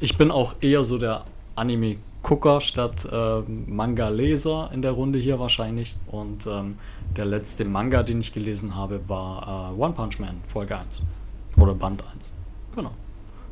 Ich 0.00 0.16
bin 0.16 0.30
auch 0.30 0.56
eher 0.60 0.84
so 0.84 0.98
der 0.98 1.24
Anime-Gucker 2.22 2.60
statt 2.60 3.08
ähm, 3.10 3.64
Manga-Leser 3.68 4.70
in 4.72 4.82
der 4.82 4.92
Runde 4.92 5.18
hier 5.18 5.38
wahrscheinlich. 5.38 5.96
Und 6.06 6.46
ähm, 6.46 6.78
der 7.16 7.24
letzte 7.24 7.64
Manga, 7.64 8.02
den 8.02 8.20
ich 8.20 8.32
gelesen 8.32 8.74
habe, 8.74 9.00
war 9.08 9.72
äh, 9.72 9.80
One 9.80 9.94
Punch 9.94 10.18
Man, 10.18 10.40
Folge 10.44 10.76
1. 10.76 11.02
Oder 11.56 11.74
Band 11.74 12.02
1. 12.14 12.32
Genau. 12.74 12.90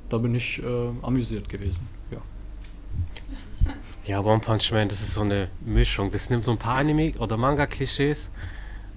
Da 0.09 0.19
bin 0.19 0.35
ich 0.35 0.63
äh, 0.63 0.67
amüsiert 1.03 1.49
gewesen. 1.49 1.89
Ja. 2.11 2.19
Ja, 4.07 4.21
One 4.21 4.39
Punch 4.39 4.71
Man, 4.71 4.89
das 4.89 5.03
ist 5.03 5.15
so 5.15 5.23
eine 5.23 5.49
Mischung. 5.65 6.13
Das 6.13 6.31
nimmt 6.31 6.45
so 6.45 6.53
ein 6.53 6.59
paar 6.59 6.77
Anime- 6.77 7.19
oder 7.19 7.37
Manga-Klischees 7.37 8.31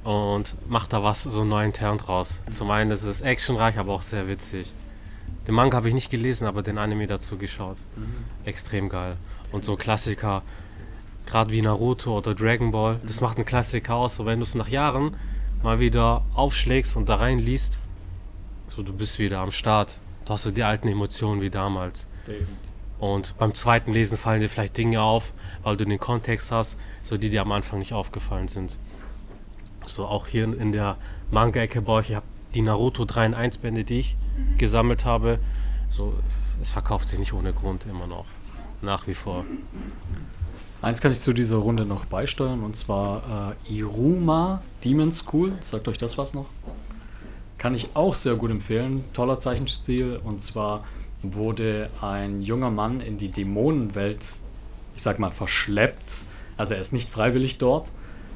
und 0.04 0.54
macht 0.70 0.94
da 0.94 1.02
was 1.02 1.24
so 1.24 1.44
neu 1.44 1.66
intern 1.66 1.98
draus. 1.98 2.44
Zum 2.52 2.70
einen 2.70 2.92
ist 2.92 3.02
es 3.02 3.22
actionreich, 3.22 3.80
aber 3.80 3.94
auch 3.94 4.04
sehr 4.04 4.28
witzig. 4.28 4.72
Den 5.48 5.56
Manga 5.56 5.78
habe 5.78 5.88
ich 5.88 5.96
nicht 5.96 6.12
gelesen, 6.12 6.46
aber 6.46 6.62
den 6.62 6.78
Anime 6.78 7.08
dazu 7.08 7.40
geschaut. 7.40 7.78
Extrem 8.46 8.88
geil. 8.88 9.18
Und 9.52 9.66
so 9.66 9.76
Klassiker, 9.76 10.44
gerade 11.26 11.52
wie 11.52 11.62
Naruto 11.62 12.18
oder 12.18 12.36
Dragon 12.36 12.72
Ball, 12.72 13.00
das 13.06 13.22
macht 13.22 13.38
einen 13.38 13.46
Klassiker 13.46 13.96
aus. 13.96 14.16
So 14.16 14.26
wenn 14.26 14.40
du 14.40 14.44
es 14.44 14.56
nach 14.56 14.68
Jahren 14.68 15.16
mal 15.64 15.80
wieder 15.80 16.24
aufschlägst 16.34 16.96
und 16.96 17.10
da 17.10 17.16
reinliest, 17.16 17.78
so 18.68 18.84
du 18.84 18.94
bist 18.94 19.20
wieder 19.20 19.40
am 19.40 19.52
Start. 19.52 20.00
Du 20.26 20.34
hast 20.34 20.44
so 20.44 20.52
die 20.52 20.64
alten 20.64 20.88
Emotionen 20.88 21.42
wie 21.42 21.50
damals. 21.50 22.08
Und 23.00 23.38
beim 23.38 23.54
zweiten 23.54 23.94
Lesen 23.94 24.18
fallen 24.18 24.42
dir 24.42 24.50
vielleicht 24.50 24.78
Dinge 24.78 25.02
auf, 25.02 25.34
weil 25.64 25.78
du 25.78 25.86
den 25.86 26.00
Kontext 26.00 26.52
hast, 26.52 26.78
so 27.02 27.18
die 27.18 27.30
dir 27.30 27.42
am 27.42 27.52
Anfang 27.52 27.80
nicht 27.80 27.94
aufgefallen 27.94 28.48
sind. 28.48 28.78
So 29.88 30.06
auch 30.06 30.28
hier 30.28 30.44
in 30.44 30.72
der 30.72 30.98
Manga-Ecke 31.32 31.82
bei 31.82 31.94
euch, 31.94 32.10
ich 32.12 32.16
habe 32.16 32.26
die 32.54 32.62
Naruto 32.62 33.06
3 33.06 33.28
in 33.28 33.34
1 33.34 33.60
Bände, 33.60 33.84
die 33.84 34.00
ich 34.00 34.16
gesammelt 34.58 35.06
habe. 35.06 35.40
So, 35.90 36.14
es 36.62 36.70
verkauft 36.70 37.08
sich 37.08 37.18
nicht 37.18 37.34
ohne 37.34 37.54
Grund 37.54 37.86
immer 37.86 38.06
noch. 38.06 38.26
Nach 38.82 39.08
wie 39.08 39.14
vor. 39.14 39.46
Eins 40.82 41.02
kann 41.02 41.12
ich 41.12 41.20
zu 41.20 41.34
dieser 41.34 41.58
Runde 41.58 41.86
noch 41.86 42.06
beisteuern 42.06 42.64
und 42.64 42.76
zwar 42.76 43.56
äh, 43.68 43.74
Iruma 43.78 44.62
Demon 44.84 45.12
School. 45.12 45.52
Sagt 45.60 45.90
euch 45.90 45.98
das 45.98 46.18
was 46.18 46.34
noch? 46.34 46.46
Kann 47.58 47.76
ich 47.76 47.90
auch 47.96 48.14
sehr 48.14 48.36
gut 48.36 48.50
empfehlen. 48.50 49.04
Toller 49.12 49.40
Zeichenstil 49.40 50.22
und 50.24 50.42
zwar 50.42 50.86
wurde 51.22 51.90
ein 52.00 52.42
junger 52.42 52.72
Mann 52.72 53.02
in 53.02 53.18
die 53.18 53.30
Dämonenwelt, 53.30 54.24
ich 54.96 55.02
sag 55.02 55.20
mal, 55.20 55.32
verschleppt. 55.32 56.26
Also 56.56 56.76
er 56.76 56.80
ist 56.80 56.94
nicht 56.94 57.10
freiwillig 57.10 57.58
dort, 57.58 57.92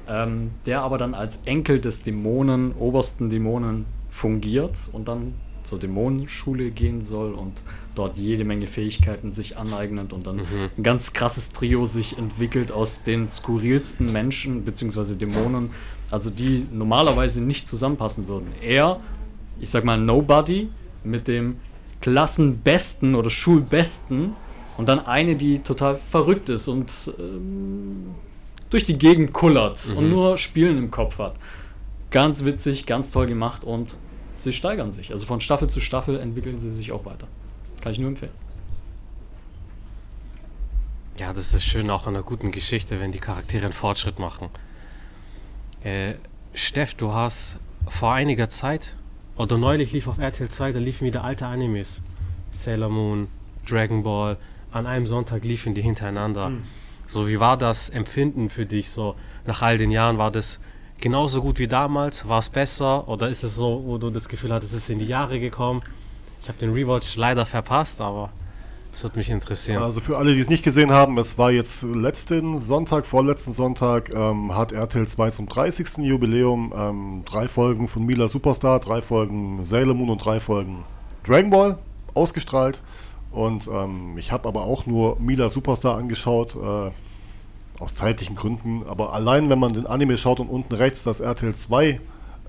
ähm, 0.10 0.52
der 0.66 0.82
aber 0.82 0.98
dann 0.98 1.14
als 1.14 1.44
Enkel 1.46 1.80
des 1.80 2.02
Dämonen, 2.02 2.74
obersten 2.74 3.30
Dämonen 3.30 3.86
fungiert 4.10 4.76
und 4.92 5.08
dann 5.08 5.36
zur 5.64 5.80
Dämonenschule 5.80 6.72
gehen 6.72 7.02
soll 7.02 7.34
und 7.34 7.54
dort 7.96 8.18
jede 8.18 8.44
Menge 8.44 8.68
Fähigkeiten 8.68 9.32
sich 9.32 9.58
aneignet 9.58 10.14
und 10.14 10.26
dann 10.28 10.40
ein 10.78 10.84
ganz 10.84 11.14
krasses 11.14 11.52
Trio 11.52 11.86
sich 11.86 12.18
entwickelt 12.18 12.72
aus 12.72 13.04
den 13.04 13.30
skurrilsten 13.30 14.12
Menschen 14.12 14.64
bzw. 14.64 15.16
Dämonen, 15.16 15.70
also 16.12 16.30
die 16.30 16.66
normalerweise 16.72 17.44
nicht 17.44 17.68
zusammenpassen 17.68 18.28
würden. 18.28 18.48
Er, 18.62 19.00
ich 19.60 19.70
sag 19.70 19.84
mal 19.84 19.98
Nobody, 19.98 20.70
mit 21.04 21.28
dem 21.28 21.58
Klassenbesten 22.02 23.16
oder 23.16 23.30
Schulbesten 23.30 24.34
und 24.78 24.88
dann 24.90 25.06
eine, 25.06 25.36
die 25.36 25.60
total 25.60 25.96
verrückt 25.96 26.50
ist 26.50 26.68
und 26.68 26.90
ähm, 27.20 28.08
durch 28.70 28.84
die 28.84 28.98
Gegend 28.98 29.34
kullert 29.34 29.80
und 29.96 30.06
Mhm. 30.06 30.10
nur 30.10 30.38
Spielen 30.38 30.78
im 30.78 30.90
Kopf 30.92 31.20
hat. 31.20 31.36
Ganz 32.12 32.44
witzig, 32.44 32.86
ganz 32.86 33.12
toll 33.12 33.28
gemacht 33.28 33.64
und 33.64 33.98
sie 34.38 34.54
steigern 34.54 34.92
sich. 34.92 35.12
Also 35.12 35.26
von 35.26 35.40
Staffel 35.42 35.70
zu 35.70 35.80
Staffel 35.80 36.20
entwickeln 36.20 36.58
sie 36.58 36.70
sich 36.70 36.92
auch 36.92 37.06
weiter. 37.06 37.28
Kann 37.84 37.92
ich 37.92 38.00
nur 38.00 38.08
empfehlen. 38.08 38.32
Ja, 41.20 41.34
das 41.34 41.54
ist 41.54 41.66
schön 41.66 41.90
auch 41.90 42.08
an 42.08 42.16
einer 42.16 42.24
guten 42.24 42.52
Geschichte, 42.52 43.02
wenn 43.02 43.12
die 43.12 43.20
Charaktere 43.20 43.66
einen 43.66 43.74
Fortschritt 43.74 44.20
machen. 44.20 44.48
Äh, 45.84 46.14
Steff, 46.54 46.94
du 46.94 47.12
hast 47.12 47.58
vor 47.90 48.14
einiger 48.14 48.48
Zeit, 48.48 48.96
oder 49.36 49.58
neulich 49.58 49.92
lief 49.92 50.08
auf 50.08 50.18
RTL 50.18 50.48
2, 50.48 50.72
da 50.72 50.80
liefen 50.80 51.06
wieder 51.06 51.26
alte 51.26 51.46
Animes. 51.46 52.02
Sailor 52.52 52.88
Moon, 52.88 53.28
Dragon 53.68 54.02
Ball, 54.02 54.38
an 54.72 54.88
einem 54.88 55.06
Sonntag 55.06 55.44
liefen 55.44 55.74
die 55.74 55.82
hintereinander. 55.82 56.54
So, 57.06 57.28
wie 57.28 57.42
war 57.42 57.58
das 57.58 57.90
Empfinden 57.90 58.50
für 58.50 58.66
dich 58.66 58.92
so 58.92 59.16
nach 59.46 59.62
all 59.62 59.78
den 59.78 59.92
Jahren? 59.92 60.18
War 60.18 60.32
das 60.32 60.62
genauso 61.02 61.42
gut 61.42 61.60
wie 61.60 61.68
damals? 61.68 62.30
War 62.30 62.40
es 62.40 62.50
besser? 62.50 63.10
Oder 63.10 63.28
ist 63.28 63.44
es 63.44 63.56
so, 63.56 63.84
wo 63.86 63.98
du 63.98 64.10
das 64.10 64.30
Gefühl 64.30 64.54
hattest, 64.54 64.72
es 64.72 64.84
ist 64.84 64.90
in 64.90 65.00
die 65.00 65.06
Jahre 65.06 65.42
gekommen? 65.42 65.84
Ich 66.44 66.50
habe 66.50 66.60
den 66.60 66.74
Rewatch 66.74 67.16
leider 67.16 67.46
verpasst, 67.46 68.02
aber 68.02 68.30
das 68.92 69.02
würde 69.02 69.18
mich 69.18 69.30
interessieren. 69.30 69.82
Also 69.82 70.02
für 70.02 70.18
alle, 70.18 70.34
die 70.34 70.42
es 70.42 70.50
nicht 70.50 70.62
gesehen 70.62 70.92
haben, 70.92 71.18
es 71.18 71.38
war 71.38 71.52
jetzt 71.52 71.84
letzten 71.84 72.58
Sonntag, 72.58 73.06
vorletzten 73.06 73.54
Sonntag, 73.54 74.14
ähm, 74.14 74.54
hat 74.54 74.74
RTL 74.74 75.08
2 75.08 75.32
zum 75.32 75.48
30. 75.48 76.00
Jubiläum 76.00 76.74
ähm, 76.76 77.22
drei 77.24 77.48
Folgen 77.48 77.88
von 77.88 78.06
Mila 78.06 78.28
Superstar, 78.28 78.82
drei 78.82 79.02
Folgen 79.02 79.64
Sailor 79.64 79.94
Moon 79.94 80.10
und 80.10 80.18
drei 80.18 80.42
Folgen 80.42 80.84
Dragon 81.26 81.50
Ball 81.50 81.78
ausgestrahlt. 82.14 82.78
Und 83.32 83.68
ähm, 83.68 84.18
ich 84.18 84.34
habe 84.34 84.46
aber 84.50 84.64
auch 84.64 84.86
nur 84.86 85.18
Mila 85.22 85.48
Superstar 85.48 85.96
angeschaut, 85.96 86.58
äh, 86.58 86.92
aus 87.82 87.94
zeitlichen 87.94 88.36
Gründen. 88.36 88.84
Aber 88.86 89.14
allein, 89.14 89.50
wenn 89.50 89.60
man 89.60 89.72
den 89.72 89.88
Anime 89.88 90.18
schaut 90.18 90.42
und 90.42 90.50
unten 90.50 90.76
rechts 90.76 91.04
das 91.04 91.22
RTL 91.22 91.56
2 91.56 92.02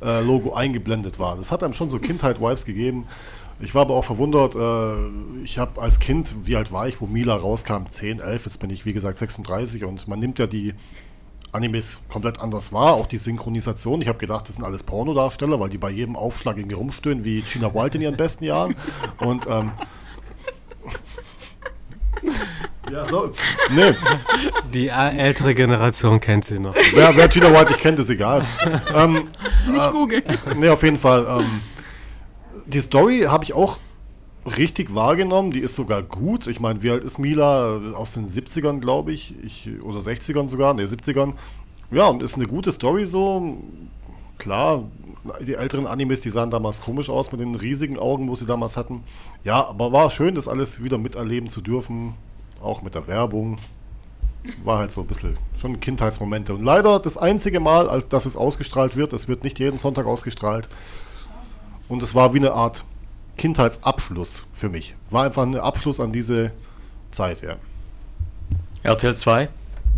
äh, 0.02 0.20
Logo 0.20 0.52
eingeblendet 0.52 1.20
war, 1.20 1.37
das 1.37 1.52
hat 1.52 1.62
einem 1.62 1.74
schon 1.74 1.90
so 1.90 2.00
Kindheit-Vibes 2.00 2.64
gegeben. 2.64 3.07
Ich 3.64 3.74
war 3.74 3.83
aber 3.83 3.94
auch 3.94 4.05
verwundert, 4.05 4.55
äh, 4.55 5.42
ich 5.44 5.59
habe 5.59 5.81
als 5.81 5.98
Kind, 6.00 6.35
wie 6.44 6.57
alt 6.57 6.70
war 6.72 6.87
ich, 6.88 7.00
wo 7.00 7.07
Mila 7.07 7.35
rauskam, 7.35 7.87
10, 7.88 8.20
11, 8.20 8.44
jetzt 8.44 8.59
bin 8.61 8.70
ich 8.70 8.85
wie 8.85 8.92
gesagt 8.92 9.18
36 9.18 9.85
und 9.85 10.07
man 10.09 10.20
nimmt 10.20 10.38
ja 10.38 10.46
die 10.46 10.74
Animes 11.53 12.00
komplett 12.09 12.40
anders 12.40 12.72
wahr, 12.72 12.94
auch 12.94 13.07
die 13.07 13.16
Synchronisation. 13.18 14.03
Ich 14.03 14.09
habe 14.09 14.18
gedacht, 14.18 14.48
das 14.48 14.57
sind 14.57 14.64
alles 14.64 14.83
Pornodarsteller, 14.83 15.61
weil 15.61 15.68
die 15.68 15.79
bei 15.79 15.90
jedem 15.90 16.16
Aufschlag 16.16 16.57
irgendwie 16.57 16.74
rumstöhnen, 16.74 17.24
wie 17.24 17.42
Gina 17.42 17.72
Wild 17.74 17.94
in 17.94 18.00
ihren 18.03 18.16
besten 18.16 18.44
Jahren. 18.44 18.74
Und 19.18 19.46
ähm, 19.46 19.70
ja, 22.90 23.07
so. 23.07 23.33
Nee, 23.74 23.94
Die 24.72 24.88
äh, 24.88 25.16
ältere 25.16 25.55
Generation 25.55 26.18
kennt 26.20 26.44
sie 26.44 26.59
noch. 26.59 26.74
wer, 26.92 27.16
wer 27.16 27.29
Gina 27.29 27.53
Wild 27.53 27.68
nicht 27.68 27.81
kennt, 27.81 27.98
ist 28.00 28.11
egal. 28.11 28.44
Ähm, 28.94 29.29
Nicht 29.70 29.90
googeln. 29.92 30.22
Nee, 30.57 30.68
auf 30.68 30.83
jeden 30.83 30.98
Fall. 30.98 31.24
Ähm, 31.40 31.61
die 32.66 32.81
Story 32.81 33.27
habe 33.29 33.44
ich 33.44 33.53
auch 33.53 33.79
richtig 34.57 34.94
wahrgenommen. 34.94 35.50
Die 35.50 35.61
ist 35.61 35.74
sogar 35.74 36.03
gut. 36.03 36.46
Ich 36.46 36.61
meine, 36.61 36.83
wie 36.83 36.90
alt 36.90 37.05
ist 37.05 37.18
Mila? 37.18 37.94
Aus 37.94 38.12
den 38.12 38.27
70ern, 38.27 38.81
glaube 38.81 39.12
ich. 39.12 39.35
ich. 39.42 39.70
Oder 39.83 39.98
60ern 39.98 40.48
sogar. 40.48 40.74
Ne, 40.74 40.85
70ern. 40.85 41.35
Ja, 41.90 42.07
und 42.07 42.22
ist 42.22 42.37
eine 42.37 42.46
gute 42.46 42.72
Story 42.72 43.07
so. 43.07 43.57
Klar, 44.38 44.85
die 45.40 45.55
älteren 45.55 45.87
Animes, 45.87 46.20
die 46.20 46.31
sahen 46.31 46.50
damals 46.50 46.83
komisch 46.83 47.09
aus 47.09 47.31
mit 47.31 47.40
den 47.40 47.55
riesigen 47.55 47.98
Augen, 47.98 48.29
wo 48.29 48.35
sie 48.35 48.46
damals 48.46 48.77
hatten. 48.77 49.05
Ja, 49.44 49.66
aber 49.66 49.92
war 49.92 50.11
schön, 50.11 50.35
das 50.35 50.48
alles 50.48 50.83
wieder 50.83 50.98
miterleben 50.98 51.48
zu 51.48 51.61
dürfen. 51.61 52.14
Auch 52.61 52.83
mit 52.83 52.94
der 52.94 53.07
Werbung. 53.07 53.59
War 54.62 54.79
halt 54.79 54.92
so 54.92 55.00
ein 55.00 55.07
bisschen 55.07 55.38
schon 55.59 55.81
Kindheitsmomente. 55.81 56.55
Und 56.55 56.64
leider 56.64 56.98
das 56.98 57.16
einzige 57.16 57.61
Mal, 57.61 57.88
als 57.88 58.09
dass 58.09 58.27
es 58.27 58.37
ausgestrahlt 58.37 58.96
wird, 58.96 59.12
es 59.14 59.29
wird 59.29 59.42
nicht 59.42 59.59
jeden 59.59 59.79
Sonntag 59.79 60.07
ausgestrahlt. 60.07 60.68
Und 61.94 62.02
es 62.02 62.12
war 62.12 62.35
wie 62.35 62.38
eine 62.38 62.50
Art 62.50 62.85
Kindheitsabschluss 63.37 64.46
für 64.52 64.68
mich. 64.68 64.96
War 65.11 65.26
einfach 65.26 65.44
ein 65.44 65.54
Abschluss 65.54 66.00
an 66.00 66.11
diese 66.11 66.50
Zeit, 67.12 67.40
ja. 67.42 67.54
RTL 68.83 69.14
2, 69.14 69.48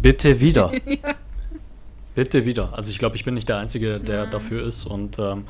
bitte 0.03 0.39
wieder. 0.39 0.73
Bitte 2.15 2.45
wieder. 2.45 2.73
Also 2.73 2.91
ich 2.91 2.99
glaube, 2.99 3.17
ich 3.17 3.25
bin 3.25 3.35
nicht 3.35 3.49
der 3.49 3.59
Einzige, 3.59 4.01
der 4.01 4.27
dafür 4.27 4.67
ist. 4.67 4.87
Und 4.87 5.19
ähm, 5.19 5.47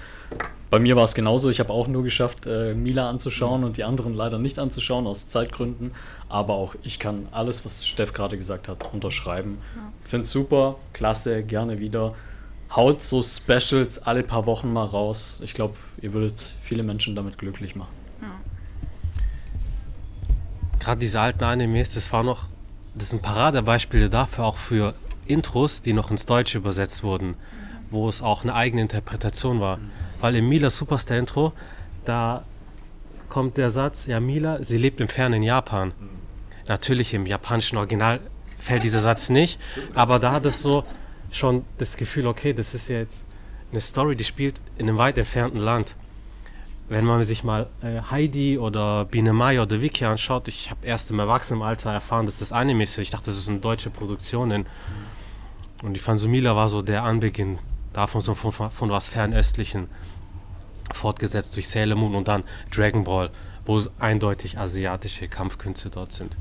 bei 0.71 0.81
mir 0.81 0.97
war 0.97 1.05
es 1.05 1.15
genauso. 1.15 1.49
Ich 1.49 1.61
habe 1.61 1.73
auch 1.73 1.87
nur 1.87 2.03
geschafft, 2.03 2.47
äh, 2.47 2.75
Mila 2.75 3.09
anzuschauen 3.09 3.63
und 3.63 3.77
die 3.77 3.85
anderen 3.85 4.15
leider 4.15 4.39
nicht 4.41 4.59
anzuschauen, 4.59 5.07
aus 5.07 5.29
Zeitgründen. 5.29 5.93
Aber 6.29 6.55
auch 6.55 6.75
ich 6.83 6.99
kann 6.99 7.29
alles, 7.31 7.65
was 7.65 7.87
Steff 7.87 8.13
gerade 8.13 8.37
gesagt 8.37 8.69
hat, 8.69 8.93
unterschreiben. 8.93 9.59
Finde 10.03 10.23
es 10.23 10.33
super, 10.33 10.77
klasse, 10.93 11.45
gerne 11.45 11.79
wieder. 11.79 12.15
Haut 12.71 13.01
so 13.01 13.23
Specials 13.23 13.99
alle 14.03 14.23
paar 14.23 14.47
Wochen 14.47 14.73
mal 14.73 14.85
raus. 14.85 15.41
Ich 15.45 15.55
glaube, 15.55 15.75
ihr 16.01 16.13
würdet 16.13 16.41
viele 16.61 16.83
Menschen 16.83 17.15
damit 17.15 17.39
glücklich 17.39 17.77
machen. 17.77 17.95
Gerade 20.81 21.01
diese 21.01 21.21
alten 21.21 21.43
Animes, 21.43 21.95
das 21.95 22.13
war 22.13 22.23
noch, 22.23 22.45
das 22.95 23.11
sind 23.11 23.23
Paradebeispiele 23.23 24.09
dafür, 24.09 24.45
auch 24.45 24.57
für 24.57 24.95
Intros, 25.27 25.83
die 25.83 25.93
noch 25.93 26.11
ins 26.11 26.27
Deutsche 26.27 26.59
übersetzt 26.59 27.03
wurden, 27.03 27.35
wo 27.91 28.09
es 28.09 28.23
auch 28.23 28.43
eine 28.43 28.55
eigene 28.55 28.83
Interpretation 28.83 29.61
war. 29.61 29.79
Weil 30.21 30.37
im 30.37 30.49
Mila 30.49 30.71
Superstar 30.71 31.19
Intro, 31.19 31.53
da 32.05 32.45
kommt 33.29 33.57
der 33.57 33.71
Satz, 33.71 34.07
ja 34.07 34.21
Mila, 34.21 34.63
sie 34.63 34.79
lebt 34.79 35.01
im 35.01 35.09
fernen 35.09 35.43
Japan. 35.43 35.93
Natürlich 36.69 37.15
im 37.15 37.27
japanischen 37.27 37.79
Original 37.79 38.21
fällt 38.59 38.85
dieser 38.85 39.01
Satz 39.01 39.29
nicht, 39.29 39.59
aber 39.95 40.19
da 40.19 40.33
hat 40.33 40.47
es 40.47 40.63
so 40.63 40.85
schon 41.31 41.65
das 41.79 41.97
Gefühl, 41.97 42.27
okay, 42.27 42.53
das 42.53 42.75
ist 42.75 42.89
ja 42.89 42.99
jetzt 42.99 43.25
eine 43.73 43.81
Story, 43.81 44.17
die 44.17 44.25
spielt 44.25 44.61
in 44.79 44.89
einem 44.89 44.99
weit 44.99 45.19
entfernten 45.19 45.61
Land 45.61 45.97
wenn 46.89 47.05
man 47.05 47.23
sich 47.25 47.43
mal 47.43 47.67
äh, 47.83 48.01
Heidi 48.11 48.59
oder 48.59 49.05
Biene 49.07 49.33
Maya 49.33 49.63
oder 49.63 49.81
Vicky 49.81 50.05
anschaut, 50.05 50.49
ich 50.49 50.71
habe 50.71 50.87
erst 50.87 51.11
im 51.11 51.19
Erwachsenenalter 51.19 51.93
erfahren, 51.93 52.27
dass 52.27 52.39
das 52.39 52.53
Anime 52.53 52.85
ist. 52.85 52.97
Ich 52.99 53.11
dachte, 53.11 53.27
das 53.27 53.37
ist 53.37 53.49
eine 53.49 53.59
deutsche 53.59 53.91
Produktion. 53.91 54.67
Und 55.83 55.95
die 55.95 56.01
Fansumila 56.01 56.55
war 56.55 56.69
so 56.69 56.83
der 56.83 57.03
Anbeginn 57.03 57.59
davon, 57.93 58.21
so 58.21 58.35
von, 58.35 58.53
von 58.53 58.91
was 58.91 59.09
Fernöstlichen, 59.09 59.89
fortgesetzt 60.93 61.57
durch 61.57 61.69
Sailor 61.69 61.97
Moon 61.97 62.15
und 62.15 62.29
dann 62.29 62.45
Dragon 62.71 63.03
Ball, 63.05 63.31
wo 63.65 63.83
eindeutig 63.99 64.59
asiatische 64.59 65.27
Kampfkünste 65.27 65.91
dort 65.91 66.13
sind. 66.13 66.37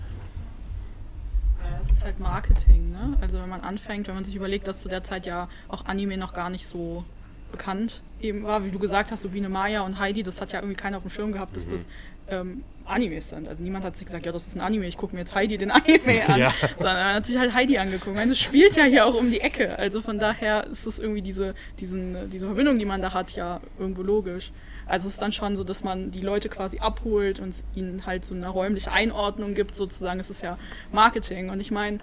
Halt 2.06 2.20
Marketing, 2.20 2.92
ne? 2.92 3.18
Also 3.20 3.42
wenn 3.42 3.50
man 3.50 3.62
anfängt, 3.62 4.08
wenn 4.08 4.14
man 4.14 4.24
sich 4.24 4.36
überlegt, 4.36 4.68
dass 4.68 4.82
zu 4.82 4.90
der 4.90 5.04
Zeit 5.04 5.26
ja 5.26 5.50
auch 5.68 5.86
Anime 5.86 6.18
noch 6.18 6.34
gar 6.34 6.52
nicht 6.52 6.68
so 6.68 7.04
bekannt 7.52 8.04
eben 8.22 8.44
war, 8.44 8.64
wie 8.64 8.70
du 8.70 8.78
gesagt 8.78 9.12
hast, 9.12 9.24
so 9.24 9.30
Biene 9.30 9.50
Maya 9.50 9.82
und 9.82 9.98
Heidi, 9.98 10.22
das 10.22 10.40
hat 10.40 10.52
ja 10.52 10.60
irgendwie 10.60 10.76
keiner 10.76 10.98
auf 10.98 11.04
dem 11.04 11.10
Schirm 11.10 11.32
gehabt, 11.32 11.56
dass 11.58 11.68
das 11.68 11.88
ähm, 12.28 12.64
Animes 12.86 13.30
sind. 13.30 13.48
Also 13.48 13.64
niemand 13.64 13.86
hat 13.86 13.98
sich 13.98 14.06
gesagt, 14.06 14.26
ja, 14.26 14.32
das 14.32 14.46
ist 14.46 14.56
ein 14.56 14.62
Anime, 14.62 14.86
ich 14.86 14.98
gucke 14.98 15.16
mir 15.16 15.22
jetzt 15.22 15.34
Heidi 15.34 15.58
den 15.58 15.72
Anime 15.72 16.28
an. 16.30 16.40
Ja. 16.40 16.54
Sondern 16.78 16.98
man 16.98 17.16
hat 17.16 17.26
sich 17.26 17.38
halt 17.38 17.54
Heidi 17.54 17.78
angeguckt. 17.78 18.16
Meine, 18.16 18.30
das 18.30 18.40
spielt 18.40 18.76
ja 18.76 18.84
hier 18.84 19.06
auch 19.06 19.16
um 19.16 19.32
die 19.32 19.42
Ecke. 19.42 19.78
Also 19.80 20.02
von 20.02 20.20
daher 20.20 20.68
ist 20.68 20.86
es 20.86 21.00
irgendwie 21.00 21.24
diese, 21.24 21.56
diesen, 21.80 22.30
diese 22.30 22.46
Verbindung, 22.46 22.78
die 22.78 22.86
man 22.86 23.02
da 23.02 23.14
hat, 23.14 23.32
ja 23.32 23.62
irgendwo 23.80 24.04
logisch. 24.04 24.52
Also 24.88 25.08
es 25.08 25.14
ist 25.16 25.22
dann 25.22 25.32
schon 25.32 25.58
so, 25.58 25.64
dass 25.64 25.84
man 25.84 26.12
die 26.12 26.22
Leute 26.22 26.50
quasi 26.50 26.80
abholt 26.80 27.40
und 27.40 27.54
ihnen 27.76 28.06
halt 28.06 28.24
so 28.26 28.36
eine 28.36 28.48
räumliche 28.50 28.92
Einordnung 28.92 29.54
gibt, 29.56 29.74
sozusagen. 29.76 30.20
Es 30.20 30.30
ist 30.30 30.42
ja 30.44 30.58
Marketing. 30.92 31.50
Und 31.50 31.60
ich 31.60 31.72
meine, 31.72 32.00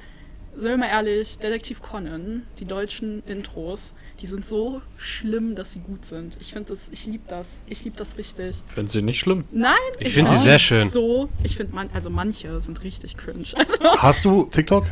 sind 0.57 0.71
wir 0.71 0.77
mal 0.77 0.89
ehrlich, 0.89 1.39
Detektiv 1.39 1.81
Conan, 1.81 2.43
die 2.59 2.65
deutschen 2.67 3.23
Intros, 3.25 3.95
die 4.21 4.27
sind 4.27 4.45
so 4.45 4.83
schlimm, 4.99 5.55
dass 5.55 5.73
sie 5.73 5.79
gut 5.81 6.05
sind. 6.05 6.37
Ich 6.41 6.53
finde 6.53 6.71
das, 6.75 6.89
ich 6.91 7.07
liebe 7.07 7.25
das. 7.29 7.49
Ich 7.67 7.85
liebe 7.85 7.97
das 7.97 8.19
richtig. 8.19 8.63
Finden 8.67 8.89
Sie 8.89 9.01
nicht 9.03 9.19
schlimm? 9.21 9.45
Nein, 9.51 9.73
Ich 9.99 10.13
find 10.13 10.29
sie 10.29 10.35
find's 10.35 10.43
sehr 10.43 10.59
schön. 10.59 10.91
So, 10.91 11.29
ich 11.43 11.57
finde 11.57 11.75
man, 11.75 11.89
also 11.95 12.11
manche 12.11 12.61
sind 12.61 12.83
richtig 12.83 13.17
cringe. 13.17 13.45
Also, 13.57 14.03
Hast 14.03 14.25
du 14.25 14.45
TikTok? 14.51 14.87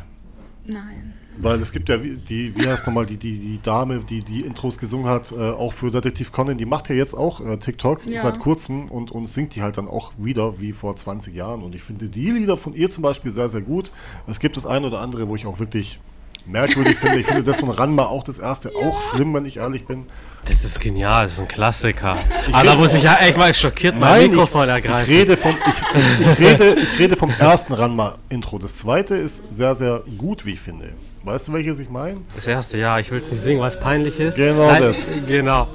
nein. 0.65 1.15
Weil 1.39 1.63
es 1.63 1.73
gibt 1.73 1.89
ja 1.89 2.03
wie- 2.03 2.17
die, 2.17 2.55
wie 2.57 2.67
heißt 2.69 2.87
nochmal, 2.87 3.07
die, 3.07 3.17
die, 3.17 3.33
die 3.39 3.61
Dame, 3.63 4.01
die 4.01 4.21
die 4.23 4.41
Intros 4.43 4.77
gesungen 4.79 5.07
hat, 5.09 5.33
äh, 5.33 5.37
auch 5.51 5.73
für 5.73 5.91
Detektiv 5.91 6.33
Conan, 6.33 6.59
die 6.59 6.67
macht 6.67 6.89
ja 6.91 6.95
jetzt 6.97 7.15
auch 7.15 7.41
äh, 7.41 7.57
TikTok 7.57 8.05
Ja. 8.07 8.21
seit 8.21 8.41
kurzem 8.41 8.89
und, 8.89 9.11
und 9.11 9.29
singt 9.33 9.55
die 9.55 9.63
halt 9.63 9.79
dann 9.79 9.89
auch 9.89 10.13
wieder 10.19 10.61
wie 10.61 10.73
vor 10.73 10.97
20 10.97 11.35
Jahren. 11.35 11.63
Und 11.63 11.75
ich 11.75 11.83
finde 11.83 12.09
die 12.09 12.31
Lieder 12.31 12.57
von 12.59 12.75
ihr 12.75 12.91
zum 12.91 13.03
Beispiel 13.03 13.31
sehr, 13.31 13.49
sehr 13.49 13.63
gut. 13.63 13.91
Es 14.27 14.39
gibt 14.41 14.57
das 14.57 14.67
eine 14.67 14.87
oder 14.89 14.99
andere, 15.01 15.29
wo 15.29 15.37
ich 15.37 15.47
auch 15.47 15.59
wirklich 15.59 15.99
merkwürdig 16.47 16.97
finde. 16.97 17.21
Ich 17.21 17.27
finde 17.27 17.43
das 17.45 17.61
von 17.61 17.71
Ranma 17.71 18.07
auch 18.07 18.25
das 18.25 18.39
erste 18.39 18.73
auch 18.75 19.01
schlimm, 19.11 19.33
wenn 19.33 19.47
ich 19.47 19.59
ehrlich 19.59 19.87
bin. 19.87 20.07
Das 20.47 20.65
ist 20.65 20.81
genial, 20.81 21.25
das 21.25 21.35
ist 21.35 21.41
ein 21.41 21.49
Klassiker. 21.49 22.17
Aber 22.53 22.65
da 22.65 22.77
muss 22.77 22.93
ich 22.95 23.03
ja 23.05 23.17
echt 23.19 23.37
mal 23.37 23.55
schockiert 23.55 23.95
mein 23.99 24.21
Nein, 24.23 24.31
Mikrofon 24.31 24.63
ich, 24.63 24.77
ich, 24.77 24.85
ergreifen. 24.85 25.15
rede 25.15 25.37
vom, 25.37 25.55
ich, 25.55 26.27
ich, 26.33 26.39
rede, 26.39 26.77
ich 26.81 26.99
rede 26.99 27.17
vom 27.17 27.31
ersten 27.39 27.73
Ranma-Intro. 27.75 28.59
Das 28.59 28.75
zweite 28.75 29.15
ist 29.17 29.53
sehr, 29.53 29.75
sehr 29.75 30.03
gut, 30.19 30.45
wie 30.45 30.53
ich 30.55 30.61
finde. 30.61 30.93
Weißt 31.23 31.49
du, 31.49 31.53
welches 31.53 31.79
ich 31.79 31.91
meine? 31.91 32.21
Das 32.35 32.47
erste, 32.47 32.79
ja, 32.79 32.99
ich 32.99 33.11
will 33.11 33.21
es 33.21 33.31
nicht 33.31 33.41
singen, 33.43 33.61
weil 33.61 33.69
es 33.69 33.79
peinlich 33.79 34.19
ist. 34.21 34.37
Genau 34.37 34.69
Leid- 34.69 34.83
das. 34.83 35.07
Genau. 35.27 35.69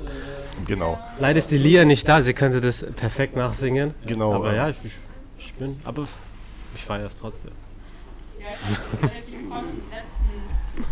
Genau. 0.67 0.99
Leider 1.19 1.37
ist 1.37 1.51
die 1.51 1.57
Lia 1.57 1.85
nicht 1.85 2.07
da, 2.07 2.21
sie 2.21 2.33
könnte 2.33 2.61
das 2.61 2.85
perfekt 2.95 3.35
nachsingen. 3.35 3.93
Genau, 4.07 4.33
Aber 4.33 4.53
äh. 4.53 4.55
ja, 4.55 4.69
ich, 4.69 4.77
ich, 4.83 4.97
ich 5.37 5.53
bin, 5.53 5.79
aber 5.83 6.07
ich 6.75 6.83
feiere 6.83 7.05
es 7.05 7.17
trotzdem. 7.17 7.51
Ja, 8.39 8.47
Detektiv 9.07 9.41
Conan 9.49 9.65
letztens. 9.91 10.85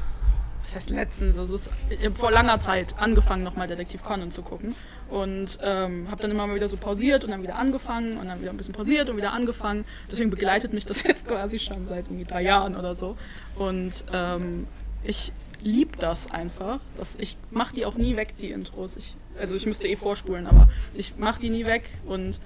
Was 0.62 0.70
was 0.70 0.76
heißt 0.76 0.90
letztens, 0.92 1.36
das 1.38 1.50
ist, 1.50 1.70
ich 1.90 2.06
habe 2.06 2.16
vor 2.16 2.32
langer 2.32 2.60
Zeit 2.60 2.94
angefangen, 2.98 3.44
nochmal 3.44 3.68
Detektiv 3.68 4.04
Conan 4.04 4.32
zu 4.32 4.42
gucken 4.44 4.76
und 5.14 5.60
ähm, 5.62 6.10
habe 6.10 6.24
dann 6.24 6.32
immer 6.32 6.48
mal 6.48 6.56
wieder 6.56 6.68
so 6.68 6.76
pausiert 6.76 7.24
und 7.24 7.30
dann 7.30 7.44
wieder 7.44 7.56
angefangen 7.56 8.18
und 8.18 8.28
dann 8.28 8.42
wieder 8.42 8.50
ein 8.50 8.58
bisschen 8.58 8.74
pausiert 8.74 9.12
und 9.12 9.18
wieder 9.18 9.32
angefangen. 9.32 9.86
Deswegen 10.12 10.32
begleitet 10.32 10.74
mich 10.74 10.88
das 10.88 11.04
jetzt 11.08 11.28
quasi 11.28 11.60
schon 11.60 11.88
seit 11.88 12.08
irgendwie 12.08 12.26
drei 12.26 12.42
Jahren 12.42 12.76
oder 12.76 12.96
so 12.96 13.16
und 13.56 14.06
ähm, 14.12 14.66
ich 15.04 15.32
liebe 15.62 15.98
das 16.00 16.32
einfach. 16.32 16.80
Dass 16.98 17.16
ich 17.20 17.38
mache 17.52 17.76
die 17.76 17.86
auch 17.86 17.94
nie 17.94 18.16
weg, 18.16 18.34
die 18.40 18.50
Intros. 18.50 18.96
Ich, 18.98 19.16
also 19.40 19.54
ich 19.56 19.68
müsste 19.68 19.88
eh 19.88 19.96
vorspulen, 19.96 20.48
aber 20.48 20.68
ich 20.96 21.16
mache 21.16 21.40
die 21.40 21.52
nie 21.52 21.68
weg 21.68 21.84
und 22.08 22.40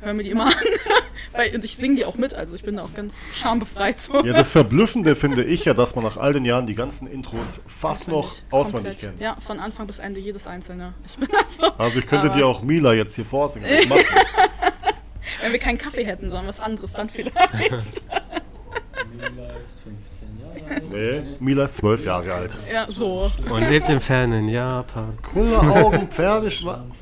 höre 0.00 0.14
mir 0.14 0.22
die 0.24 0.30
immer 0.30 0.46
an. 0.46 0.52
Weil, 1.32 1.54
und 1.54 1.64
ich 1.64 1.76
singe 1.76 1.96
die 1.96 2.04
auch 2.04 2.14
mit, 2.14 2.32
also 2.34 2.54
ich 2.54 2.62
bin 2.62 2.76
da 2.76 2.82
auch 2.84 2.94
ganz 2.94 3.14
schambefreit. 3.32 4.00
So. 4.00 4.24
Ja, 4.24 4.32
das 4.34 4.52
Verblüffende 4.52 5.16
finde 5.16 5.42
ich 5.42 5.64
ja, 5.64 5.74
dass 5.74 5.96
man 5.96 6.04
nach 6.04 6.16
all 6.16 6.32
den 6.32 6.44
Jahren 6.44 6.66
die 6.66 6.74
ganzen 6.74 7.08
Intros 7.08 7.60
fast 7.66 8.06
noch 8.06 8.32
Auswendig, 8.50 8.98
kennt. 8.98 9.20
Ja, 9.20 9.36
von 9.44 9.58
Anfang 9.58 9.86
bis 9.88 9.98
Ende 9.98 10.20
jedes 10.20 10.46
einzelne. 10.46 10.94
Ich 11.06 11.16
bin 11.16 11.28
also, 11.36 11.72
Also 11.76 11.98
ich 11.98 12.06
könnte 12.06 12.30
dir 12.30 12.46
auch 12.46 12.62
Mila 12.62 12.92
jetzt 12.94 13.14
hier 13.16 13.24
vorsingen. 13.24 13.68
Wenn 15.42 15.52
wir 15.52 15.58
keinen 15.58 15.78
Kaffee 15.78 16.04
hätten, 16.04 16.30
sondern 16.30 16.46
was 16.48 16.60
anderes, 16.60 16.92
dann 16.92 17.08
vielleicht. 17.10 18.02
Mila 19.18 19.48
ist 19.60 19.80
15 19.80 20.40
Jahre 20.40 20.74
alt. 20.74 20.90
Nee, 20.92 21.36
Mila 21.40 21.64
ist 21.64 21.76
zwölf 21.76 22.04
Jahre 22.04 22.32
alt. 22.32 22.52
ja, 22.72 22.86
so. 22.88 23.30
Und 23.50 23.68
lebt 23.68 23.88
im 23.88 24.00
fernen 24.00 24.48
Japan. 24.48 25.18
Coole 25.22 25.58
Augen, 25.58 26.08
Pferdeschwanz. 26.08 26.94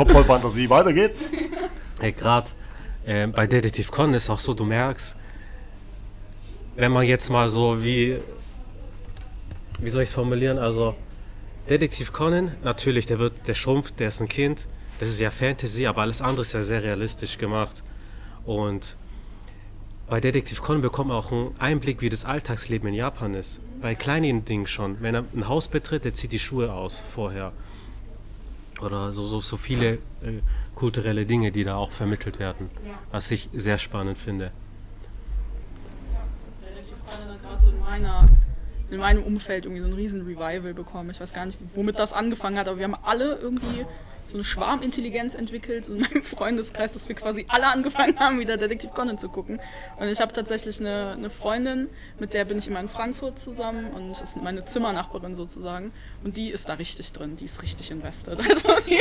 Kopfballfantasie, 0.00 0.70
weiter 0.70 0.94
geht's. 0.94 1.30
Ey, 2.00 2.12
gerade 2.12 2.48
äh, 3.04 3.26
bei 3.26 3.46
Detektiv 3.46 3.90
Conan 3.90 4.14
ist 4.14 4.30
auch 4.30 4.38
so, 4.38 4.54
du 4.54 4.64
merkst, 4.64 5.14
wenn 6.76 6.90
man 6.90 7.04
jetzt 7.04 7.28
mal 7.28 7.50
so 7.50 7.84
wie, 7.84 8.16
wie 9.78 9.90
soll 9.90 10.02
ich 10.02 10.08
es 10.08 10.14
formulieren, 10.14 10.56
also 10.58 10.94
Detektiv 11.68 12.14
Conan, 12.14 12.52
natürlich, 12.64 13.04
der 13.04 13.18
wird, 13.18 13.46
der 13.46 13.52
schrumpft, 13.52 14.00
der 14.00 14.08
ist 14.08 14.22
ein 14.22 14.28
Kind, 14.28 14.68
das 15.00 15.10
ist 15.10 15.20
ja 15.20 15.30
Fantasy, 15.30 15.86
aber 15.86 16.00
alles 16.00 16.22
andere 16.22 16.40
ist 16.40 16.54
ja 16.54 16.62
sehr 16.62 16.82
realistisch 16.82 17.36
gemacht. 17.36 17.82
Und 18.46 18.96
bei 20.08 20.18
Detektiv 20.18 20.62
Conan 20.62 20.80
bekommt 20.80 21.08
man 21.08 21.18
auch 21.18 21.30
einen 21.30 21.54
Einblick, 21.58 22.00
wie 22.00 22.08
das 22.08 22.24
Alltagsleben 22.24 22.88
in 22.88 22.94
Japan 22.94 23.34
ist. 23.34 23.60
Bei 23.82 23.94
kleinen 23.94 24.46
Dingen 24.46 24.66
schon. 24.66 24.96
Wenn 25.02 25.14
er 25.14 25.24
ein 25.34 25.46
Haus 25.46 25.68
betritt, 25.68 26.06
der 26.06 26.14
zieht 26.14 26.32
die 26.32 26.38
Schuhe 26.38 26.72
aus 26.72 27.02
vorher. 27.14 27.52
Oder 28.82 29.12
so, 29.12 29.24
so, 29.24 29.40
so 29.40 29.56
viele 29.56 29.94
äh, 30.22 30.40
kulturelle 30.74 31.26
Dinge, 31.26 31.52
die 31.52 31.64
da 31.64 31.76
auch 31.76 31.90
vermittelt 31.90 32.38
werden. 32.38 32.70
Was 33.10 33.30
ich 33.30 33.48
sehr 33.52 33.78
spannend 33.78 34.16
finde. 34.18 34.50
Detektiv 36.62 36.96
Conan 37.06 37.34
hat 37.34 37.42
gerade 37.42 37.62
so 37.62 37.70
in 37.70 37.80
meiner 37.80 38.28
in 38.90 38.98
meinem 38.98 39.22
Umfeld 39.22 39.66
irgendwie 39.66 39.82
so 39.82 39.88
ein 39.88 39.92
riesen 39.92 40.22
Revival 40.22 40.74
bekommen. 40.74 41.10
Ich 41.10 41.20
weiß 41.20 41.32
gar 41.32 41.46
nicht, 41.46 41.58
womit 41.74 41.98
das 41.98 42.12
angefangen 42.12 42.58
hat, 42.58 42.66
aber 42.68 42.78
wir 42.78 42.84
haben 42.84 42.96
alle 43.02 43.36
irgendwie 43.36 43.86
so 44.24 44.36
eine 44.36 44.44
Schwarmintelligenz 44.44 45.34
entwickelt, 45.34 45.84
so 45.84 45.94
in 45.94 46.00
meinem 46.00 46.22
Freundeskreis, 46.22 46.92
dass 46.92 47.08
wir 47.08 47.16
quasi 47.16 47.44
alle 47.48 47.66
angefangen 47.66 48.18
haben, 48.18 48.38
wieder 48.38 48.56
Detektiv 48.56 48.92
Conan 48.92 49.18
zu 49.18 49.28
gucken. 49.28 49.60
Und 49.98 50.08
ich 50.08 50.20
habe 50.20 50.32
tatsächlich 50.32 50.80
eine, 50.80 51.12
eine 51.12 51.30
Freundin, 51.30 51.88
mit 52.18 52.34
der 52.34 52.44
bin 52.44 52.58
ich 52.58 52.68
immer 52.68 52.80
in 52.80 52.88
Frankfurt 52.88 53.38
zusammen 53.38 53.90
und 53.92 54.10
das 54.10 54.22
ist 54.22 54.36
meine 54.36 54.64
Zimmernachbarin 54.64 55.34
sozusagen. 55.34 55.92
Und 56.24 56.36
die 56.36 56.50
ist 56.50 56.68
da 56.68 56.74
richtig 56.74 57.12
drin, 57.12 57.36
die 57.36 57.44
ist 57.44 57.62
richtig 57.62 57.90
invested. 57.90 58.38
Also 58.50 58.68
die, 58.86 58.98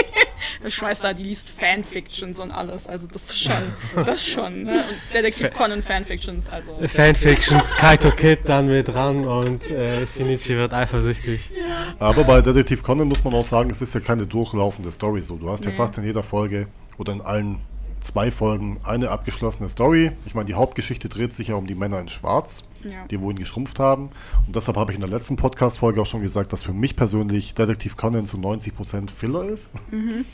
ich 0.65 0.81
weiß 0.81 1.01
da, 1.01 1.13
die 1.13 1.23
liest 1.23 1.49
Fanfictions 1.49 2.39
und 2.39 2.51
alles, 2.51 2.87
also 2.87 3.07
das 3.07 3.23
ist 3.23 3.39
schon, 3.43 3.53
das 4.05 4.25
schon. 4.25 4.63
Ne? 4.63 4.73
Und 4.73 5.13
Detektiv 5.13 5.51
Conan 5.53 5.81
Fanfictions, 5.83 6.49
also... 6.49 6.77
Fanfictions, 6.87 7.73
Kaito 7.75 8.11
Kid 8.11 8.39
dann 8.45 8.67
mit 8.67 8.87
dran 8.87 9.25
und 9.25 9.69
äh, 9.69 10.05
Shinichi 10.05 10.55
wird 10.57 10.73
eifersüchtig. 10.73 11.51
Aber 11.99 12.23
bei 12.23 12.41
Detektiv 12.41 12.83
Conan 12.83 13.07
muss 13.07 13.23
man 13.23 13.33
auch 13.33 13.45
sagen, 13.45 13.69
es 13.69 13.81
ist 13.81 13.93
ja 13.93 13.99
keine 13.99 14.25
durchlaufende 14.27 14.91
Story 14.91 15.21
so. 15.21 15.37
Du 15.37 15.49
hast 15.49 15.65
ja 15.65 15.71
Nee. 15.71 15.77
fast 15.77 15.97
in 15.97 16.03
jeder 16.03 16.23
Folge 16.23 16.67
oder 16.97 17.13
in 17.13 17.21
allen 17.21 17.59
zwei 18.01 18.31
Folgen 18.31 18.79
eine 18.83 19.09
abgeschlossene 19.09 19.69
Story. 19.69 20.11
Ich 20.25 20.35
meine, 20.35 20.45
die 20.45 20.53
Hauptgeschichte 20.53 21.09
dreht 21.09 21.33
sich 21.33 21.49
ja 21.49 21.55
um 21.55 21.67
die 21.67 21.75
Männer 21.75 21.99
in 21.99 22.09
Schwarz, 22.09 22.63
Ja. 22.83 23.05
die 23.09 23.19
wohin 23.19 23.37
geschrumpft 23.37 23.79
haben. 23.79 24.09
Und 24.47 24.55
deshalb 24.55 24.77
habe 24.77 24.91
ich 24.91 24.95
in 24.95 25.01
der 25.01 25.09
letzten 25.09 25.35
Podcast-Folge 25.35 26.01
auch 26.01 26.05
schon 26.05 26.21
gesagt, 26.21 26.53
dass 26.53 26.63
für 26.63 26.73
mich 26.73 26.95
persönlich 26.95 27.53
Detektiv 27.55 27.97
Conan 27.97 28.25
zu 28.25 28.37
90% 28.37 29.11
Filler 29.11 29.43
ist. 29.45 29.71
Mhm. 29.91 30.25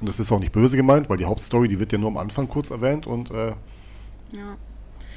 Und 0.00 0.08
das 0.08 0.20
ist 0.20 0.30
auch 0.32 0.40
nicht 0.40 0.52
böse 0.52 0.76
gemeint, 0.76 1.08
weil 1.08 1.16
die 1.16 1.24
Hauptstory, 1.24 1.68
die 1.68 1.78
wird 1.80 1.92
ja 1.92 1.98
nur 1.98 2.08
am 2.10 2.16
Anfang 2.18 2.48
kurz 2.48 2.70
erwähnt 2.70 3.06
und 3.06 3.30
äh, 3.30 3.48
Ja. 4.32 4.56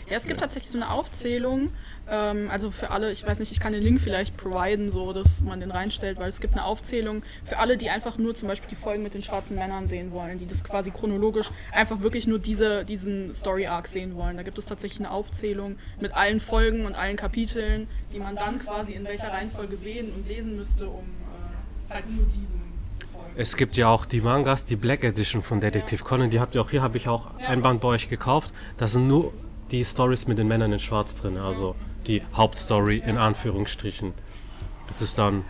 Ja, 0.07 0.15
es 0.15 0.25
gibt 0.25 0.39
tatsächlich 0.39 0.71
so 0.71 0.77
eine 0.79 0.89
Aufzählung. 0.89 1.69
Ähm, 2.09 2.49
also 2.49 2.71
für 2.71 2.89
alle, 2.91 3.11
ich 3.11 3.25
weiß 3.25 3.39
nicht, 3.39 3.51
ich 3.51 3.59
kann 3.59 3.73
den 3.73 3.83
Link 3.83 4.01
vielleicht 4.01 4.35
providen, 4.35 4.91
so 4.91 5.13
dass 5.13 5.41
man 5.41 5.59
den 5.59 5.71
reinstellt, 5.71 6.17
weil 6.17 6.29
es 6.29 6.39
gibt 6.41 6.53
eine 6.53 6.65
Aufzählung 6.65 7.23
für 7.43 7.59
alle, 7.59 7.77
die 7.77 7.89
einfach 7.89 8.17
nur 8.17 8.35
zum 8.35 8.47
Beispiel 8.47 8.69
die 8.69 8.75
Folgen 8.75 9.03
mit 9.03 9.13
den 9.13 9.23
schwarzen 9.23 9.55
Männern 9.55 9.87
sehen 9.87 10.11
wollen, 10.11 10.37
die 10.37 10.47
das 10.47 10.63
quasi 10.63 10.91
chronologisch 10.91 11.51
einfach 11.71 12.01
wirklich 12.01 12.27
nur 12.27 12.39
diese, 12.39 12.83
diesen 12.85 13.33
Story 13.33 13.67
Arc 13.67 13.87
sehen 13.87 14.15
wollen. 14.15 14.37
Da 14.37 14.43
gibt 14.43 14.57
es 14.57 14.65
tatsächlich 14.65 14.99
eine 14.99 15.11
Aufzählung 15.11 15.77
mit 15.99 16.13
allen 16.13 16.39
Folgen 16.39 16.85
und 16.85 16.95
allen 16.95 17.15
Kapiteln, 17.15 17.87
die 18.11 18.19
man 18.19 18.35
dann 18.35 18.59
quasi 18.59 18.93
in 18.93 19.03
welcher 19.05 19.31
Reihenfolge 19.31 19.77
sehen 19.77 20.11
und 20.13 20.27
lesen 20.27 20.55
müsste, 20.55 20.87
um 20.87 21.03
äh, 21.89 21.93
halt 21.93 22.09
nur 22.09 22.25
diesen 22.25 22.61
zu 22.99 23.05
folgen. 23.07 23.29
Es 23.35 23.55
gibt 23.55 23.77
ja 23.77 23.87
auch 23.87 24.05
die 24.05 24.21
Mangas, 24.21 24.65
die 24.65 24.75
Black 24.75 25.03
Edition 25.03 25.43
von 25.43 25.61
Detektiv 25.61 26.03
Conan, 26.03 26.31
die 26.31 26.39
habt 26.39 26.55
ihr 26.55 26.61
auch 26.61 26.71
hier, 26.71 26.81
habe 26.81 26.97
ich 26.97 27.07
auch 27.07 27.35
ein 27.37 27.61
Band 27.61 27.81
bei 27.81 27.89
euch 27.89 28.09
gekauft. 28.09 28.53
Da 28.77 28.87
sind 28.87 29.07
nur 29.07 29.31
die 29.69 29.85
Stories 29.85 30.27
mit 30.27 30.39
den 30.39 30.47
Männern 30.47 30.73
in 30.73 30.79
Schwarz 30.79 31.15
drin, 31.15 31.37
also 31.37 31.75
die 32.09 32.23
Hauptstory 32.33 33.01
in 33.05 33.17
Anführungsstrichen. 33.17 34.13
Das 34.87 35.01
ist 35.01 35.17
dann 35.17 35.45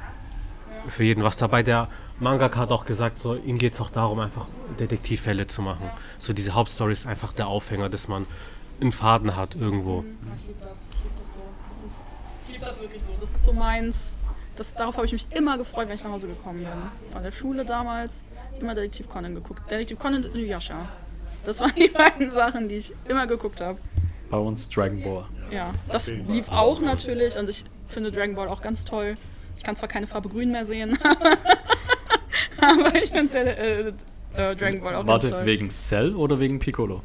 für 0.90 1.04
jeden 1.04 1.24
was 1.24 1.38
dabei. 1.38 1.64
Der 1.64 1.88
Mangaka 2.20 2.60
hat 2.60 2.72
auch 2.72 2.86
gesagt, 2.86 3.18
so, 3.18 3.36
ihm 3.36 3.58
geht 3.58 3.74
es 3.74 3.82
auch 3.82 3.90
darum, 3.90 4.20
einfach 4.20 4.46
Detektivfälle 4.78 5.48
zu 5.48 5.62
machen. 5.62 5.90
So 6.18 6.34
diese 6.34 6.54
Hauptstory 6.54 6.92
ist 6.92 7.08
einfach 7.08 7.32
der 7.34 7.48
Aufhänger, 7.48 7.90
dass 7.90 8.08
man 8.08 8.26
einen 8.82 8.92
Faden 8.92 9.36
hat 9.36 9.56
irgendwo. 9.56 10.04
Ich 10.36 10.48
liebe 10.48 10.60
das, 10.62 10.88
ich 10.92 11.04
liebe 11.04 11.16
das 11.18 11.34
so. 11.34 11.42
Das 11.70 11.80
sind, 11.80 11.92
ich 12.46 12.54
liebe 12.54 12.66
das 12.66 12.82
wirklich 12.82 13.04
so. 13.04 13.14
Das 13.20 13.36
ist 13.36 13.44
so 13.44 13.54
meins. 13.54 14.16
Das, 14.58 14.74
darauf 14.74 14.98
habe 14.98 15.06
ich 15.06 15.14
mich 15.14 15.28
immer 15.32 15.58
gefreut, 15.58 15.88
wenn 15.88 15.96
ich 15.96 16.04
nach 16.04 16.12
Hause 16.12 16.28
gekommen 16.28 16.60
bin. 16.60 17.12
Von 17.12 17.24
der 17.24 17.32
Schule 17.32 17.64
damals 17.64 18.24
ich 18.54 18.60
immer 18.60 18.76
Detektiv 18.76 19.08
Conan 19.08 19.34
geguckt. 19.34 19.72
Detektiv 19.72 19.98
Conan 19.98 20.26
und 20.26 20.36
Inuyasha. 20.36 20.90
Das 21.46 21.62
waren 21.62 21.74
die 21.76 21.88
beiden 21.94 22.30
Sachen, 22.32 22.68
die 22.68 22.76
ich 22.76 22.94
immer 23.08 23.26
geguckt 23.28 23.62
habe. 23.62 23.80
Bei 24.30 24.38
uns 24.38 24.70
Dragon 24.70 25.02
Ball. 25.02 25.26
Ja, 25.52 25.72
das 25.92 26.08
lief 26.08 26.50
auch 26.50 26.80
natürlich 26.82 27.36
und 27.38 27.50
ich 27.50 27.66
finde 27.88 28.12
Dragon 28.12 28.36
Ball 28.36 28.48
auch 28.48 28.62
ganz 28.62 28.86
toll. 28.86 29.16
Ich 29.58 29.64
kann 29.64 29.76
zwar 29.76 29.90
keine 29.90 30.08
Farbe 30.08 30.30
grün 30.30 30.52
mehr 30.52 30.66
sehen, 30.66 30.98
aber 32.62 32.96
ich 32.96 33.10
finde 33.10 33.40
äh, 33.58 33.88
äh, 34.36 34.56
Dragon 34.56 34.82
Ball 34.82 34.96
auch 34.96 35.08
Warte, 35.08 35.28
ganz 35.30 35.38
toll. 35.40 35.46
wegen 35.46 35.70
Cell 35.70 36.16
oder 36.16 36.40
wegen 36.40 36.60
Piccolo? 36.60 37.02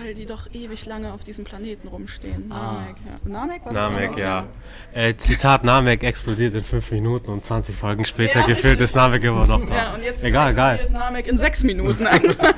Weil 0.00 0.14
die 0.14 0.26
doch 0.26 0.46
ewig 0.52 0.86
lange 0.86 1.12
auf 1.12 1.24
diesem 1.24 1.44
Planeten 1.44 1.88
rumstehen. 1.88 2.50
Ah. 2.50 2.72
Namek, 2.84 2.96
ja. 3.04 3.30
Namek 3.30 3.64
war 3.66 3.72
das 3.72 3.82
Namek, 3.84 4.10
Namek? 4.10 4.18
ja. 4.18 4.46
Äh, 4.92 5.14
Zitat, 5.14 5.64
Namek 5.64 6.04
explodiert 6.04 6.54
in 6.54 6.62
5 6.62 6.92
Minuten 6.92 7.30
und 7.32 7.44
20 7.44 7.74
Folgen 7.74 8.04
später 8.04 8.40
Ja, 8.40 8.46
gefühlt 8.46 8.80
ist 8.80 8.94
Namek 8.94 9.24
immer 9.24 9.46
noch 9.46 9.64
da. 9.66 9.74
Ja, 9.74 9.94
und 9.94 10.02
jetzt 10.04 10.22
Egal, 10.22 10.54
geil. 10.54 10.74
explodiert 10.76 11.00
Namek 11.00 11.26
in 11.26 11.38
sechs 11.38 11.62
Minuten 11.64 12.06
einfach. 12.06 12.52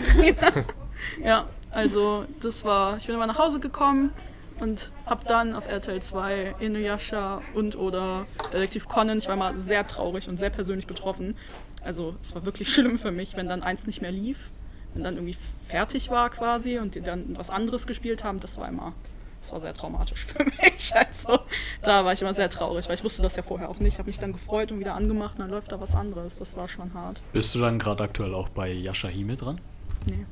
ja, 1.25 1.47
also 1.71 2.25
das 2.43 2.65
war, 2.65 2.97
ich 2.97 3.07
bin 3.07 3.15
immer 3.15 3.27
nach 3.27 3.39
Hause 3.39 3.61
gekommen 3.61 4.13
und 4.59 4.91
hab 5.07 5.27
dann 5.27 5.55
auf 5.55 5.67
RTL 5.67 6.01
2 6.03 6.57
Inuyasha 6.61 7.43
und 7.55 7.77
oder 7.77 8.27
Detektiv 8.53 8.89
Conan, 8.89 9.19
ich 9.19 9.29
war 9.29 9.37
mal 9.37 9.57
sehr 9.57 9.87
traurig 9.87 10.29
und 10.29 10.39
sehr 10.39 10.51
persönlich 10.51 10.87
betroffen. 10.87 11.37
Also 11.83 12.15
es 12.23 12.35
war 12.35 12.45
wirklich 12.45 12.69
schlimm 12.75 12.99
für 12.99 13.11
mich, 13.11 13.37
wenn 13.37 13.49
dann 13.49 13.63
eins 13.63 13.87
nicht 13.87 14.03
mehr 14.03 14.13
lief, 14.13 14.51
wenn 14.95 15.05
dann 15.05 15.15
irgendwie 15.15 15.37
fertig 15.69 16.11
war 16.11 16.31
quasi 16.31 16.79
und 16.79 16.95
die 16.95 17.01
dann 17.01 17.37
was 17.39 17.51
anderes 17.51 17.87
gespielt 17.87 18.25
haben, 18.25 18.41
das 18.41 18.59
war 18.59 18.69
immer, 18.69 18.93
das 19.41 19.53
war 19.53 19.61
sehr 19.61 19.73
traumatisch 19.73 20.27
für 20.27 20.45
mich. 20.45 20.93
Also 20.95 21.39
da 21.83 22.05
war 22.05 22.13
ich 22.13 22.21
immer 22.21 22.35
sehr 22.35 22.51
traurig, 22.51 22.89
weil 22.89 22.97
ich 22.97 23.05
wusste 23.05 23.23
das 23.23 23.37
ja 23.37 23.43
vorher 23.43 23.69
auch 23.71 23.79
nicht. 23.79 23.99
habe 23.99 24.09
mich 24.09 24.19
dann 24.19 24.33
gefreut 24.33 24.73
und 24.73 24.81
wieder 24.81 24.95
angemacht 24.95 25.35
und 25.35 25.41
dann 25.41 25.51
läuft 25.51 25.73
da 25.73 25.81
was 25.81 25.95
anderes. 25.95 26.37
Das 26.39 26.57
war 26.57 26.69
schon 26.69 26.93
hart. 26.95 27.23
Bist 27.33 27.55
du 27.55 27.61
dann 27.61 27.79
gerade 27.79 28.03
aktuell 28.03 28.35
auch 28.35 28.49
bei 28.49 28.71
Yashahime 28.71 29.37
dran? 29.37 29.61
Nee. 30.07 30.27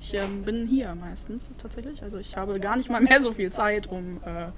Ich 0.00 0.14
ähm, 0.14 0.42
bin 0.44 0.66
hier 0.66 0.94
meistens 0.94 1.50
tatsächlich. 1.58 2.02
Also 2.02 2.18
ich 2.18 2.36
habe 2.36 2.58
gar 2.58 2.76
nicht 2.76 2.90
mal 2.90 3.00
mehr 3.00 3.20
so 3.20 3.32
viel 3.32 3.52
Zeit, 3.52 3.86
um 3.86 4.20
äh, 4.24 4.48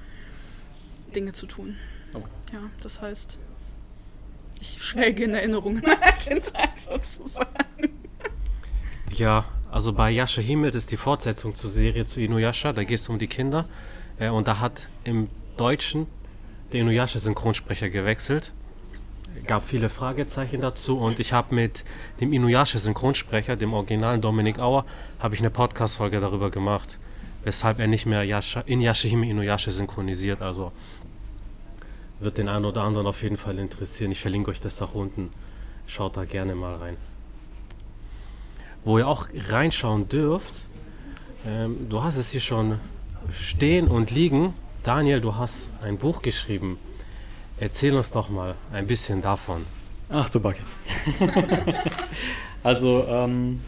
Dinge 1.14 1.33
zu 1.33 1.46
tun. 1.46 1.76
Oh. 2.14 2.22
Ja, 2.52 2.61
das 2.81 3.00
heißt, 3.00 3.38
ich 4.61 4.83
schwelge 4.83 5.24
in 5.24 5.35
Erinnerungen 5.35 5.83
meiner 5.83 6.12
Kindheit 6.18 6.78
sozusagen. 6.78 7.48
Ja, 9.11 9.44
also 9.70 9.92
bei 9.92 10.11
Yashahime, 10.11 10.70
das 10.70 10.85
ist 10.85 10.92
die 10.92 10.96
Fortsetzung 10.96 11.55
zur 11.55 11.70
Serie 11.70 12.07
zu 12.07 12.20
Inuyasha, 12.20 12.72
da 12.72 12.85
geht 12.85 13.00
es 13.00 13.09
um 13.09 13.18
die 13.18 13.26
Kinder. 13.26 13.66
Äh, 14.18 14.28
und 14.28 14.46
da 14.46 14.61
hat 14.61 14.88
im 15.05 15.28
Deutschen 15.57 16.07
der 16.72 16.83
Inuyasha-Synchronsprecher 16.83 17.90
gewechselt. 17.90 18.55
Gab 19.47 19.66
viele 19.66 19.88
Fragezeichen 19.88 20.61
dazu 20.61 20.99
und 20.99 21.18
ich 21.18 21.33
habe 21.33 21.55
mit 21.55 21.85
dem 22.21 22.33
Inuyasha-Synchronsprecher, 22.33 23.57
dem 23.57 23.73
originalen 23.73 24.21
Dominik 24.21 24.59
Auer, 24.59 24.85
habe 25.18 25.35
ich 25.35 25.40
eine 25.40 25.51
Podcast-Folge 25.51 26.21
darüber 26.21 26.51
gemacht, 26.51 26.99
weshalb 27.45 27.81
er 27.81 27.88
nicht 27.88 28.07
mehr 28.07 28.25
Yasha, 28.25 28.61
in 28.61 28.81
Yashahime 28.81 29.29
Inuyasha 29.29 29.71
synchronisiert. 29.71 30.42
Also 30.42 30.71
wird 32.21 32.38
den 32.38 32.49
einen 32.49 32.64
oder 32.64 32.83
anderen 32.83 33.07
auf 33.07 33.23
jeden 33.23 33.37
Fall 33.37 33.59
interessieren. 33.59 34.12
Ich 34.12 34.21
verlinke 34.21 34.51
euch 34.51 34.61
das 34.61 34.81
auch 34.81 34.95
unten. 34.95 35.31
Schaut 35.87 36.16
da 36.16 36.25
gerne 36.25 36.55
mal 36.55 36.77
rein. 36.77 36.97
Wo 38.85 38.99
ihr 38.99 39.09
auch 39.09 39.29
reinschauen 39.49 40.09
dürft, 40.09 40.66
ähm, 41.47 41.88
du 41.88 42.03
hast 42.03 42.16
es 42.16 42.31
hier 42.31 42.40
schon 42.40 42.79
stehen 43.31 43.88
und 43.88 44.11
liegen. 44.11 44.55
Daniel, 44.85 45.21
du 45.21 45.37
hast 45.37 45.71
ein 45.83 45.99
Buch 45.99 46.23
geschrieben. 46.23 46.79
Erzähl 47.62 47.94
uns 47.94 48.11
doch 48.11 48.29
mal 48.29 48.57
ein 48.72 48.88
bisschen 48.88 49.22
davon. 49.22 49.64
Ach 50.09 50.29
du 50.29 50.40
Backe. 50.40 50.59
also, 52.64 53.07
ähm, 53.09 53.61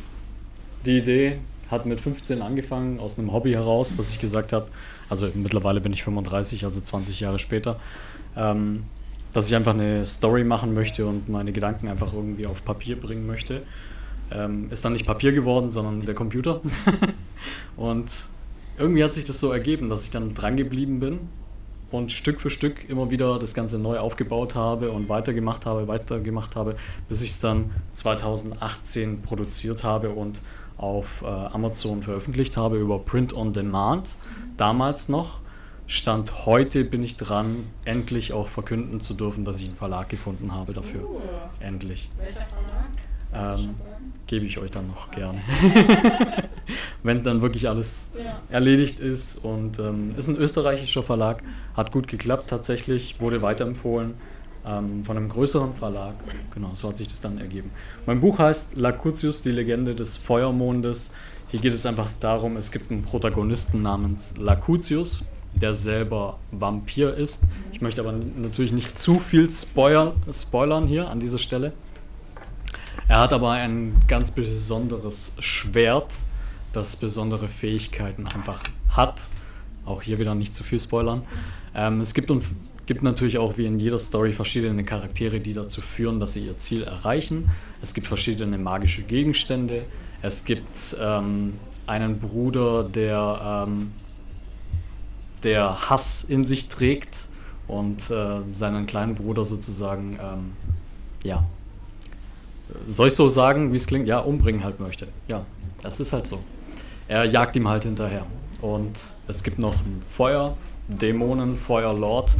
die 0.85 0.96
Idee 0.96 1.38
hat 1.70 1.87
mit 1.87 2.00
15 2.00 2.42
angefangen, 2.42 2.98
aus 2.98 3.20
einem 3.20 3.33
Hobby 3.33 3.52
heraus, 3.52 3.96
dass 3.96 4.11
ich 4.11 4.18
gesagt 4.18 4.52
habe, 4.52 4.66
also 5.09 5.30
mittlerweile 5.33 5.80
bin 5.80 5.92
ich 5.92 6.02
35, 6.02 6.64
also 6.64 6.80
20 6.80 7.20
Jahre 7.20 7.38
später, 7.38 7.78
ähm, 8.37 8.83
dass 9.33 9.46
ich 9.46 9.54
einfach 9.54 9.74
eine 9.74 10.04
Story 10.04 10.42
machen 10.42 10.74
möchte 10.74 11.07
und 11.07 11.28
meine 11.28 11.52
Gedanken 11.52 11.87
einfach 11.87 12.12
irgendwie 12.12 12.48
auf 12.48 12.64
Papier 12.64 12.98
bringen 12.98 13.28
möchte. 13.28 13.62
Ähm, 14.33 14.72
ist 14.72 14.85
dann 14.85 14.94
nicht 14.94 15.07
Papier 15.07 15.30
geworden, 15.30 15.70
sondern 15.70 16.04
der 16.04 16.16
Computer. 16.16 16.62
und 17.76 18.11
irgendwie 18.76 19.04
hat 19.04 19.12
sich 19.12 19.24
das 19.24 19.38
so 19.38 19.52
ergeben, 19.52 19.88
dass 19.88 20.02
ich 20.02 20.11
dann 20.11 20.35
dran 20.35 20.57
geblieben 20.57 20.98
bin 20.98 21.20
und 21.94 22.11
Stück 22.11 22.40
für 22.40 22.50
Stück 22.50 22.88
immer 22.88 23.11
wieder 23.11 23.38
das 23.38 23.54
Ganze 23.54 23.78
neu 23.78 23.98
aufgebaut 23.98 24.57
habe 24.57 24.90
und 24.90 25.09
weitergemacht 25.09 25.64
habe, 25.64 25.87
weitergemacht 25.87 26.57
habe, 26.57 26.76
bis 27.09 27.22
ich 27.22 27.30
es 27.30 27.40
dann 27.40 27.70
2018 27.92 29.22
produziert 29.22 29.85
habe 29.85 30.11
und 30.11 30.42
auf 30.76 31.22
äh, 31.22 31.26
Amazon 31.26 32.02
veröffentlicht 32.02 32.57
habe 32.57 32.78
über 32.78 32.98
Print 32.98 33.35
on 33.35 33.52
Demand. 33.52 34.09
Damals 34.57 35.09
noch. 35.09 35.40
Stand 35.87 36.46
heute 36.46 36.83
bin 36.85 37.02
ich 37.02 37.16
dran, 37.16 37.66
endlich 37.85 38.33
auch 38.33 38.48
verkünden 38.48 39.00
zu 39.00 39.12
dürfen, 39.12 39.44
dass 39.44 39.61
ich 39.61 39.68
einen 39.68 39.76
Verlag 39.76 40.09
gefunden 40.09 40.52
habe 40.52 40.72
dafür. 40.72 41.04
Uh. 41.04 41.20
Endlich. 41.61 42.11
Welcher 42.16 42.46
Verlag? 42.46 42.87
Ähm, 43.35 43.75
Gebe 44.27 44.47
ich 44.47 44.57
euch 44.59 44.70
dann 44.70 44.87
noch 44.88 45.11
gerne. 45.11 45.40
Wenn 47.03 47.23
dann 47.23 47.42
wirklich 47.42 47.68
alles 47.68 48.11
ja. 48.16 48.40
erledigt 48.49 48.99
ist. 48.99 49.44
Und 49.44 49.79
ähm, 49.79 50.11
ist 50.16 50.29
ein 50.29 50.37
österreichischer 50.37 51.03
Verlag, 51.03 51.42
hat 51.77 51.92
gut 51.92 52.09
geklappt 52.09 52.49
tatsächlich, 52.49 53.20
wurde 53.20 53.42
weiterempfohlen 53.42 54.14
ähm, 54.66 55.05
von 55.05 55.16
einem 55.16 55.29
größeren 55.29 55.75
Verlag. 55.75 56.14
Genau, 56.55 56.73
so 56.75 56.88
hat 56.88 56.97
sich 56.97 57.09
das 57.09 57.20
dann 57.20 57.38
ergeben. 57.38 57.70
Mein 58.07 58.20
Buch 58.20 58.38
heißt 58.38 58.77
Lacutius, 58.77 59.42
die 59.42 59.51
Legende 59.51 59.94
des 59.94 60.16
Feuermondes. 60.16 61.12
Hier 61.49 61.61
geht 61.61 61.75
es 61.75 61.85
einfach 61.85 62.09
darum, 62.18 62.57
es 62.57 62.73
gibt 62.73 62.90
einen 62.90 63.03
Protagonisten 63.03 63.83
namens 63.83 64.37
Lacutius, 64.38 65.27
der 65.55 65.75
selber 65.75 66.38
Vampir 66.51 67.14
ist. 67.14 67.44
Ich 67.73 67.81
möchte 67.81 68.01
aber 68.01 68.12
natürlich 68.12 68.73
nicht 68.73 68.97
zu 68.97 69.18
viel 69.18 69.49
spoilern, 69.51 70.14
spoilern 70.33 70.87
hier 70.87 71.09
an 71.09 71.20
dieser 71.20 71.38
Stelle. 71.38 71.73
Er 73.06 73.20
hat 73.20 73.32
aber 73.32 73.50
ein 73.50 73.94
ganz 74.08 74.30
besonderes 74.30 75.36
Schwert, 75.38 76.12
das 76.72 76.96
besondere 76.96 77.48
Fähigkeiten 77.48 78.26
einfach 78.26 78.62
hat. 78.88 79.20
Auch 79.84 80.02
hier 80.02 80.18
wieder 80.18 80.34
nicht 80.34 80.54
zu 80.54 80.64
viel 80.64 80.80
spoilern. 80.80 81.22
Ähm, 81.74 82.00
es 82.00 82.14
gibt, 82.14 82.32
gibt 82.86 83.02
natürlich 83.02 83.36
auch 83.36 83.58
wie 83.58 83.66
in 83.66 83.78
jeder 83.78 83.98
Story 83.98 84.32
verschiedene 84.32 84.84
Charaktere, 84.84 85.40
die 85.40 85.52
dazu 85.52 85.82
führen, 85.82 86.18
dass 86.18 86.32
sie 86.32 86.46
ihr 86.46 86.56
Ziel 86.56 86.84
erreichen. 86.84 87.50
Es 87.82 87.92
gibt 87.92 88.06
verschiedene 88.06 88.56
magische 88.56 89.02
Gegenstände. 89.02 89.84
Es 90.22 90.46
gibt 90.46 90.96
ähm, 90.98 91.54
einen 91.86 92.18
Bruder, 92.18 92.84
der, 92.84 93.66
ähm, 93.68 93.92
der 95.42 95.90
Hass 95.90 96.24
in 96.24 96.46
sich 96.46 96.70
trägt 96.70 97.28
und 97.68 98.10
äh, 98.10 98.40
seinen 98.52 98.86
kleinen 98.86 99.14
Bruder 99.14 99.44
sozusagen 99.44 100.18
ähm, 100.22 100.52
ja, 101.22 101.44
soll 102.88 103.09
ich 103.09 103.14
so 103.14 103.29
sagen, 103.29 103.72
wie 103.72 103.77
es 103.77 103.87
klingt? 103.87 104.07
Ja, 104.07 104.18
umbringen 104.20 104.64
halt 104.64 104.81
möchte. 104.81 105.09
Ja, 105.29 105.44
das 105.83 106.00
ist 106.00 106.12
halt 106.12 106.27
so. 106.27 106.38
Er 107.09 107.24
jagt 107.24 107.57
ihm 107.57 107.68
halt 107.68 107.85
hinterher. 107.85 108.27
Und 108.61 108.98
es 109.29 109.42
gibt 109.42 109.59
noch 109.59 109.74
einen 109.74 110.03
Feuerdämonen, 110.09 111.59
Feuerlord, 111.59 112.35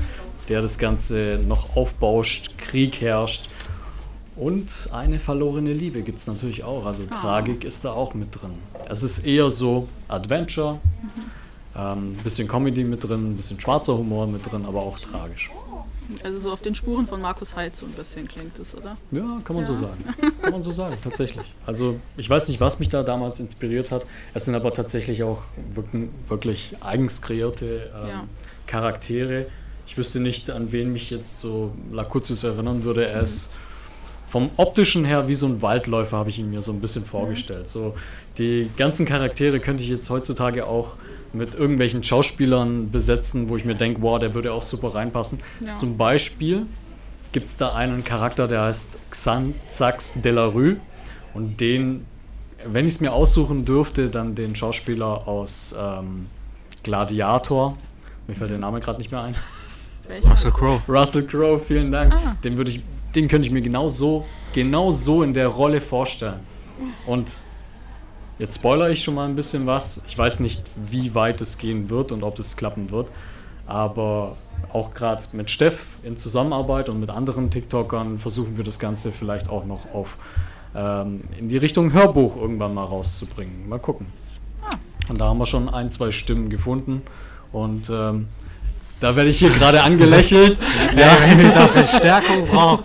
der 0.49 0.63
das 0.63 0.79
Ganze 0.79 1.39
noch 1.47 1.77
aufbauscht, 1.77 2.57
Krieg 2.59 3.01
herrscht. 3.01 3.51
Und 4.37 4.89
eine 4.93 5.21
verlorene 5.21 5.73
Liebe 5.73 6.03
gibt 6.03 6.19
es 6.19 6.27
natürlich 6.27 6.65
auch. 6.65 6.87
Also 6.87 7.03
oh. 7.05 7.15
Tragik 7.15 7.65
ist 7.65 7.85
da 7.85 7.93
auch 7.93 8.15
mit 8.15 8.41
drin. 8.41 8.53
Es 8.89 9.03
ist 9.03 9.21
eher 9.21 9.51
so 9.51 9.87
Adventure, 10.09 10.75
mhm. 10.75 11.79
ähm, 11.79 12.17
bisschen 12.25 12.49
Comedy 12.49 12.85
mit 12.85 13.07
drin, 13.07 13.37
bisschen 13.37 13.61
schwarzer 13.61 13.97
Humor 13.97 14.27
mit 14.27 14.51
drin, 14.51 14.65
aber 14.67 14.81
auch 14.81 14.99
tragisch. 14.99 15.51
Also 16.23 16.39
so 16.39 16.53
auf 16.53 16.61
den 16.61 16.75
Spuren 16.75 17.07
von 17.07 17.21
Markus 17.21 17.57
Heitz 17.57 17.81
so 17.81 17.87
ein 17.87 17.93
bisschen 17.93 18.29
klingt 18.29 18.59
es, 18.59 18.75
oder? 18.75 18.97
Ja, 19.11 19.41
kann 19.45 19.57
man 19.57 19.65
ja. 19.65 19.73
so 19.73 19.75
sagen. 19.75 20.05
Kann 20.43 20.53
man 20.53 20.63
so 20.63 20.73
sagen, 20.73 20.97
tatsächlich. 21.03 21.47
Also 21.67 22.01
ich 22.17 22.29
weiß 22.29 22.49
nicht, 22.49 22.61
was 22.61 22.79
mich 22.79 22.89
da 22.89 23.03
damals 23.03 23.41
inspiriert 23.41 23.91
hat. 23.91 24.05
Es 24.35 24.45
sind 24.45 24.55
aber 24.55 24.73
tatsächlich 24.73 25.23
auch 25.23 25.43
wirklich, 25.71 26.09
wirklich 26.29 26.77
eigens 26.81 27.23
kreierte 27.23 27.91
ähm, 27.95 28.09
ja. 28.09 28.25
Charaktere. 28.67 29.47
Ich 29.87 29.97
wüsste 29.97 30.21
nicht, 30.21 30.51
an 30.51 30.73
wen 30.73 30.93
mich 30.93 31.11
jetzt 31.11 31.41
so 31.41 31.73
Lakutius 31.93 32.45
erinnern 32.45 32.85
würde. 32.85 33.07
Er 33.07 33.19
mhm. 33.19 33.25
ist 33.25 33.53
vom 34.29 34.51
optischen 34.57 35.05
her 35.05 35.29
wie 35.29 35.35
so 35.35 35.47
ein 35.47 35.63
Waldläufer, 35.63 36.17
habe 36.17 36.31
ich 36.31 36.39
ihn 36.39 36.51
mir 36.51 36.63
so 36.63 36.73
ein 36.73 36.81
bisschen 36.81 37.05
vorgestellt. 37.05 37.63
Mhm. 37.63 37.67
So 37.67 37.95
die 38.39 38.71
ganzen 38.77 39.07
Charaktere 39.07 39.61
könnte 39.61 39.83
ich 39.83 39.89
jetzt 39.89 40.11
heutzutage 40.11 40.67
auch 40.67 40.97
mit 41.35 41.55
irgendwelchen 41.55 42.03
Schauspielern 42.03 42.91
besetzen, 42.91 43.49
wo 43.49 43.57
ich 43.57 43.65
mir 43.65 43.75
denke, 43.75 44.03
wow, 44.03 44.19
der 44.19 44.35
würde 44.35 44.55
auch 44.55 44.63
super 44.63 44.95
reinpassen. 44.95 45.41
Ja. 45.61 45.73
Zum 45.73 45.97
Beispiel 45.97 46.67
gibt 47.33 47.47
es 47.47 47.57
da 47.57 47.75
einen 47.75 48.05
Charakter, 48.05 48.47
der 48.47 48.63
heißt 48.63 48.99
Xanzax 49.11 50.21
Delarue 50.21 50.77
und 51.35 51.61
den, 51.61 52.07
wenn 52.65 52.87
ich 52.87 52.95
es 52.95 53.01
mir 53.01 53.13
aussuchen 53.13 53.65
dürfte, 53.65 54.09
dann 54.09 54.35
den 54.35 54.55
Schauspieler 54.55 55.27
aus 55.27 55.75
ähm, 55.79 56.27
Gladiator. 56.85 57.77
Mir 58.27 58.35
fällt 58.35 58.51
der 58.51 58.59
Name 58.59 58.81
gerade 58.81 58.99
nicht 58.99 59.11
mehr 59.11 59.23
ein. 59.23 59.35
Welcher? 60.07 60.31
Russell 60.31 60.53
Crowe. 60.53 60.83
Russell 60.89 61.27
Crowe, 61.27 61.59
vielen 61.59 61.91
Dank. 61.91 62.13
Ah. 62.13 62.37
Den 62.45 62.57
würde 62.57 62.71
ich, 62.71 62.83
den 63.15 63.29
könnte 63.29 63.49
ich 63.49 63.53
mir 63.53 63.63
genau 63.63 63.89
so, 63.89 64.25
genau 64.53 64.91
so 64.91 65.23
in 65.23 65.35
der 65.35 65.49
Rolle 65.49 65.81
vorstellen. 65.81 66.41
Und 67.07 67.29
Jetzt 68.39 68.57
spoilere 68.57 68.91
ich 68.91 69.03
schon 69.03 69.15
mal 69.15 69.29
ein 69.29 69.37
bisschen 69.37 69.67
was. 69.67 70.03
Ich 70.07 70.19
weiß 70.19 70.41
nicht, 70.41 70.65
wie 70.77 71.15
weit 71.15 71.41
es 71.41 71.57
gehen 71.59 71.89
wird 71.89 72.11
und 72.11 72.23
ob 72.23 72.39
es 72.39 72.57
klappen 72.57 72.91
wird. 72.91 73.09
Aber 73.67 74.37
auch 74.73 74.93
gerade 74.93 75.23
mit 75.33 75.51
Steff 75.51 75.99
in 76.03 76.17
Zusammenarbeit 76.17 76.89
und 76.89 77.01
mit 77.01 77.11
anderen 77.11 77.51
TikTokern 77.51 78.19
versuchen 78.19 78.57
wir 78.57 78.65
das 78.65 78.79
Ganze 78.79 79.13
vielleicht 79.13 79.49
auch 79.49 79.65
noch 79.65 79.93
auf 79.95 80.19
ähm, 80.75 81.23
in 81.39 81.49
die 81.49 81.57
Richtung 81.57 81.93
Hörbuch 81.93 82.37
irgendwann 82.37 82.75
mal 82.75 82.85
rauszubringen. 82.85 83.69
Mal 83.69 83.79
gucken. 83.79 84.07
Ah. 84.63 84.75
Und 85.09 85.21
da 85.21 85.27
haben 85.27 85.39
wir 85.39 85.47
schon 85.47 85.69
ein, 85.69 85.89
zwei 85.91 86.11
Stimmen 86.11 86.51
gefunden. 86.51 87.03
Und 87.53 87.89
ähm, 87.89 88.27
da 89.01 89.17
werde 89.17 89.31
ich 89.31 89.39
hier 89.39 89.51
gerade 89.51 89.83
angelächelt. 89.83 90.59
ja, 90.97 91.17
wenn 91.27 91.41
ihr 91.41 91.53
da 91.53 91.69
Verstärkung 91.69 92.47
braucht, 92.47 92.85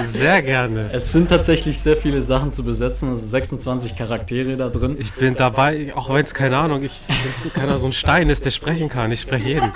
sehr 0.00 0.42
gerne. 0.42 0.90
Es 0.92 1.12
sind 1.12 1.28
tatsächlich 1.28 1.78
sehr 1.78 1.96
viele 1.96 2.22
Sachen 2.22 2.52
zu 2.52 2.64
besetzen. 2.64 3.12
Es 3.12 3.20
sind 3.20 3.30
26 3.30 3.96
Charaktere 3.96 4.56
da 4.56 4.68
drin. 4.68 4.96
Ich 4.98 5.12
bin 5.12 5.34
dabei, 5.36 5.92
auch 5.94 6.12
wenn 6.12 6.24
es 6.24 6.34
keine 6.34 6.56
Ahnung, 6.56 6.82
ich, 6.82 7.00
wenn 7.42 7.52
keiner 7.52 7.78
so 7.78 7.86
ein 7.86 7.92
Stein 7.92 8.30
ist, 8.30 8.44
der 8.44 8.50
sprechen 8.50 8.88
kann. 8.88 9.10
Ich 9.12 9.20
spreche 9.20 9.48
jeden. 9.48 9.72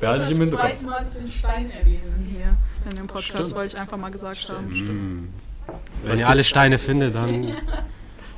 Behalte 0.00 0.24
ich 0.24 0.30
im 0.32 0.40
Hinterkopf. 0.40 0.70
Das 0.70 0.78
zweite 0.80 0.86
Mal, 0.86 1.04
dass 1.04 1.14
wir 1.14 1.20
einen 1.20 1.30
Stein 1.30 1.70
erwähnen 1.70 2.28
hier 2.30 2.56
in 2.90 2.96
dem 2.96 3.06
Podcast, 3.06 3.28
Stimmt. 3.28 3.54
wollte 3.54 3.76
ich 3.76 3.80
einfach 3.80 3.96
mal 3.96 4.10
gesagt 4.10 4.36
Stimmt, 4.36 4.58
haben. 4.58 4.74
Stimmt. 4.74 5.28
Wenn 6.04 6.18
ihr 6.18 6.28
alle 6.28 6.44
Steine 6.44 6.78
findet, 6.78 7.14
dann 7.14 7.54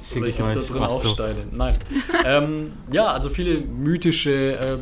schicke 0.07 0.27
ich 0.27 0.43
euch 0.43 0.55
da 0.55 0.61
drin 0.61 0.83
auch 0.83 1.05
Steine. 1.05 1.47
Nein. 1.53 1.77
ähm, 2.25 2.73
ja, 2.91 3.07
also 3.07 3.31
viele 3.31 3.61
mythische 3.61 4.53
äh, 4.53 4.79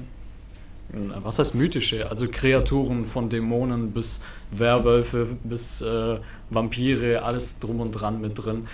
was 1.23 1.39
heißt 1.39 1.55
mythische, 1.55 2.11
also 2.11 2.27
Kreaturen 2.31 3.07
von 3.07 3.29
Dämonen 3.29 3.93
bis 3.93 4.23
Werwölfe 4.51 5.37
bis 5.43 5.81
äh, 5.81 6.19
Vampire, 6.51 7.23
alles 7.23 7.59
drum 7.59 7.81
und 7.81 7.93
dran 7.93 8.21
mit 8.21 8.45
drin. 8.45 8.67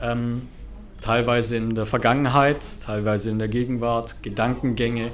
Ähm, 0.00 0.42
teilweise 1.00 1.56
in 1.56 1.74
der 1.74 1.86
Vergangenheit, 1.86 2.58
teilweise 2.80 3.30
in 3.30 3.38
der 3.38 3.48
Gegenwart, 3.48 4.22
Gedankengänge. 4.22 5.10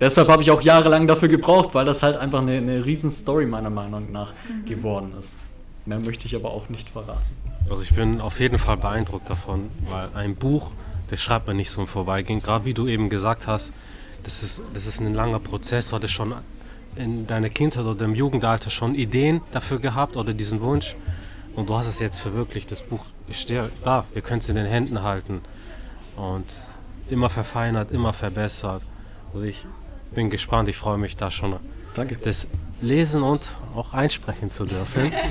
Deshalb 0.00 0.28
habe 0.28 0.42
ich 0.42 0.50
auch 0.50 0.62
jahrelang 0.62 1.06
dafür 1.06 1.28
gebraucht, 1.28 1.74
weil 1.74 1.84
das 1.84 2.02
halt 2.02 2.16
einfach 2.16 2.42
eine, 2.42 2.56
eine 2.56 2.84
riesen 2.84 3.12
Story 3.12 3.46
meiner 3.46 3.70
Meinung 3.70 4.10
nach 4.10 4.32
mhm. 4.32 4.64
geworden 4.64 5.12
ist. 5.18 5.38
Mehr 5.86 6.00
möchte 6.00 6.26
ich 6.26 6.34
aber 6.34 6.50
auch 6.50 6.68
nicht 6.68 6.90
verraten. 6.90 7.22
Also 7.70 7.82
ich 7.82 7.94
bin 7.94 8.20
auf 8.20 8.40
jeden 8.40 8.58
Fall 8.58 8.76
beeindruckt 8.76 9.30
davon, 9.30 9.70
weil 9.88 10.08
ein 10.14 10.34
Buch, 10.34 10.72
das 11.08 11.20
schreibt 11.20 11.46
man 11.46 11.56
nicht 11.56 11.70
so 11.70 11.80
im 11.80 11.86
Vorbeigehen. 11.86 12.42
Gerade 12.42 12.64
wie 12.64 12.74
du 12.74 12.88
eben 12.88 13.08
gesagt 13.08 13.46
hast, 13.46 13.72
das 14.22 14.42
ist, 14.42 14.62
das 14.74 14.86
ist 14.86 15.00
ein 15.00 15.14
langer 15.14 15.38
Prozess. 15.38 15.88
Du 15.88 15.96
hattest 15.96 16.12
schon 16.14 16.34
in 16.96 17.26
deiner 17.26 17.48
Kindheit 17.48 17.84
oder 17.86 18.04
im 18.04 18.14
Jugendalter 18.14 18.70
schon 18.70 18.94
Ideen 18.94 19.40
dafür 19.52 19.78
gehabt 19.78 20.16
oder 20.16 20.32
diesen 20.32 20.60
Wunsch. 20.60 20.94
Und 21.54 21.68
du 21.68 21.76
hast 21.76 21.86
es 21.86 21.98
jetzt 21.98 22.18
verwirklicht. 22.18 22.70
Das 22.70 22.82
Buch 22.82 23.04
steht 23.30 23.70
da, 23.84 24.04
wir 24.12 24.22
können 24.22 24.38
es 24.38 24.48
in 24.48 24.56
den 24.56 24.66
Händen 24.66 25.02
halten. 25.02 25.40
Und 26.16 26.46
immer 27.08 27.30
verfeinert, 27.30 27.90
immer 27.90 28.12
verbessert. 28.12 28.82
Also 29.32 29.46
ich 29.46 29.64
bin 30.14 30.30
gespannt, 30.30 30.68
ich 30.68 30.76
freue 30.76 30.98
mich 30.98 31.16
da 31.16 31.30
schon 31.30 31.56
Danke. 31.94 32.16
das 32.16 32.48
lesen 32.80 33.22
und 33.22 33.42
auch 33.74 33.92
einsprechen 33.94 34.50
zu 34.50 34.64
dürfen. 34.64 35.12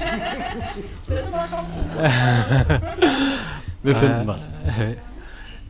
Wir 3.83 3.95
finden 3.95 4.21
Äh, 4.21 4.27
was. 4.27 4.49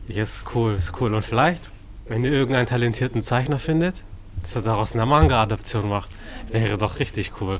Ja, 0.08 0.24
ist 0.24 0.44
cool, 0.54 0.74
ist 0.74 1.00
cool. 1.00 1.14
Und 1.14 1.24
vielleicht, 1.24 1.70
wenn 2.12 2.24
ihr 2.24 2.30
irgendeinen 2.32 2.66
talentierten 2.66 3.22
Zeichner 3.22 3.58
findet, 3.58 3.94
dass 4.42 4.54
er 4.54 4.60
daraus 4.60 4.92
eine 4.92 5.06
Manga-Adaption 5.06 5.88
macht, 5.88 6.10
wäre 6.50 6.76
doch 6.76 6.98
richtig 6.98 7.32
cool. 7.40 7.58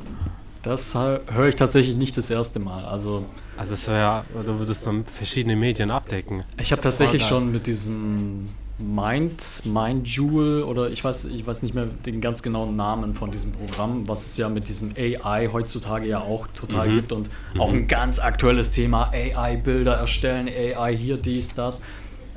Das 0.63 0.95
höre 0.95 1.49
ich 1.49 1.57
tatsächlich 1.57 1.97
nicht 1.97 2.19
das 2.19 2.29
erste 2.31 2.61
Mal. 2.61 2.85
Also 2.85 3.25
Also 3.57 3.73
es 3.73 3.89
wäre, 3.89 4.25
du 4.45 4.59
würdest 4.59 4.87
dann 4.87 5.07
verschiedene 5.07 5.57
Medien 5.57 5.91
abdecken. 5.91 6.45
ich 6.61 6.71
habe 6.71 6.83
tatsächlich 6.83 7.25
schon 7.25 7.51
mit 7.51 7.67
diesem 7.67 8.51
Mind, 8.79 9.43
Mind 9.65 10.07
Jewel 10.07 10.65
oder 10.65 10.91
ich 10.91 11.03
weiß, 11.03 11.25
ich 11.27 11.47
weiß 11.47 11.63
nicht 11.63 11.75
mehr 11.75 11.87
den 11.87 12.21
ganz 12.21 12.43
genauen 12.43 12.77
Namen 12.77 13.15
von 13.15 13.31
diesem 13.31 13.53
Programm, 13.53 14.07
was 14.07 14.27
es 14.27 14.37
ja 14.37 14.51
mit 14.51 14.69
diesem 14.69 14.93
AI 14.99 15.49
heutzutage 15.51 16.07
ja 16.07 16.21
auch 16.21 16.47
total 16.49 16.89
Mhm. 16.91 16.95
gibt 16.95 17.13
und 17.13 17.31
auch 17.59 17.73
ein 17.73 17.89
ganz 17.89 18.19
aktuelles 18.19 18.71
Thema, 18.71 19.11
AI-Bilder 19.15 19.95
erstellen, 19.95 20.47
AI 20.47 20.95
hier, 20.95 21.17
dies, 21.17 21.55
das. 21.55 21.81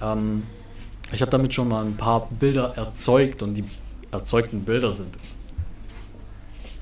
Ähm, 0.02 0.44
ich 1.12 1.22
habe 1.22 1.32
damit 1.32 1.54
schon 1.54 1.68
mal 1.68 1.86
ein 1.86 1.98
paar 1.98 2.28
Bilder 2.32 2.74
erzeugt 2.76 3.44
und 3.44 3.56
die 3.56 3.66
erzeugten 4.12 4.64
Bilder 4.64 4.92
sind 4.92 5.18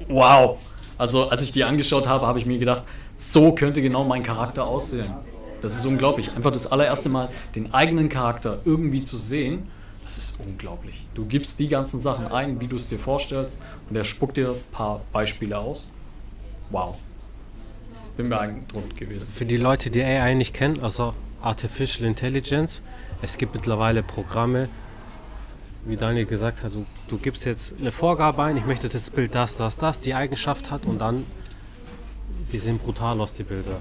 wow. 0.08 0.58
Also 0.98 1.30
als 1.30 1.44
ich 1.44 1.52
die 1.52 1.64
angeschaut 1.64 2.08
habe, 2.08 2.28
habe 2.28 2.40
ich 2.40 2.46
mir 2.46 2.58
gedacht, 2.60 2.84
so 3.18 3.54
könnte 3.54 3.82
genau 3.82 4.04
mein 4.04 4.24
Charakter 4.24 4.66
aussehen. 4.66 5.14
Das 5.62 5.76
ist 5.76 5.86
unglaublich. 5.86 6.32
Einfach 6.36 6.52
das 6.52 6.72
allererste 6.72 7.10
Mal 7.10 7.30
den 7.56 7.74
eigenen 7.74 8.10
Charakter 8.10 8.60
irgendwie 8.66 9.02
zu 9.02 9.18
sehen, 9.18 9.68
das 10.04 10.18
ist 10.18 10.40
unglaublich. 10.46 11.06
Du 11.14 11.26
gibst 11.26 11.60
die 11.60 11.70
ganzen 11.70 12.00
Sachen 12.00 12.28
ein, 12.28 12.60
wie 12.60 12.68
du 12.68 12.76
es 12.76 12.88
dir 12.88 13.00
vorstellst, 13.00 13.62
und 13.90 13.96
er 13.96 14.04
spuckt 14.04 14.36
dir 14.36 14.50
ein 14.50 14.72
paar 14.74 15.02
Beispiele 15.14 15.58
aus. 15.58 15.94
Wow. 16.70 16.96
Bin 18.18 18.28
beeindruckt 18.30 18.98
gewesen. 18.98 19.32
Für 19.34 19.46
die 19.46 19.58
Leute, 19.58 19.90
die 19.90 20.04
AI 20.04 20.34
nicht 20.34 20.54
kennen, 20.54 20.84
also 20.84 21.14
Artificial 21.42 22.06
Intelligence, 22.06 22.82
es 23.24 23.38
gibt 23.38 23.56
mittlerweile 23.56 24.04
Programme, 24.04 24.68
wie 25.86 25.96
Daniel 25.96 26.26
gesagt 26.26 26.62
hat, 26.62 26.76
du, 26.76 26.86
du 27.08 27.18
gibst 27.18 27.46
jetzt 27.46 27.74
eine 27.80 27.94
Vorgabe 27.94 28.44
ein, 28.44 28.58
ich 28.58 28.66
möchte 28.66 28.90
das 28.90 29.10
Bild 29.10 29.34
das, 29.34 29.56
das, 29.56 29.78
das, 29.78 30.02
die 30.02 30.14
Eigenschaft 30.14 30.70
hat 30.70 30.86
und 30.86 31.00
dann, 31.00 31.26
die 32.52 32.60
sehen 32.60 32.78
brutal 32.78 33.20
aus, 33.22 33.34
die 33.34 33.44
Bilder. 33.44 33.80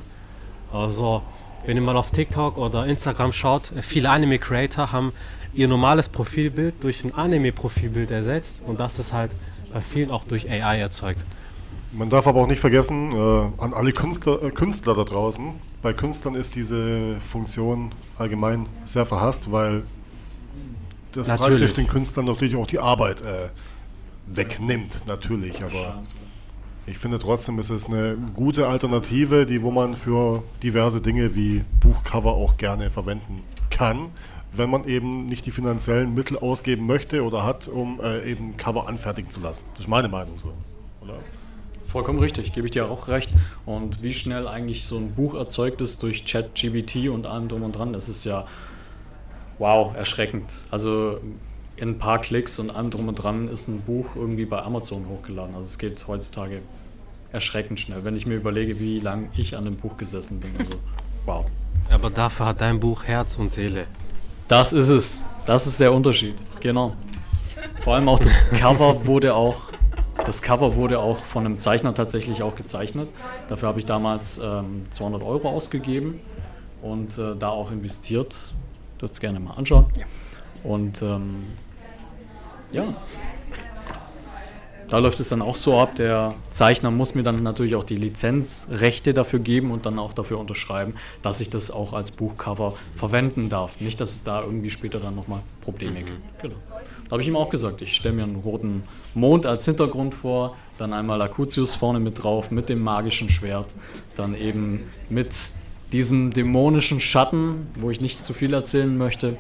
Also, 0.72 1.22
wenn 1.66 1.76
ihr 1.76 1.82
mal 1.82 1.96
auf 1.96 2.12
TikTok 2.12 2.56
oder 2.56 2.86
Instagram 2.86 3.32
schaut, 3.32 3.72
viele 3.82 4.10
Anime-Creator 4.10 4.92
haben 4.92 5.12
ihr 5.54 5.66
normales 5.66 6.08
Profilbild 6.08 6.82
durch 6.82 7.04
ein 7.04 7.12
Anime-Profilbild 7.12 8.10
ersetzt 8.12 8.62
und 8.64 8.78
das 8.78 9.00
ist 9.00 9.12
halt 9.12 9.32
bei 9.72 9.80
vielen 9.80 10.12
auch 10.12 10.24
durch 10.24 10.48
AI 10.48 10.78
erzeugt. 10.78 11.24
Man 11.92 12.08
darf 12.08 12.26
aber 12.26 12.40
auch 12.40 12.46
nicht 12.46 12.60
vergessen, 12.60 13.12
äh, 13.12 13.62
an 13.62 13.74
alle 13.74 13.92
Künstler, 13.92 14.42
äh, 14.42 14.50
Künstler 14.50 14.94
da 14.94 15.04
draußen, 15.04 15.52
bei 15.82 15.92
Künstlern 15.92 16.36
ist 16.36 16.54
diese 16.54 17.20
Funktion 17.20 17.92
allgemein 18.16 18.66
sehr 18.84 19.04
verhasst, 19.04 19.50
weil 19.50 19.82
das 21.10 21.26
Natürlich. 21.26 21.58
praktisch 21.58 21.74
den 21.74 21.88
Künstlern 21.88 22.24
natürlich 22.24 22.56
auch 22.56 22.68
die 22.68 22.78
Arbeit 22.78 23.20
äh, 23.22 23.48
wegnimmt, 24.26 25.06
natürlich. 25.08 25.62
Aber 25.62 26.00
ich 26.86 26.98
finde 26.98 27.18
trotzdem, 27.18 27.58
ist 27.58 27.70
es 27.70 27.86
eine 27.86 28.16
gute 28.32 28.68
Alternative, 28.68 29.44
die 29.44 29.62
wo 29.62 29.72
man 29.72 29.96
für 29.96 30.42
diverse 30.62 31.00
Dinge 31.00 31.34
wie 31.34 31.64
Buchcover 31.80 32.32
auch 32.32 32.56
gerne 32.56 32.90
verwenden 32.90 33.42
kann, 33.70 34.10
wenn 34.52 34.70
man 34.70 34.84
eben 34.84 35.26
nicht 35.26 35.44
die 35.46 35.50
finanziellen 35.50 36.14
Mittel 36.14 36.38
ausgeben 36.38 36.86
möchte 36.86 37.24
oder 37.24 37.44
hat, 37.44 37.68
um 37.68 38.00
äh, 38.00 38.30
eben 38.30 38.56
Cover 38.56 38.88
anfertigen 38.88 39.30
zu 39.30 39.40
lassen. 39.40 39.64
Das 39.74 39.86
ist 39.86 39.88
meine 39.88 40.08
Meinung 40.08 40.38
so. 40.38 40.52
Oder? 41.00 41.14
Vollkommen 41.92 42.20
richtig, 42.20 42.54
gebe 42.54 42.66
ich 42.66 42.70
dir 42.70 42.90
auch 42.90 43.08
recht. 43.08 43.30
Und 43.66 44.02
wie 44.02 44.14
schnell 44.14 44.48
eigentlich 44.48 44.86
so 44.86 44.96
ein 44.96 45.12
Buch 45.12 45.34
erzeugt 45.34 45.82
ist 45.82 46.02
durch 46.02 46.24
ChatGPT 46.24 47.10
und 47.10 47.26
allem 47.26 47.48
drum 47.48 47.62
und 47.64 47.72
dran, 47.72 47.92
das 47.92 48.08
ist 48.08 48.24
ja 48.24 48.46
wow, 49.58 49.94
erschreckend. 49.94 50.50
Also 50.70 51.18
in 51.76 51.90
ein 51.90 51.98
paar 51.98 52.18
Klicks 52.18 52.58
und 52.58 52.70
allem 52.70 52.88
drum 52.90 53.08
und 53.08 53.16
dran 53.16 53.46
ist 53.46 53.68
ein 53.68 53.82
Buch 53.82 54.16
irgendwie 54.16 54.46
bei 54.46 54.62
Amazon 54.62 55.06
hochgeladen. 55.06 55.54
Also 55.54 55.66
es 55.66 55.76
geht 55.76 56.08
heutzutage 56.08 56.62
erschreckend 57.30 57.78
schnell, 57.78 58.04
wenn 58.04 58.16
ich 58.16 58.24
mir 58.24 58.36
überlege, 58.36 58.80
wie 58.80 58.98
lange 58.98 59.28
ich 59.36 59.54
an 59.54 59.66
dem 59.66 59.76
Buch 59.76 59.98
gesessen 59.98 60.40
bin. 60.40 60.52
Also 60.58 60.72
wow. 61.26 61.44
Aber 61.90 62.08
dafür 62.08 62.46
hat 62.46 62.62
dein 62.62 62.80
Buch 62.80 63.04
Herz 63.04 63.38
und 63.38 63.50
Seele. 63.50 63.84
Das 64.48 64.72
ist 64.72 64.88
es. 64.88 65.26
Das 65.44 65.66
ist 65.66 65.78
der 65.78 65.92
Unterschied. 65.92 66.36
Genau. 66.60 66.96
Vor 67.82 67.96
allem 67.96 68.08
auch 68.08 68.18
das 68.18 68.48
Cover 68.48 69.04
wurde 69.04 69.34
auch, 69.34 69.72
das 70.16 70.42
Cover 70.42 70.76
wurde 70.76 71.00
auch 71.00 71.18
von 71.18 71.46
einem 71.46 71.58
Zeichner 71.58 71.94
tatsächlich 71.94 72.42
auch 72.42 72.54
gezeichnet. 72.54 73.08
Dafür 73.48 73.68
habe 73.68 73.78
ich 73.78 73.86
damals 73.86 74.38
ähm, 74.38 74.86
200 74.90 75.22
Euro 75.22 75.48
ausgegeben 75.48 76.20
und 76.82 77.18
äh, 77.18 77.34
da 77.36 77.48
auch 77.48 77.70
investiert. 77.70 78.52
Du 78.98 79.06
es 79.06 79.20
gerne 79.20 79.40
mal 79.40 79.54
anschauen. 79.54 79.86
Ja. 79.98 80.04
Und 80.64 81.02
ähm, 81.02 81.44
ja, 82.72 82.84
da 84.92 84.98
läuft 84.98 85.20
es 85.20 85.30
dann 85.30 85.40
auch 85.40 85.56
so 85.56 85.78
ab. 85.78 85.94
Der 85.94 86.34
Zeichner 86.50 86.90
muss 86.90 87.14
mir 87.14 87.22
dann 87.22 87.42
natürlich 87.42 87.76
auch 87.76 87.84
die 87.84 87.96
Lizenzrechte 87.96 89.14
dafür 89.14 89.38
geben 89.38 89.70
und 89.70 89.86
dann 89.86 89.98
auch 89.98 90.12
dafür 90.12 90.38
unterschreiben, 90.38 90.96
dass 91.22 91.40
ich 91.40 91.48
das 91.48 91.70
auch 91.70 91.94
als 91.94 92.10
Buchcover 92.10 92.74
verwenden 92.94 93.48
darf. 93.48 93.80
Nicht, 93.80 94.02
dass 94.02 94.10
es 94.10 94.22
da 94.22 94.42
irgendwie 94.42 94.70
später 94.70 95.00
dann 95.00 95.14
nochmal 95.14 95.40
Probleme 95.62 96.02
gibt. 96.02 96.42
Genau. 96.42 96.56
Da 97.04 97.10
habe 97.12 97.22
ich 97.22 97.28
ihm 97.28 97.36
auch 97.36 97.50
gesagt, 97.50 97.82
ich 97.82 97.94
stelle 97.94 98.14
mir 98.14 98.22
einen 98.24 98.36
roten 98.36 98.82
Mond 99.14 99.44
als 99.46 99.64
Hintergrund 99.66 100.14
vor, 100.14 100.56
dann 100.78 100.92
einmal 100.92 101.20
Akutius 101.22 101.74
vorne 101.74 102.00
mit 102.00 102.22
drauf, 102.22 102.50
mit 102.50 102.68
dem 102.68 102.80
magischen 102.82 103.28
Schwert, 103.28 103.74
dann 104.14 104.34
eben 104.34 104.90
mit 105.10 105.32
diesem 105.92 106.30
dämonischen 106.32 107.00
Schatten, 107.00 107.66
wo 107.76 107.90
ich 107.90 108.00
nicht 108.00 108.24
zu 108.24 108.32
viel 108.32 108.54
erzählen 108.54 108.96
möchte. 108.96 109.36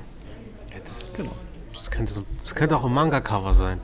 Das, 0.84 1.12
das, 1.72 1.90
könnte, 1.90 2.12
so- 2.12 2.24
das 2.42 2.54
könnte 2.54 2.76
auch 2.76 2.84
ein 2.84 2.92
Manga-Cover 2.92 3.54
sein. 3.54 3.80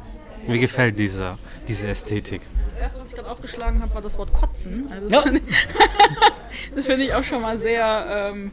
Mir 0.46 0.58
gefällt 0.58 0.98
diese, 0.98 1.38
diese 1.66 1.86
Ästhetik. 1.88 2.42
Das 2.70 2.78
erste, 2.78 3.00
was 3.00 3.08
ich 3.08 3.14
gerade 3.14 3.30
aufgeschlagen 3.30 3.80
habe, 3.82 3.94
war 3.94 4.02
das 4.02 4.18
Wort 4.18 4.32
kotzen. 4.32 4.86
Also 4.90 5.08
das 5.08 5.12
Ja. 5.12 5.22
finde 5.22 5.40
ich, 5.48 5.66
das 6.74 6.86
finde 6.86 7.04
ich 7.04 7.14
auch 7.14 7.22
schon 7.24 7.40
mal 7.42 7.58
sehr, 7.58 8.30
ähm, 8.32 8.52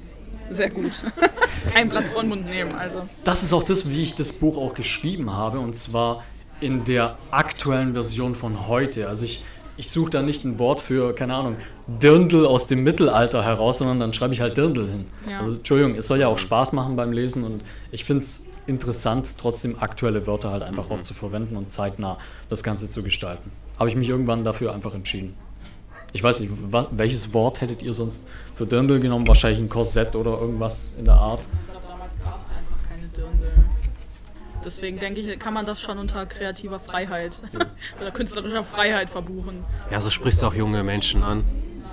sehr 0.50 0.70
gut. 0.70 0.92
Kein 1.74 1.90
Blatt 1.90 2.06
vor 2.06 2.22
den 2.22 2.30
Mund 2.30 2.46
nehmen, 2.46 2.74
also. 2.74 3.04
Das 3.24 3.44
ist 3.44 3.54
auch 3.54 3.64
das, 3.64 3.90
wie 3.90 4.04
ich 4.04 4.14
das 4.14 4.34
Buch 4.34 4.58
auch 4.58 4.74
geschrieben 4.74 5.34
habe, 5.34 5.60
und 5.60 5.76
zwar 5.76 6.24
in 6.60 6.84
der 6.84 7.18
aktuellen 7.32 7.94
Version 7.94 8.36
von 8.36 8.68
heute. 8.68 9.08
Also 9.08 9.26
ich, 9.26 9.44
ich 9.78 9.90
suche 9.90 10.10
da 10.10 10.22
nicht 10.22 10.46
ein 10.46 10.58
Wort 10.60 10.80
für, 10.80 11.14
keine 11.14 11.36
Ahnung, 11.36 11.58
Dirndl 11.88 12.46
aus 12.46 12.68
dem 12.68 12.84
Mittelalter 12.84 13.44
heraus, 13.44 13.80
sondern 13.80 14.00
dann 14.00 14.14
schreibe 14.14 14.34
ich 14.34 14.42
halt 14.42 14.58
Dirndl 14.58 14.90
hin. 14.90 15.06
Ja. 15.30 15.40
Also 15.40 15.54
Entschuldigung, 15.54 15.96
es 15.96 16.08
soll 16.08 16.20
ja 16.20 16.28
auch 16.28 16.38
Spaß 16.38 16.72
machen 16.72 16.96
beim 16.96 17.12
Lesen 17.12 17.44
und 17.44 17.62
ich 17.92 18.06
finde 18.06 18.24
es 18.24 18.46
interessant, 18.68 19.36
trotzdem 19.38 19.78
aktuelle 19.80 20.26
Wörter 20.26 20.52
halt 20.52 20.64
einfach 20.64 20.90
auch 20.90 21.02
zu 21.02 21.14
verwenden 21.14 21.56
und 21.56 21.72
zeitnah 21.72 22.18
das 22.50 22.64
Ganze 22.64 22.90
zu 22.90 23.04
gestalten. 23.04 23.52
Habe 23.78 23.90
ich 23.90 23.96
mich 23.96 24.10
irgendwann 24.10 24.44
dafür 24.44 24.74
einfach 24.74 24.96
entschieden. 24.96 25.36
Ich 26.16 26.24
weiß 26.24 26.40
nicht, 26.40 26.54
welches 26.92 27.34
Wort 27.34 27.60
hättet 27.60 27.84
ihr 27.84 27.92
sonst 27.92 28.26
für 28.56 28.66
Dirndl 28.66 29.02
genommen? 29.02 29.28
Wahrscheinlich 29.28 29.60
ein 29.60 29.68
Korsett 29.68 30.16
oder 30.16 30.40
irgendwas 30.40 30.96
in 30.96 31.04
der 31.04 31.16
Art. 31.16 31.42
Ich 31.42 31.72
glaube, 31.72 31.88
damals 31.90 32.18
gab 32.24 32.42
es 32.42 32.48
einfach 32.52 32.90
keine 32.90 33.06
Dirndl. 33.10 33.52
Deswegen 34.64 34.98
denke 34.98 35.20
ich, 35.20 35.38
kann 35.38 35.54
man 35.54 35.66
das 35.66 35.82
schon 35.82 35.98
unter 35.98 36.26
kreativer 36.26 36.80
Freiheit 36.80 37.38
oder 38.00 38.12
künstlerischer 38.12 38.64
Freiheit 38.64 39.10
verbuchen. 39.10 39.66
Ja, 39.92 40.00
so 40.00 40.10
sprichst 40.10 40.42
du 40.42 40.46
auch 40.46 40.54
junge 40.54 40.84
Menschen 40.84 41.22
an, 41.22 41.44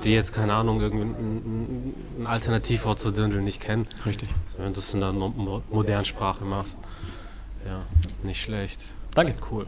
die 0.04 0.12
jetzt, 0.12 0.32
keine 0.32 0.54
Ahnung, 0.54 0.80
irgendwie 0.80 1.04
ein, 1.04 1.94
ein 2.20 2.26
Alternativwort 2.28 3.00
zu 3.00 3.10
Dirndl 3.10 3.42
nicht 3.42 3.60
kennen. 3.60 3.88
Richtig. 4.06 4.28
Wenn 4.56 4.72
du 4.72 4.78
es 4.78 4.94
in 4.94 5.00
der 5.00 5.12
modernen 5.12 6.04
Sprache 6.04 6.44
machst. 6.44 6.76
Ja, 7.66 7.80
nicht 8.22 8.40
schlecht. 8.40 8.82
Danke. 9.16 9.34
Cool. 9.50 9.66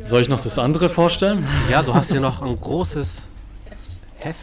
Soll 0.00 0.22
ich 0.22 0.28
noch 0.28 0.40
das 0.40 0.58
andere 0.58 0.88
vorstellen? 0.88 1.46
Ja, 1.70 1.82
du 1.82 1.94
hast 1.94 2.10
hier 2.10 2.20
noch 2.20 2.42
ein 2.42 2.60
großes 2.60 3.22
Heft. 4.16 4.38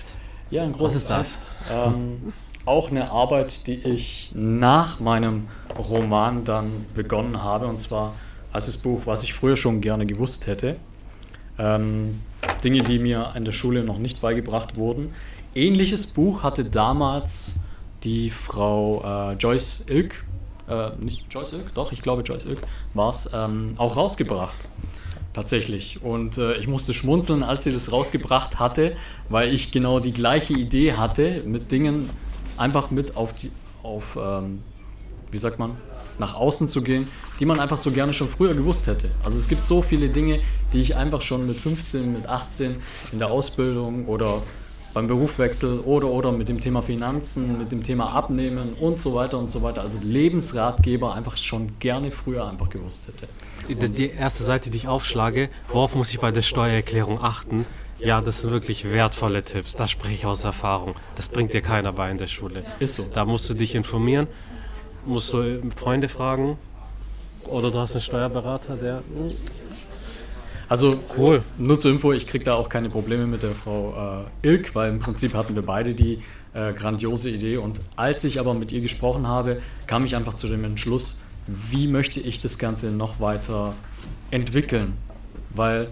Ja, 0.50 0.64
ein 0.64 0.74
großes 0.74 1.08
großes 1.10 1.18
Heft. 1.18 1.38
Ähm, 1.72 2.34
auch 2.66 2.90
eine 2.90 3.12
Arbeit, 3.12 3.68
die 3.68 3.80
ich 3.80 4.32
nach 4.34 5.00
meinem 5.00 5.48
Roman 5.78 6.46
dann 6.46 6.86
begonnen 6.94 7.44
habe, 7.44 7.68
und 7.68 7.80
zwar 7.80 8.14
als 8.54 8.68
das 8.68 8.78
Buch, 8.78 9.02
was 9.06 9.24
ich 9.24 9.34
früher 9.34 9.58
schon 9.58 9.82
gerne 9.82 10.06
gewusst 10.06 10.48
hätte. 10.48 10.78
Ähm, 11.58 12.22
Dinge, 12.64 12.84
die 12.84 13.00
mir 13.00 13.34
in 13.36 13.46
der 13.46 13.52
Schule 13.52 13.84
noch 13.84 13.98
nicht 13.98 14.22
beigebracht 14.22 14.76
wurden. 14.78 15.14
Ähnliches 15.54 16.08
Buch 16.08 16.44
hatte 16.44 16.66
damals 16.66 17.60
die 18.04 18.30
Frau 18.30 19.32
äh, 19.32 19.34
Joyce 19.34 19.86
Ilk, 19.88 20.24
äh, 20.68 20.92
nicht 21.00 21.26
Joyce 21.30 21.54
Ilk, 21.54 21.74
doch, 21.74 21.92
ich 21.92 22.02
glaube 22.02 22.22
Joyce 22.22 22.46
Ilk 22.46 22.62
war 22.94 23.10
es, 23.10 23.30
ähm, 23.34 23.74
auch 23.78 23.96
rausgebracht. 23.96 24.56
Tatsächlich. 25.34 26.02
Und 26.04 26.38
äh, 26.38 26.58
ich 26.58 26.68
musste 26.68 26.94
schmunzeln, 26.94 27.42
als 27.42 27.64
sie 27.64 27.72
das 27.72 27.92
rausgebracht 27.92 28.60
hatte, 28.60 28.98
weil 29.30 29.54
ich 29.54 29.72
genau 29.72 30.00
die 30.00 30.12
gleiche 30.12 30.54
Idee 30.54 30.94
hatte, 30.94 31.42
mit 31.46 31.72
Dingen 31.72 32.10
einfach 32.58 32.92
mit 32.92 33.16
auf 33.16 33.34
die, 33.34 33.52
auf, 33.82 34.18
ähm, 34.22 34.62
wie 35.32 35.38
sagt 35.38 35.58
man, 35.58 35.78
nach 36.18 36.36
außen 36.36 36.68
zu 36.68 36.82
gehen, 36.82 37.08
die 37.40 37.46
man 37.46 37.60
einfach 37.60 37.78
so 37.78 37.92
gerne 37.92 38.14
schon 38.14 38.28
früher 38.28 38.54
gewusst 38.54 38.88
hätte. 38.88 39.10
Also 39.24 39.40
es 39.40 39.48
gibt 39.48 39.66
so 39.66 39.82
viele 39.82 40.10
Dinge, 40.10 40.42
die 40.74 40.80
ich 40.80 40.96
einfach 40.96 41.22
schon 41.22 41.48
mit 41.48 41.60
15, 41.60 42.12
mit 42.12 42.28
18 42.28 42.76
in 43.14 43.20
der 43.20 43.32
Ausbildung 43.32 44.08
oder 44.08 44.44
beim 44.94 45.08
Berufswechsel 45.08 45.80
oder 45.80 46.08
oder 46.08 46.32
mit 46.32 46.50
dem 46.50 46.60
Thema 46.60 46.82
Finanzen, 46.82 47.58
mit 47.58 47.72
dem 47.72 47.84
Thema 47.84 48.12
Abnehmen 48.12 48.74
und 48.74 49.00
so 49.00 49.16
weiter 49.16 49.40
und 49.40 49.50
so 49.50 49.62
weiter. 49.62 49.82
Also 49.82 50.00
Lebensratgeber 50.02 51.14
einfach 51.14 51.38
schon 51.38 51.80
gerne 51.80 52.12
früher 52.12 52.48
einfach 52.48 52.70
gewusst 52.70 53.08
hätte. 53.08 53.28
Die, 53.70 53.76
die 53.76 54.10
erste 54.10 54.44
Seite, 54.44 54.70
die 54.70 54.78
ich 54.78 54.88
aufschlage, 54.88 55.50
worauf 55.70 55.96
muss 55.96 56.10
ich 56.12 56.20
bei 56.20 56.32
der 56.32 56.42
Steuererklärung 56.42 57.22
achten? 57.22 57.66
Ja, 58.00 58.20
das 58.20 58.42
sind 58.42 58.52
wirklich 58.52 58.92
wertvolle 58.92 59.44
Tipps. 59.44 59.76
Das 59.76 59.92
spreche 59.92 60.14
ich 60.14 60.26
aus 60.26 60.44
Erfahrung. 60.44 60.96
Das 61.16 61.28
bringt 61.28 61.54
dir 61.54 61.62
keiner 61.62 61.94
bei 61.94 62.10
in 62.10 62.18
der 62.18 62.28
Schule. 62.28 62.64
Ist 62.80 62.96
so. 62.96 63.06
Da 63.14 63.26
musst 63.26 63.50
du 63.50 63.54
dich 63.54 63.76
informieren, 63.76 64.28
musst 65.06 65.32
du 65.34 65.62
Freunde 65.76 66.10
fragen 66.10 66.58
oder 67.46 67.72
du 67.72 67.80
hast 67.80 67.94
einen 67.94 68.02
Steuerberater, 68.02 68.76
der. 68.76 69.04
Also 70.72 71.00
cool. 71.18 71.44
Nur 71.58 71.80
zur 71.80 71.92
Info, 71.92 72.14
ich 72.14 72.26
kriege 72.26 72.46
da 72.46 72.54
auch 72.54 72.70
keine 72.70 72.90
Probleme 72.90 73.28
mit 73.28 73.44
der 73.44 73.54
Frau 73.54 74.24
äh, 74.42 74.48
Ilk, 74.48 74.74
weil 74.74 74.90
im 74.90 75.00
Prinzip 75.00 75.34
hatten 75.34 75.54
wir 75.54 75.64
beide 75.64 75.94
die 75.94 76.20
äh, 76.54 76.72
grandiose 76.72 77.30
Idee. 77.30 77.58
Und 77.58 77.82
als 77.98 78.24
ich 78.24 78.40
aber 78.40 78.54
mit 78.54 78.72
ihr 78.72 78.80
gesprochen 78.80 79.28
habe, 79.28 79.62
kam 79.86 80.06
ich 80.06 80.16
einfach 80.16 80.34
zu 80.34 80.48
dem 80.48 80.64
Entschluss, 80.64 81.20
wie 81.46 81.88
möchte 81.88 82.22
ich 82.22 82.40
das 82.40 82.58
Ganze 82.58 82.90
noch 82.90 83.20
weiter 83.20 83.74
entwickeln? 84.30 84.94
Weil 85.50 85.90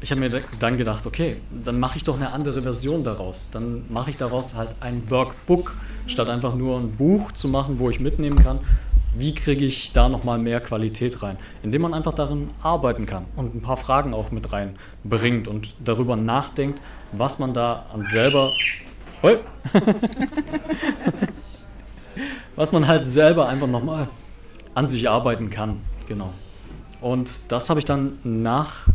ich 0.00 0.12
habe 0.12 0.20
mir 0.20 0.44
dann 0.60 0.78
gedacht, 0.78 1.04
okay, 1.04 1.38
dann 1.64 1.80
mache 1.80 1.96
ich 1.96 2.04
doch 2.04 2.14
eine 2.14 2.30
andere 2.30 2.62
Version 2.62 3.02
daraus. 3.02 3.50
Dann 3.50 3.82
mache 3.88 4.10
ich 4.10 4.16
daraus 4.16 4.54
halt 4.54 4.76
ein 4.78 5.02
Workbook, 5.10 5.74
statt 6.06 6.28
einfach 6.28 6.54
nur 6.54 6.78
ein 6.78 6.92
Buch 6.92 7.32
zu 7.32 7.48
machen, 7.48 7.80
wo 7.80 7.90
ich 7.90 7.98
mitnehmen 7.98 8.40
kann. 8.40 8.60
Wie 9.12 9.34
kriege 9.34 9.64
ich 9.64 9.92
da 9.92 10.08
nochmal 10.08 10.38
mehr 10.38 10.60
Qualität 10.60 11.22
rein? 11.22 11.36
Indem 11.62 11.82
man 11.82 11.94
einfach 11.94 12.14
darin 12.14 12.48
arbeiten 12.62 13.06
kann 13.06 13.24
und 13.36 13.54
ein 13.54 13.60
paar 13.60 13.76
Fragen 13.76 14.14
auch 14.14 14.30
mit 14.30 14.52
reinbringt 14.52 15.48
und 15.48 15.74
darüber 15.82 16.14
nachdenkt, 16.16 16.80
was 17.12 17.40
man 17.40 17.52
da 17.52 17.86
an 17.92 18.06
selber. 18.06 18.50
Was 22.56 22.72
man 22.72 22.88
halt 22.88 23.06
selber 23.06 23.48
einfach 23.48 23.66
nochmal 23.66 24.08
an 24.74 24.88
sich 24.88 25.08
arbeiten 25.08 25.50
kann. 25.50 25.80
Genau. 26.08 26.32
Und 27.00 27.50
das 27.52 27.70
habe 27.70 27.80
ich 27.80 27.86
dann 27.86 28.18
nach 28.24 28.86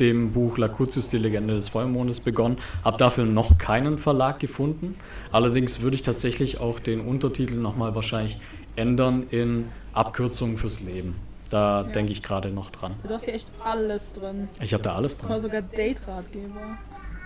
dem 0.00 0.32
Buch 0.32 0.58
Lacutius, 0.58 1.08
die 1.08 1.18
Legende 1.18 1.54
des 1.54 1.68
Vollmondes 1.68 2.20
begonnen, 2.20 2.58
habe 2.84 2.96
dafür 2.96 3.26
noch 3.26 3.58
keinen 3.58 3.98
Verlag 3.98 4.40
gefunden. 4.40 4.96
Allerdings 5.30 5.82
würde 5.82 5.94
ich 5.94 6.02
tatsächlich 6.02 6.58
auch 6.58 6.80
den 6.80 7.00
Untertitel 7.00 7.56
nochmal 7.56 7.94
wahrscheinlich 7.94 8.38
ändern 8.76 9.26
in 9.30 9.68
Abkürzungen 9.92 10.58
fürs 10.58 10.80
Leben. 10.80 11.16
Da 11.50 11.82
ja. 11.82 11.88
denke 11.88 12.12
ich 12.12 12.22
gerade 12.22 12.50
noch 12.50 12.70
dran. 12.70 12.94
Du 13.02 13.12
hast 13.12 13.24
hier 13.24 13.34
echt 13.34 13.50
alles 13.62 14.12
drin. 14.12 14.48
Ich 14.60 14.72
habe 14.72 14.82
da 14.82 14.94
alles 14.94 15.18
drin. 15.18 15.30
Aber 15.30 15.40
sogar 15.40 15.62
Date-Ratgeber. 15.62 16.78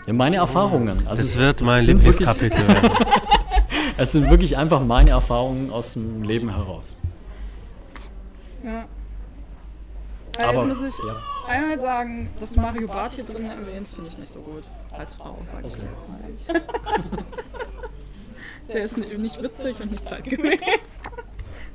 Ja, 0.07 0.12
meine 0.12 0.36
Erfahrungen. 0.36 1.07
Also 1.07 1.22
das 1.22 1.38
wird 1.38 1.62
mein 1.62 1.84
Lieblingskapitel 1.84 2.62
es 3.97 4.12
sind 4.12 4.30
wirklich 4.30 4.57
einfach 4.57 4.82
meine 4.82 5.11
Erfahrungen 5.11 5.70
aus 5.70 5.95
dem 5.95 6.22
Leben 6.22 6.55
heraus. 6.55 7.01
Ja. 8.62 8.84
Ja, 10.38 10.49
Aber, 10.49 10.66
jetzt 10.66 10.80
muss 10.80 10.88
ich 10.88 11.05
ja. 11.05 11.14
einmal 11.47 11.78
sagen, 11.78 12.28
dass 12.40 12.53
du 12.53 12.61
Mario 12.61 12.88
Barth 12.88 13.14
hier 13.14 13.24
drin 13.24 13.45
erwähnst, 13.49 13.95
finde 13.95 14.11
ich 14.11 14.18
nicht 14.18 14.32
so 14.32 14.40
gut. 14.40 14.64
Als 14.90 15.14
Frau, 15.14 15.38
sage 15.47 15.68
ich 15.68 15.74
okay. 15.74 15.84
dir 15.84 16.28
jetzt 16.28 16.53
mal. 16.53 17.24
Der 18.68 18.82
ist 18.82 18.97
nicht 18.97 19.42
witzig 19.42 19.76
und 19.80 19.92
nicht 19.92 20.07
zeitgemäß. 20.07 20.59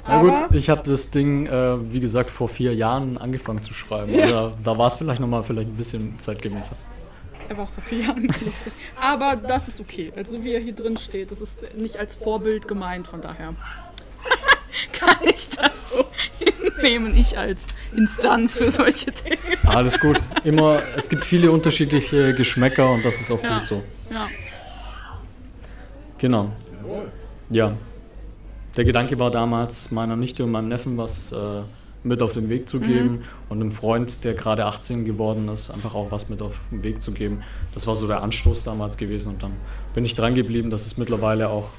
Na 0.08 0.22
gut, 0.22 0.34
ich 0.54 0.70
habe 0.70 0.82
das 0.90 1.12
Ding, 1.12 1.46
äh, 1.46 1.94
wie 1.94 2.00
gesagt, 2.00 2.32
vor 2.32 2.50
vier 2.50 2.74
Jahren 2.74 3.18
angefangen 3.18 3.62
zu 3.62 3.74
schreiben. 3.74 4.14
Ja. 4.14 4.26
Oder 4.26 4.54
da 4.64 4.78
war 4.78 4.88
es 4.88 4.96
vielleicht 4.96 5.20
nochmal 5.20 5.44
vielleicht 5.44 5.70
ein 5.70 5.76
bisschen 5.76 6.20
zeitgemäßer. 6.20 6.76
Er 7.50 7.58
war 7.58 7.66
auch 7.66 7.70
vor 7.70 7.84
vier 7.84 8.06
Jahren 8.06 8.24
lustig. 8.28 8.74
Aber 9.00 9.36
das 9.36 9.68
ist 9.68 9.80
okay. 9.80 10.12
Also 10.16 10.44
wie 10.44 10.54
er 10.54 10.60
hier 10.60 10.74
drin 10.74 10.98
steht, 10.98 11.32
das 11.32 11.42
ist 11.42 11.76
nicht 11.76 11.98
als 11.98 12.16
Vorbild 12.16 12.68
gemeint, 12.68 13.08
von 13.08 13.22
daher 13.22 13.56
kann 14.94 15.16
ich 15.24 15.50
das 15.50 15.92
so 15.92 16.06
hinnehmen, 16.38 17.18
ich 17.18 17.38
als 17.38 17.66
Instanz 17.96 18.58
für 18.58 18.70
solche 18.72 19.12
Themen. 19.12 19.38
Alles 19.66 20.00
gut. 20.00 20.20
Immer, 20.44 20.82
es 20.96 21.10
gibt 21.10 21.26
viele 21.26 21.52
unterschiedliche 21.52 22.34
Geschmäcker 22.36 22.92
und 22.92 23.04
das 23.04 23.20
ist 23.20 23.32
auch 23.32 23.44
ja. 23.44 23.58
gut 23.58 23.68
so. 23.68 23.84
Ja. 24.12 24.28
Genau. 26.20 26.52
Ja. 27.50 27.76
Der 28.78 28.86
Gedanke 28.86 29.20
war 29.20 29.32
damals, 29.32 29.92
meiner 29.92 30.16
Nichte 30.16 30.44
und 30.44 30.52
meinem 30.52 30.68
Neffen 30.70 30.98
was 30.98 31.32
äh, 31.32 31.62
mit 32.04 32.22
auf 32.22 32.34
den 32.34 32.48
Weg 32.50 32.70
zu 32.70 32.80
geben 32.80 33.12
mhm. 33.12 33.22
und 33.50 33.62
einem 33.62 33.72
Freund, 33.72 34.24
der 34.24 34.34
gerade 34.34 34.66
18 34.66 35.06
geworden 35.06 35.50
ist, 35.50 35.70
einfach 35.70 35.96
auch 35.96 36.12
was 36.12 36.30
mit 36.30 36.42
auf 36.42 36.60
den 36.72 36.84
Weg 36.84 37.02
zu 37.02 37.12
geben. 37.12 37.44
Das 37.74 37.88
war 37.88 37.96
so 37.96 38.08
der 38.08 38.22
Anstoß 38.22 38.64
damals 38.64 38.98
gewesen 38.98 39.34
und 39.34 39.44
dann 39.44 39.54
bin 39.94 40.06
ich 40.06 40.16
dran 40.16 40.34
geblieben, 40.36 40.70
dass 40.70 40.86
es 40.86 40.98
mittlerweile 40.98 41.50
auch, 41.50 41.72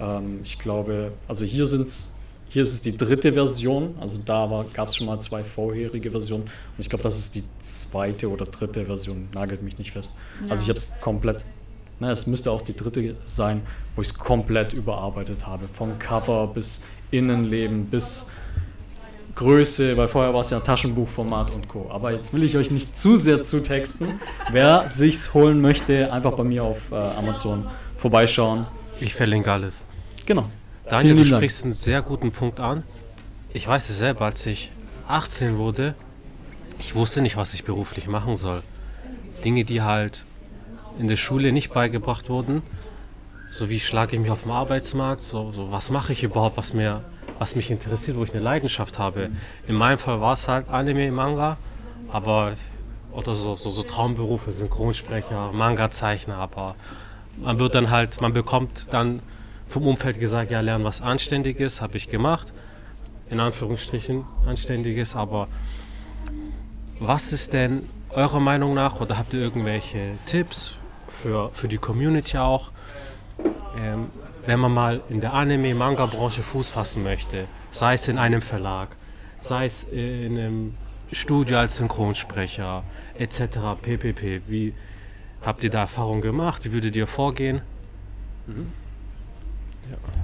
ähm, 0.00 0.40
ich 0.42 0.58
glaube, 0.58 1.12
also 1.28 1.44
hier 1.44 1.66
sind 1.66 1.86
es 1.86 2.16
hier 2.54 2.62
ist 2.62 2.72
es 2.72 2.82
die 2.82 2.96
dritte 2.96 3.32
Version, 3.32 3.96
also 3.98 4.20
da 4.24 4.64
gab 4.74 4.86
es 4.86 4.94
schon 4.94 5.08
mal 5.08 5.18
zwei 5.18 5.42
vorherige 5.42 6.12
Versionen 6.12 6.44
und 6.44 6.50
ich 6.78 6.88
glaube, 6.88 7.02
das 7.02 7.18
ist 7.18 7.34
die 7.34 7.42
zweite 7.58 8.30
oder 8.30 8.44
dritte 8.44 8.86
Version, 8.86 9.28
nagelt 9.34 9.64
mich 9.64 9.76
nicht 9.76 9.90
fest. 9.90 10.16
Ja. 10.44 10.52
Also 10.52 10.62
ich 10.62 10.68
habe 10.68 10.78
es 10.78 10.94
komplett, 11.00 11.44
na, 12.00 12.10
es 12.10 12.26
müsste 12.26 12.50
auch 12.50 12.62
die 12.62 12.74
dritte 12.74 13.16
sein, 13.24 13.62
wo 13.94 14.02
ich 14.02 14.08
es 14.08 14.14
komplett 14.14 14.72
überarbeitet 14.72 15.46
habe, 15.46 15.68
vom 15.68 15.98
Cover 15.98 16.46
bis 16.48 16.84
Innenleben 17.10 17.86
bis 17.86 18.28
Größe, 19.34 19.96
weil 19.96 20.08
vorher 20.08 20.32
war 20.32 20.40
es 20.40 20.50
ja 20.50 20.60
Taschenbuchformat 20.60 21.50
und 21.50 21.68
Co. 21.68 21.90
Aber 21.90 22.12
jetzt 22.12 22.32
will 22.32 22.44
ich 22.44 22.56
euch 22.56 22.70
nicht 22.70 22.96
zu 22.96 23.16
sehr 23.16 23.42
zutexten. 23.42 24.20
Wer 24.50 24.88
sich's 24.88 25.34
holen 25.34 25.60
möchte, 25.60 26.12
einfach 26.12 26.32
bei 26.32 26.44
mir 26.44 26.64
auf 26.64 26.92
äh, 26.92 26.94
Amazon 26.94 27.68
vorbeischauen. 27.96 28.66
Ich 29.00 29.14
verlinke 29.14 29.50
alles. 29.50 29.84
Genau. 30.26 30.48
Daniel, 30.88 31.16
du 31.16 31.24
sprichst 31.24 31.64
einen 31.64 31.72
sehr 31.72 32.02
guten 32.02 32.30
Punkt 32.30 32.60
an. 32.60 32.84
Ich 33.52 33.66
weiß 33.66 33.90
es 33.90 33.98
selber, 33.98 34.26
als 34.26 34.44
ich 34.46 34.70
18 35.08 35.58
wurde, 35.58 35.94
ich 36.78 36.94
wusste 36.94 37.22
nicht, 37.22 37.36
was 37.36 37.54
ich 37.54 37.64
beruflich 37.64 38.06
machen 38.06 38.36
soll. 38.36 38.62
Dinge, 39.44 39.64
die 39.64 39.82
halt 39.82 40.24
in 40.98 41.08
der 41.08 41.16
Schule 41.16 41.52
nicht 41.52 41.72
beigebracht 41.72 42.28
wurden. 42.28 42.62
So 43.50 43.70
wie 43.70 43.80
schlage 43.80 44.16
ich 44.16 44.22
mich 44.22 44.30
auf 44.30 44.42
dem 44.42 44.50
Arbeitsmarkt, 44.50 45.22
so, 45.22 45.52
so 45.52 45.70
was 45.70 45.90
mache 45.90 46.12
ich 46.12 46.24
überhaupt, 46.24 46.56
was 46.56 46.72
mir, 46.72 47.02
was 47.38 47.54
mich 47.54 47.70
interessiert, 47.70 48.16
wo 48.16 48.24
ich 48.24 48.32
eine 48.32 48.42
Leidenschaft 48.42 48.98
habe. 48.98 49.30
In 49.68 49.76
meinem 49.76 49.98
Fall 49.98 50.20
war 50.20 50.34
es 50.34 50.48
halt 50.48 50.68
Anime, 50.68 51.10
Manga, 51.12 51.56
aber 52.08 52.54
oder 53.12 53.34
so, 53.34 53.54
so, 53.54 53.70
so 53.70 53.82
Traumberufe, 53.84 54.52
Synchronsprecher, 54.52 55.52
Manga-Zeichner, 55.52 56.36
aber 56.36 56.74
man 57.36 57.58
wird 57.58 57.76
dann 57.76 57.90
halt, 57.90 58.20
man 58.20 58.32
bekommt 58.32 58.88
dann 58.90 59.20
vom 59.68 59.86
Umfeld 59.86 60.18
gesagt, 60.18 60.50
ja, 60.50 60.60
lernen 60.60 60.84
was 60.84 61.00
Anständiges, 61.00 61.80
habe 61.80 61.96
ich 61.96 62.08
gemacht. 62.08 62.52
In 63.30 63.40
Anführungsstrichen 63.40 64.24
Anständiges, 64.46 65.16
aber 65.16 65.48
was 66.98 67.32
ist 67.32 67.52
denn 67.52 67.88
eurer 68.10 68.40
Meinung 68.40 68.74
nach 68.74 69.00
oder 69.00 69.18
habt 69.18 69.32
ihr 69.32 69.40
irgendwelche 69.40 70.16
Tipps 70.26 70.76
für, 71.24 71.50
für 71.54 71.68
die 71.68 71.78
Community 71.78 72.36
auch, 72.36 72.70
ähm, 73.78 74.08
wenn 74.44 74.60
man 74.60 74.72
mal 74.72 75.00
in 75.08 75.22
der 75.22 75.32
Anime-Manga-Branche 75.32 76.42
Fuß 76.42 76.68
fassen 76.68 77.02
möchte, 77.02 77.46
sei 77.72 77.94
es 77.94 78.08
in 78.08 78.18
einem 78.18 78.42
Verlag, 78.42 78.88
sei 79.40 79.64
es 79.64 79.84
in 79.84 80.38
einem 80.38 80.74
Studio 81.10 81.56
als 81.56 81.76
Synchronsprecher 81.76 82.84
etc. 83.18 83.40
ppp. 83.80 84.42
Wie 84.48 84.74
habt 85.40 85.64
ihr 85.64 85.70
da 85.70 85.80
Erfahrung 85.80 86.20
gemacht? 86.20 86.66
Wie 86.66 86.72
würdet 86.74 86.94
ihr 86.94 87.06
vorgehen? 87.06 87.62
Mhm. 88.46 88.70
Ja. 89.90 90.23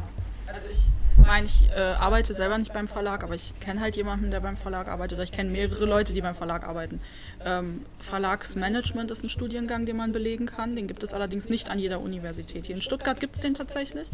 Ich 1.20 1.26
meine, 1.26 1.46
ich 1.46 1.68
äh, 1.70 1.80
arbeite 1.80 2.32
selber 2.34 2.56
nicht 2.56 2.72
beim 2.72 2.88
Verlag, 2.88 3.22
aber 3.22 3.34
ich 3.34 3.52
kenne 3.60 3.80
halt 3.80 3.94
jemanden, 3.94 4.30
der 4.30 4.40
beim 4.40 4.56
Verlag 4.56 4.88
arbeitet 4.88 5.18
oder 5.18 5.24
ich 5.24 5.32
kenne 5.32 5.50
mehrere 5.50 5.84
Leute, 5.84 6.12
die 6.12 6.22
beim 6.22 6.34
Verlag 6.34 6.64
arbeiten. 6.66 7.00
Ähm, 7.44 7.84
Verlagsmanagement 8.00 9.10
ist 9.10 9.22
ein 9.22 9.28
Studiengang, 9.28 9.84
den 9.84 9.96
man 9.96 10.12
belegen 10.12 10.46
kann. 10.46 10.74
Den 10.74 10.86
gibt 10.86 11.02
es 11.02 11.12
allerdings 11.12 11.48
nicht 11.48 11.70
an 11.70 11.78
jeder 11.78 12.00
Universität. 12.00 12.66
Hier 12.66 12.74
in 12.74 12.82
Stuttgart 12.82 13.20
gibt 13.20 13.34
es 13.34 13.40
den 13.40 13.54
tatsächlich. 13.54 14.08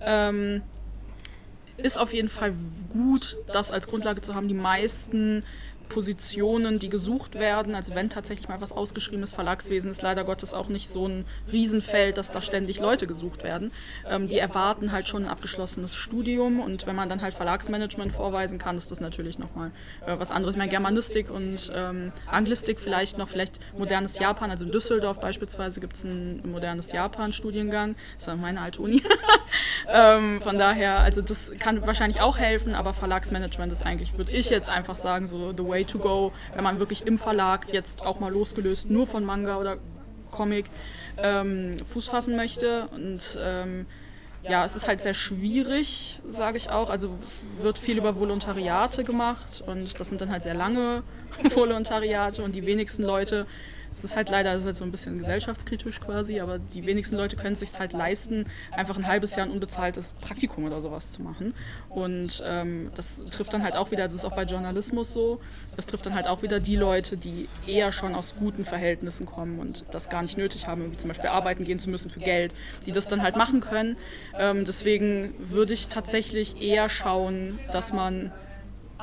Ähm, 0.00 0.62
ist 1.78 1.98
auf 1.98 2.12
jeden 2.12 2.28
Fall 2.28 2.54
gut, 2.90 3.38
das 3.52 3.70
als 3.70 3.88
Grundlage 3.88 4.20
zu 4.22 4.34
haben. 4.34 4.46
Die 4.46 4.54
meisten 4.54 5.42
Positionen, 5.92 6.78
die 6.78 6.88
gesucht 6.88 7.34
werden. 7.34 7.74
Also 7.74 7.94
wenn 7.94 8.08
tatsächlich 8.08 8.48
mal 8.48 8.60
was 8.62 8.72
ausgeschrieben 8.72 9.22
ist, 9.22 9.34
Verlagswesen 9.34 9.90
ist 9.90 10.00
leider 10.00 10.24
Gottes 10.24 10.54
auch 10.54 10.68
nicht 10.68 10.88
so 10.88 11.06
ein 11.06 11.26
Riesenfeld, 11.52 12.16
dass 12.16 12.30
da 12.30 12.40
ständig 12.40 12.80
Leute 12.80 13.06
gesucht 13.06 13.44
werden. 13.44 13.72
Ähm, 14.08 14.26
die 14.26 14.38
erwarten 14.38 14.90
halt 14.90 15.06
schon 15.06 15.24
ein 15.24 15.28
abgeschlossenes 15.28 15.94
Studium 15.94 16.60
und 16.60 16.86
wenn 16.86 16.96
man 16.96 17.10
dann 17.10 17.20
halt 17.20 17.34
Verlagsmanagement 17.34 18.10
vorweisen 18.10 18.58
kann, 18.58 18.78
ist 18.78 18.90
das 18.90 19.00
natürlich 19.00 19.38
nochmal 19.38 19.70
äh, 20.06 20.18
was 20.18 20.30
anderes. 20.30 20.54
Ich 20.54 20.58
meine, 20.58 20.70
Germanistik 20.70 21.30
und 21.30 21.70
ähm, 21.74 22.12
Anglistik 22.26 22.80
vielleicht 22.80 23.18
noch, 23.18 23.28
vielleicht 23.28 23.60
modernes 23.76 24.18
Japan, 24.18 24.50
also 24.50 24.64
in 24.64 24.72
Düsseldorf 24.72 25.20
beispielsweise 25.20 25.80
gibt 25.80 25.92
es 25.92 26.04
ein 26.04 26.40
modernes 26.50 26.92
Japan-Studiengang, 26.92 27.96
das 28.14 28.28
ist 28.28 28.36
meine 28.40 28.62
alte 28.62 28.80
Uni. 28.80 29.02
ähm, 29.92 30.40
von 30.40 30.58
daher, 30.58 31.00
also 31.00 31.20
das 31.20 31.52
kann 31.58 31.86
wahrscheinlich 31.86 32.22
auch 32.22 32.38
helfen, 32.38 32.74
aber 32.74 32.94
Verlagsmanagement 32.94 33.70
ist 33.72 33.84
eigentlich, 33.84 34.16
würde 34.16 34.32
ich 34.32 34.48
jetzt 34.48 34.70
einfach 34.70 34.96
sagen, 34.96 35.26
so 35.26 35.52
the 35.52 35.66
way 35.66 35.81
to 35.84 35.98
go, 35.98 36.32
wenn 36.54 36.64
man 36.64 36.78
wirklich 36.78 37.06
im 37.06 37.18
Verlag 37.18 37.72
jetzt 37.72 38.04
auch 38.04 38.20
mal 38.20 38.32
losgelöst 38.32 38.90
nur 38.90 39.06
von 39.06 39.24
Manga 39.24 39.58
oder 39.58 39.78
Comic 40.30 40.66
ähm, 41.18 41.76
Fuß 41.84 42.08
fassen 42.08 42.36
möchte. 42.36 42.88
Und 42.88 43.38
ähm, 43.40 43.86
ja, 44.42 44.64
es 44.64 44.74
ist 44.74 44.88
halt 44.88 45.00
sehr 45.00 45.14
schwierig, 45.14 46.20
sage 46.28 46.56
ich 46.56 46.70
auch. 46.70 46.90
Also 46.90 47.16
es 47.22 47.44
wird 47.60 47.78
viel 47.78 47.98
über 47.98 48.18
Volontariate 48.18 49.04
gemacht 49.04 49.62
und 49.66 50.00
das 50.00 50.08
sind 50.08 50.20
dann 50.20 50.30
halt 50.30 50.42
sehr 50.42 50.54
lange 50.54 51.02
Volontariate 51.54 52.42
und 52.42 52.54
die 52.54 52.66
wenigsten 52.66 53.04
Leute 53.04 53.46
es 53.92 54.04
ist 54.04 54.16
halt 54.16 54.30
leider, 54.30 54.54
ist 54.54 54.64
halt 54.64 54.76
so 54.76 54.84
ein 54.84 54.90
bisschen 54.90 55.18
gesellschaftskritisch 55.18 56.00
quasi, 56.00 56.40
aber 56.40 56.58
die 56.58 56.86
wenigsten 56.86 57.16
Leute 57.16 57.36
können 57.36 57.52
es 57.52 57.60
sich 57.60 57.78
halt 57.78 57.92
leisten, 57.92 58.46
einfach 58.70 58.96
ein 58.96 59.06
halbes 59.06 59.36
Jahr 59.36 59.46
ein 59.46 59.52
unbezahltes 59.52 60.12
Praktikum 60.20 60.64
oder 60.64 60.80
sowas 60.80 61.10
zu 61.10 61.22
machen. 61.22 61.54
Und 61.90 62.42
ähm, 62.46 62.90
das 62.94 63.22
trifft 63.30 63.52
dann 63.52 63.62
halt 63.62 63.76
auch 63.76 63.90
wieder, 63.90 64.04
das 64.04 64.14
ist 64.14 64.24
auch 64.24 64.34
bei 64.34 64.44
Journalismus 64.44 65.12
so, 65.12 65.40
das 65.76 65.86
trifft 65.86 66.06
dann 66.06 66.14
halt 66.14 66.26
auch 66.26 66.42
wieder 66.42 66.58
die 66.58 66.76
Leute, 66.76 67.16
die 67.16 67.48
eher 67.66 67.92
schon 67.92 68.14
aus 68.14 68.34
guten 68.38 68.64
Verhältnissen 68.64 69.26
kommen 69.26 69.58
und 69.58 69.84
das 69.90 70.08
gar 70.08 70.22
nicht 70.22 70.38
nötig 70.38 70.66
haben, 70.66 70.80
irgendwie 70.80 70.98
zum 70.98 71.08
Beispiel 71.08 71.28
arbeiten 71.28 71.64
gehen 71.64 71.78
zu 71.78 71.90
müssen 71.90 72.10
für 72.10 72.20
Geld, 72.20 72.54
die 72.86 72.92
das 72.92 73.08
dann 73.08 73.22
halt 73.22 73.36
machen 73.36 73.60
können. 73.60 73.96
Ähm, 74.38 74.64
deswegen 74.64 75.34
würde 75.38 75.74
ich 75.74 75.88
tatsächlich 75.88 76.62
eher 76.62 76.88
schauen, 76.88 77.58
dass 77.72 77.92
man 77.92 78.32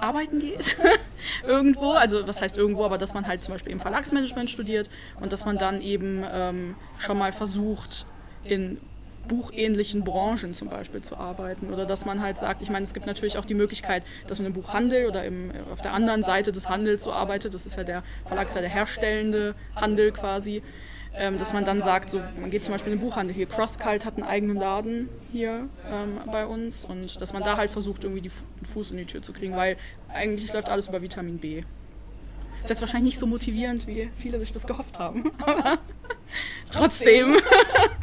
arbeiten 0.02 0.39
geht 0.39 0.78
irgendwo. 1.47 1.91
Also 1.91 2.28
was 2.28 2.41
heißt 2.41 2.58
irgendwo, 2.58 2.86
aber 2.86 2.97
dass 2.97 3.14
man 3.14 3.28
halt 3.28 3.41
zum 3.41 3.54
Beispiel 3.54 3.72
im 3.72 3.80
Verlagsmanagement 3.80 4.50
studiert 4.50 4.89
und 5.20 5.34
dass 5.34 5.45
man 5.45 5.58
dann 5.58 5.82
eben 5.82 6.24
ähm, 6.32 6.76
schon 6.97 7.18
mal 7.18 7.32
versucht, 7.32 8.06
in 8.43 8.80
buchähnlichen 9.28 10.04
Branchen 10.04 10.54
zum 10.54 10.70
Beispiel 10.70 11.02
zu 11.02 11.16
arbeiten 11.16 11.72
oder 11.72 11.86
dass 11.86 12.04
man 12.04 12.22
halt 12.22 12.39
sagt, 12.39 12.62
ich 12.62 12.70
meine, 12.70 12.84
es 12.84 12.93
gibt 12.93 13.06
natürlich 13.06 13.38
auch 13.38 13.45
die 13.45 13.54
Möglichkeit, 13.54 14.04
dass 14.28 14.39
man 14.39 14.47
im 14.47 14.54
Buchhandel 14.54 15.06
oder 15.06 15.24
im, 15.24 15.52
auf 15.72 15.82
der 15.82 15.93
anderen 15.93 16.24
Seite 16.24 16.52
des 16.52 16.68
Handels 16.68 17.04
so 17.04 17.14
arbeitet. 17.14 17.54
Das 17.54 17.66
ist 17.66 17.78
ja 17.78 17.84
der 17.84 18.04
Verlag, 18.26 18.50
ist 18.50 18.56
ja 18.56 18.62
der 18.62 18.70
herstellende 18.70 19.56
Handel 19.76 20.12
quasi 20.12 20.64
dass 21.14 21.53
man 21.53 21.66
dann 21.66 21.82
sagt, 21.82 22.12
so, 22.12 22.22
man 22.39 22.49
geht 22.49 22.64
zum 22.64 22.74
Beispiel 22.74 22.93
in 22.93 22.99
den 22.99 23.05
Buchhandel 23.05 23.36
hier, 23.36 23.45
CrossCult 23.45 24.05
hat 24.05 24.16
einen 24.16 24.24
eigenen 24.24 24.57
Laden 24.57 25.10
hier 25.32 25.68
ähm, 25.91 26.20
bei 26.32 26.45
uns 26.45 26.86
und 26.86 27.20
dass 27.20 27.34
man 27.34 27.43
da 27.43 27.57
halt 27.57 27.72
versucht, 27.72 28.03
irgendwie 28.03 28.22
die 28.22 28.32
Fuß 28.66 28.91
in 28.91 28.97
die 28.97 29.05
Tür 29.05 29.22
zu 29.22 29.34
kriegen, 29.34 29.55
weil 29.55 29.76
eigentlich 30.07 30.53
läuft 30.53 30.70
alles 30.70 30.88
über 30.88 31.01
Vitamin 31.01 31.38
B. 31.39 31.64
Ist 32.62 32.70
jetzt 32.70 32.82
wahrscheinlich 32.82 33.14
nicht 33.14 33.20
so 33.20 33.26
motivierend, 33.26 33.88
wie 33.88 34.10
viele 34.18 34.39
sich 34.39 34.53
das 34.53 34.68
gehofft 34.68 34.99
haben, 34.99 35.32
aber 35.45 35.80
trotzdem. 36.72 37.38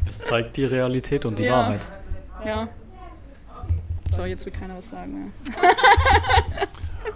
Es 0.08 0.20
zeigt 0.20 0.56
die 0.56 0.64
Realität 0.64 1.24
und 1.24 1.36
die 1.36 1.44
ja. 1.44 1.52
Wahrheit. 1.52 1.80
Ja. 2.44 2.68
So, 4.12 4.24
jetzt 4.24 4.46
will 4.46 4.52
keiner 4.52 4.76
was 4.76 4.88
sagen. 4.88 5.32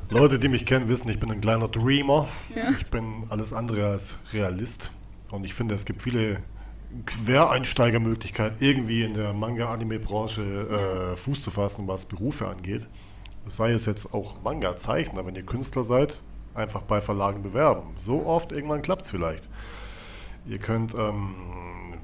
Leute, 0.08 0.40
die 0.40 0.48
mich 0.48 0.66
kennen, 0.66 0.88
wissen, 0.88 1.08
ich 1.08 1.20
bin 1.20 1.30
ein 1.30 1.40
kleiner 1.40 1.68
Dreamer. 1.68 2.26
Ja. 2.52 2.70
Ich 2.70 2.86
bin 2.86 3.26
alles 3.28 3.52
andere 3.52 3.86
als 3.86 4.18
Realist. 4.32 4.90
Und 5.30 5.44
ich 5.44 5.54
finde, 5.54 5.74
es 5.74 5.84
gibt 5.84 6.02
viele 6.02 6.42
Quereinsteigermöglichkeiten, 7.06 8.56
irgendwie 8.60 9.04
in 9.04 9.14
der 9.14 9.32
Manga-Anime-Branche 9.32 11.12
äh, 11.12 11.16
Fuß 11.16 11.40
zu 11.40 11.50
fassen, 11.50 11.86
was 11.86 12.04
Berufe 12.04 12.48
angeht. 12.48 12.88
Sei 13.46 13.70
es 13.72 13.86
jetzt 13.86 14.12
auch 14.12 14.42
Manga-Zeichner, 14.42 15.24
wenn 15.24 15.36
ihr 15.36 15.44
Künstler 15.44 15.84
seid, 15.84 16.20
einfach 16.54 16.82
bei 16.82 17.00
Verlagen 17.00 17.42
bewerben. 17.42 17.90
So 17.96 18.26
oft, 18.26 18.50
irgendwann 18.50 18.82
klappt 18.82 19.02
es 19.02 19.10
vielleicht. 19.10 19.48
Ihr 20.46 20.58
könnt, 20.58 20.94
ähm, 20.94 21.34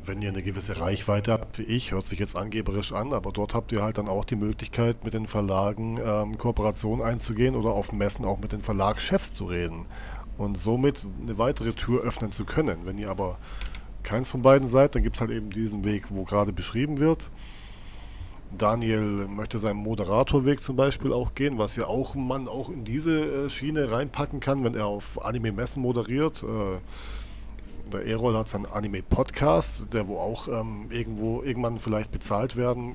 wenn 0.05 0.22
ihr 0.22 0.29
eine 0.29 0.43
gewisse 0.43 0.81
Reichweite 0.81 1.33
habt 1.33 1.59
wie 1.59 1.64
ich, 1.64 1.91
hört 1.91 2.07
sich 2.07 2.20
jetzt 2.20 2.37
angeberisch 2.37 2.93
an, 2.93 3.12
aber 3.12 3.33
dort 3.33 3.55
habt 3.55 3.72
ihr 3.72 3.83
halt 3.83 3.99
dann 3.99 4.09
auch 4.09 4.24
die 4.24 4.37
Möglichkeit, 4.37 5.05
mit 5.05 5.14
den 5.14 5.27
Verlagen 5.27 5.99
ähm, 6.03 6.39
Kooperationen 6.39 7.05
einzugehen 7.05 7.57
oder 7.57 7.70
auf 7.70 7.93
Messen 7.93 8.24
auch 8.24 8.39
mit 8.39 8.53
den 8.53 8.62
Verlagschefs 8.62 9.35
zu 9.35 9.47
reden 9.47 9.87
und 10.39 10.59
somit 10.59 11.07
eine 11.22 11.39
weitere 11.39 11.72
Tür 11.72 12.03
öffnen 12.03 12.32
zu 12.32 12.45
können. 12.45 12.80
Wenn 12.84 12.99
ihr 12.99 13.11
aber 13.11 13.39
keins 14.03 14.30
von 14.30 14.43
beiden 14.43 14.68
seid, 14.68 14.95
dann 14.95 15.03
gibt 15.03 15.16
es 15.16 15.20
halt 15.20 15.30
eben 15.30 15.51
diesen 15.51 15.84
Weg, 15.84 16.05
wo 16.11 16.24
gerade 16.24 16.53
beschrieben 16.53 16.99
wird. 16.99 17.30
Daniel 18.57 19.26
möchte 19.28 19.59
seinen 19.59 19.78
Moderatorweg 19.78 20.62
zum 20.62 20.76
Beispiel 20.76 21.12
auch 21.12 21.34
gehen, 21.34 21.59
was 21.59 21.74
ja 21.76 21.87
auch 21.87 22.14
man 22.14 22.47
auch 22.47 22.70
in 22.70 22.84
diese 22.84 23.47
äh, 23.47 23.51
Schiene 23.51 23.91
reinpacken 23.91 24.39
kann, 24.39 24.62
wenn 24.62 24.74
er 24.74 24.87
auf 24.87 25.24
Anime-Messen 25.24 25.82
moderiert. 25.82 26.45
Äh, 26.45 26.78
der 27.93 28.07
Erol 28.07 28.37
hat 28.37 28.49
seinen 28.49 28.66
Anime-Podcast, 28.66 29.93
der 29.93 30.07
wo 30.07 30.18
auch 30.18 30.49
ähm, 30.49 30.87
irgendwo 30.91 31.43
irgendwann 31.43 31.80
vielleicht 31.80 32.12
bezahlt 32.12 32.57
werden 32.57 32.95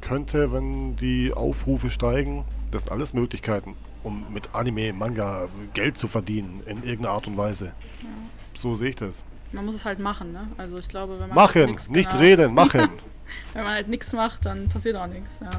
könnte, 0.00 0.52
wenn 0.52 0.96
die 0.96 1.32
Aufrufe 1.32 1.90
steigen. 1.90 2.44
Das 2.70 2.84
sind 2.84 2.92
alles 2.92 3.14
Möglichkeiten 3.14 3.74
um 4.08 4.24
mit 4.32 4.54
Anime, 4.54 4.92
Manga 4.92 5.48
Geld 5.74 5.98
zu 5.98 6.08
verdienen 6.08 6.62
in 6.66 6.82
irgendeiner 6.82 7.10
Art 7.10 7.26
und 7.26 7.36
Weise. 7.36 7.66
Ja. 7.66 8.08
So 8.54 8.74
sehe 8.74 8.88
ich 8.88 8.96
das. 8.96 9.24
Man 9.52 9.64
muss 9.64 9.76
es 9.76 9.84
halt 9.84 9.98
machen, 9.98 10.32
ne? 10.32 10.48
Also 10.56 10.78
ich 10.78 10.88
glaube, 10.88 11.14
wenn 11.14 11.28
man 11.28 11.34
machen, 11.34 11.66
halt 11.66 11.90
nicht 11.90 12.10
genau, 12.10 12.22
reden, 12.22 12.54
machen. 12.54 12.88
wenn 13.54 13.64
man 13.64 13.72
halt 13.72 13.88
nichts 13.88 14.12
macht, 14.12 14.46
dann 14.46 14.68
passiert 14.68 14.96
auch 14.96 15.06
nichts, 15.06 15.40
ja. 15.40 15.50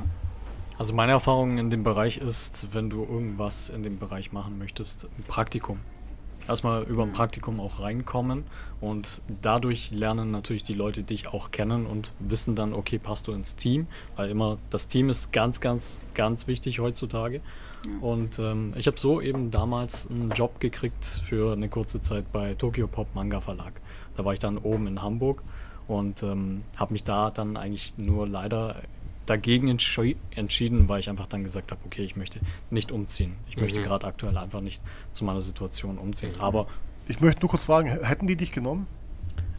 Also 0.78 0.94
meine 0.94 1.12
Erfahrung 1.12 1.58
in 1.58 1.70
dem 1.70 1.84
Bereich 1.84 2.18
ist, 2.18 2.74
wenn 2.74 2.90
du 2.90 3.04
irgendwas 3.04 3.70
in 3.70 3.84
dem 3.84 4.00
Bereich 4.00 4.32
machen 4.32 4.58
möchtest, 4.58 5.06
ein 5.18 5.24
Praktikum. 5.28 5.80
Erstmal 6.48 6.84
über 6.84 7.04
ein 7.04 7.12
Praktikum 7.12 7.60
auch 7.60 7.82
reinkommen 7.82 8.44
und 8.82 9.22
dadurch 9.42 9.92
lernen 9.92 10.32
natürlich 10.32 10.64
die 10.64 10.74
Leute 10.74 11.04
dich 11.04 11.28
auch 11.28 11.52
kennen 11.52 11.86
und 11.86 12.14
wissen 12.20 12.56
dann, 12.56 12.74
okay, 12.74 12.98
passt 12.98 13.28
du 13.28 13.34
ins 13.34 13.56
Team, 13.56 13.88
weil 14.16 14.30
immer 14.30 14.58
das 14.70 14.88
Team 14.88 15.10
ist 15.10 15.32
ganz, 15.32 15.62
ganz, 15.62 16.02
ganz 16.16 16.48
wichtig 16.48 16.80
heutzutage. 16.80 17.42
Und 18.02 18.40
ähm, 18.40 18.74
ich 18.78 18.88
habe 18.88 19.00
so 19.00 19.22
eben 19.22 19.52
damals 19.52 20.10
einen 20.10 20.32
Job 20.32 20.60
gekriegt 20.60 21.04
für 21.04 21.54
eine 21.54 21.70
kurze 21.70 22.02
Zeit 22.02 22.32
bei 22.32 22.54
Tokyo 22.54 22.88
Pop 22.88 23.08
Manga 23.16 23.40
Verlag. 23.42 23.74
Da 24.18 24.26
war 24.26 24.34
ich 24.34 24.40
dann 24.40 24.58
oben 24.58 24.88
in 24.88 25.02
Hamburg 25.02 25.44
und 25.88 26.24
ähm, 26.24 26.64
habe 26.78 26.94
mich 26.94 27.04
da 27.04 27.32
dann 27.32 27.58
eigentlich 27.58 27.98
nur 27.98 28.28
leider 28.28 28.76
dagegen 29.26 29.68
entsch 29.68 30.00
entschieden, 30.32 30.90
weil 30.90 31.00
ich 31.00 31.10
einfach 31.10 31.28
dann 31.28 31.44
gesagt 31.44 31.72
habe, 31.72 31.82
okay, 31.86 32.04
ich 32.04 32.16
möchte 32.16 32.40
nicht 32.70 32.92
umziehen. 32.92 33.36
Ich 33.48 33.56
mhm. 33.56 33.64
möchte 33.64 33.82
gerade 33.82 34.08
aktuell 34.08 34.38
einfach 34.38 34.62
nicht 34.62 34.82
zu 35.12 35.24
meiner 35.24 35.42
Situation 35.42 35.98
umziehen. 35.98 36.34
Mhm. 36.36 36.42
Aber 36.42 36.68
ich 37.08 37.22
möchte 37.22 37.42
nur 37.42 37.50
kurz 37.50 37.64
fragen, 37.64 37.90
hätten 37.90 38.28
die 38.28 38.36
dich 38.36 38.52
genommen? 38.52 38.88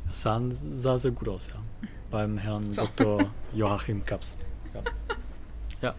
Es 0.09 0.23
sah, 0.23 0.41
sah 0.51 0.99
sehr 0.99 1.13
gut 1.13 1.29
aus, 1.29 1.49
ja. 1.49 1.89
Beim 2.11 2.37
Herrn 2.39 2.73
so. 2.73 2.83
Dr. 2.83 3.31
Joachim 3.55 4.05
Kaps. 4.05 4.37
Ja. 4.75 4.83
ja. 5.83 5.95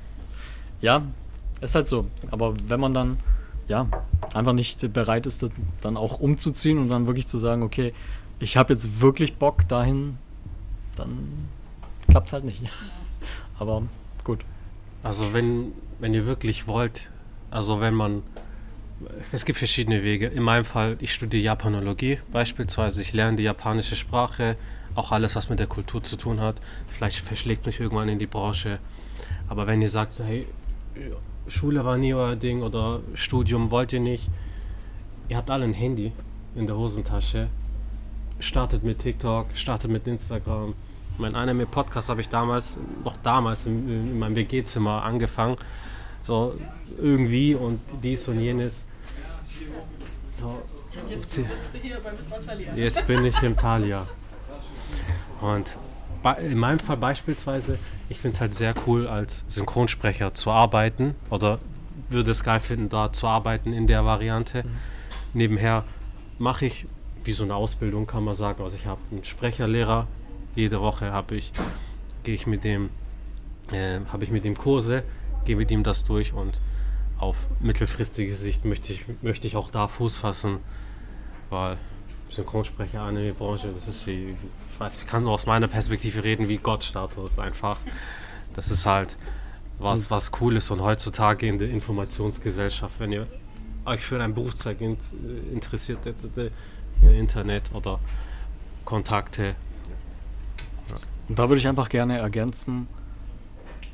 Ja, 0.82 1.04
ist 1.62 1.76
halt 1.76 1.88
so. 1.88 2.08
Aber 2.32 2.54
wenn 2.68 2.80
man 2.80 2.94
dann 2.94 3.20
ja 3.68 3.88
einfach 4.34 4.54
nicht 4.54 4.92
bereit 4.94 5.26
ist, 5.26 5.46
dann 5.82 5.98
auch 5.98 6.20
umzuziehen 6.20 6.78
und 6.78 6.90
dann 6.90 7.08
wirklich 7.08 7.28
zu 7.28 7.38
sagen, 7.38 7.64
okay, 7.64 7.94
ich 8.40 8.58
habe 8.58 8.74
jetzt 8.74 9.02
wirklich 9.02 9.36
Bock 9.36 9.68
dahin, 9.68 10.18
dann 10.96 11.48
klappt 12.10 12.28
es 12.28 12.34
halt 12.34 12.46
nicht. 12.46 12.62
Aber 13.60 13.84
gut. 14.24 14.40
Also 15.04 15.34
wenn, 15.34 15.72
wenn 16.00 16.14
ihr 16.14 16.26
wirklich 16.26 16.68
wollt, 16.68 17.10
also 17.52 17.80
wenn 17.80 17.94
man, 17.94 18.24
es 19.32 19.46
gibt 19.46 19.60
verschiedene 19.60 20.04
Wege. 20.04 20.28
In 20.28 20.44
meinem 20.44 20.66
Fall, 20.66 20.98
ich 21.00 21.14
studiere 21.14 21.44
Japanologie 21.44 22.20
beispielsweise. 22.32 23.02
Ich 23.02 23.14
lerne 23.14 23.38
die 23.38 23.44
japanische 23.44 23.96
Sprache, 23.96 24.58
auch 24.96 25.12
alles, 25.12 25.36
was 25.36 25.50
mit 25.50 25.60
der 25.60 25.68
Kultur 25.68 26.04
zu 26.04 26.16
tun 26.18 26.40
hat. 26.40 26.56
Vielleicht 26.88 27.20
verschlägt 27.20 27.66
mich 27.66 27.80
irgendwann 27.80 28.10
in 28.10 28.20
die 28.20 28.28
Branche. 28.28 28.80
Aber 29.48 29.68
wenn 29.68 29.82
ihr 29.82 29.90
sagt, 29.90 30.14
so, 30.14 30.24
hey, 30.24 30.48
Schule 31.52 31.84
war 31.84 31.98
nie 31.98 32.14
euer 32.14 32.38
Ding 32.38 32.62
oder 32.62 33.02
Studium 33.14 33.72
wollt 33.72 33.92
ihr 33.92 34.00
nicht. 34.00 34.30
Ihr 35.28 35.36
habt 35.36 35.50
alle 35.50 35.66
ein 35.66 35.74
Handy 35.74 36.14
in 36.56 36.66
der 36.66 36.78
Hosentasche. 36.78 37.50
Startet 38.40 38.84
mit 38.84 39.00
TikTok, 39.00 39.48
startet 39.54 39.92
mit 39.92 40.08
Instagram. 40.08 40.74
Mein 41.18 41.36
Anime-Podcast 41.36 42.08
habe 42.10 42.22
ich 42.22 42.30
damals, 42.30 42.78
noch 43.04 43.18
damals 43.18 43.66
in, 43.66 43.88
in 43.90 44.18
meinem 44.18 44.36
WG-Zimmer 44.36 45.04
angefangen. 45.04 45.58
So 46.24 46.56
irgendwie 46.98 47.54
und 47.54 47.82
dies 48.02 48.28
und 48.30 48.40
jenes. 48.40 48.86
So, 50.40 50.62
jetzt, 51.10 51.38
jetzt 52.76 53.08
bin 53.08 53.26
ich 53.26 53.44
im 53.44 53.58
Thalia. 53.58 54.08
Und 55.42 55.78
in 56.40 56.58
meinem 56.58 56.80
Fall 56.80 56.98
beispielsweise, 56.98 57.80
ich 58.10 58.20
finde 58.20 58.36
es 58.36 58.42
halt 58.42 58.54
sehr 58.54 58.76
cool, 58.86 59.08
als 59.08 59.44
Synchronsprecher 59.48 60.34
zu 60.34 60.52
arbeiten 60.52 61.16
oder 61.30 61.60
würde 62.10 62.32
es 62.32 62.44
geil 62.44 62.60
finden, 62.60 62.90
da 62.90 63.12
zu 63.12 63.28
arbeiten 63.28 63.74
in 63.74 63.88
der 63.88 64.06
Variante. 64.06 64.64
Mhm. 64.64 64.70
Nebenher 65.34 65.84
mache 66.38 66.66
ich 66.66 66.86
wie 67.24 67.34
so 67.34 67.44
eine 67.44 67.56
Ausbildung, 67.56 68.08
kann 68.08 68.24
man 68.24 68.34
sagen. 68.34 68.62
Also 68.64 68.76
ich 68.76 68.86
habe 68.86 69.00
einen 69.12 69.24
Sprecherlehrer. 69.24 70.08
Jede 70.56 70.82
Woche 70.82 71.12
habe 71.12 71.36
ich, 71.36 71.52
gehe 72.24 72.36
ich 72.36 72.48
mit 72.48 72.64
dem, 72.64 72.90
äh, 73.72 74.00
habe 74.12 74.24
ich 74.24 74.32
mit 74.32 74.44
ihm 74.46 74.58
Kurse, 74.58 75.04
gehe 75.46 75.56
mit 75.56 75.72
ihm 75.72 75.84
das 75.84 76.04
durch 76.04 76.34
und 76.34 76.60
auf 77.20 77.38
mittelfristige 77.60 78.36
Sicht 78.36 78.66
möchte 78.66 78.92
ich, 78.92 79.06
möchte 79.22 79.48
ich 79.48 79.56
auch 79.56 79.70
da 79.70 79.88
Fuß 79.88 80.18
fassen, 80.18 80.58
weil 81.50 81.78
Synchronsprecher, 82.28 83.02
Anime-Branche, 83.02 83.70
das 83.74 83.88
ist 83.88 84.08
wie, 84.08 84.36
weiß, 84.82 84.98
ich 84.98 85.08
kann 85.08 85.24
nur 85.24 85.32
aus 85.34 85.46
meiner 85.46 85.68
Perspektive 85.68 86.24
reden, 86.24 86.50
wie 86.50 86.58
Gottstatus 86.58 87.38
einfach. 87.38 87.78
Das 88.56 88.72
ist 88.72 88.86
halt 88.86 89.16
was, 89.78 90.10
was 90.10 90.32
cool 90.42 90.58
ist 90.58 90.72
und 90.72 90.82
heutzutage 90.82 91.48
in 91.48 91.60
der 91.60 91.70
Informationsgesellschaft, 91.70 93.00
wenn 93.00 93.12
ihr 93.12 93.28
euch 93.86 94.02
für 94.02 94.22
einen 94.22 94.34
Berufszweig 94.34 94.82
in, 94.82 94.98
interessiert, 95.54 96.00
ihr 96.06 97.12
Internet 97.12 97.72
oder 97.74 98.00
Kontakte. 98.84 99.56
Und 101.30 101.38
da 101.38 101.48
würde 101.48 101.60
ich 101.60 101.68
einfach 101.68 101.90
gerne 101.90 102.18
ergänzen, 102.18 102.88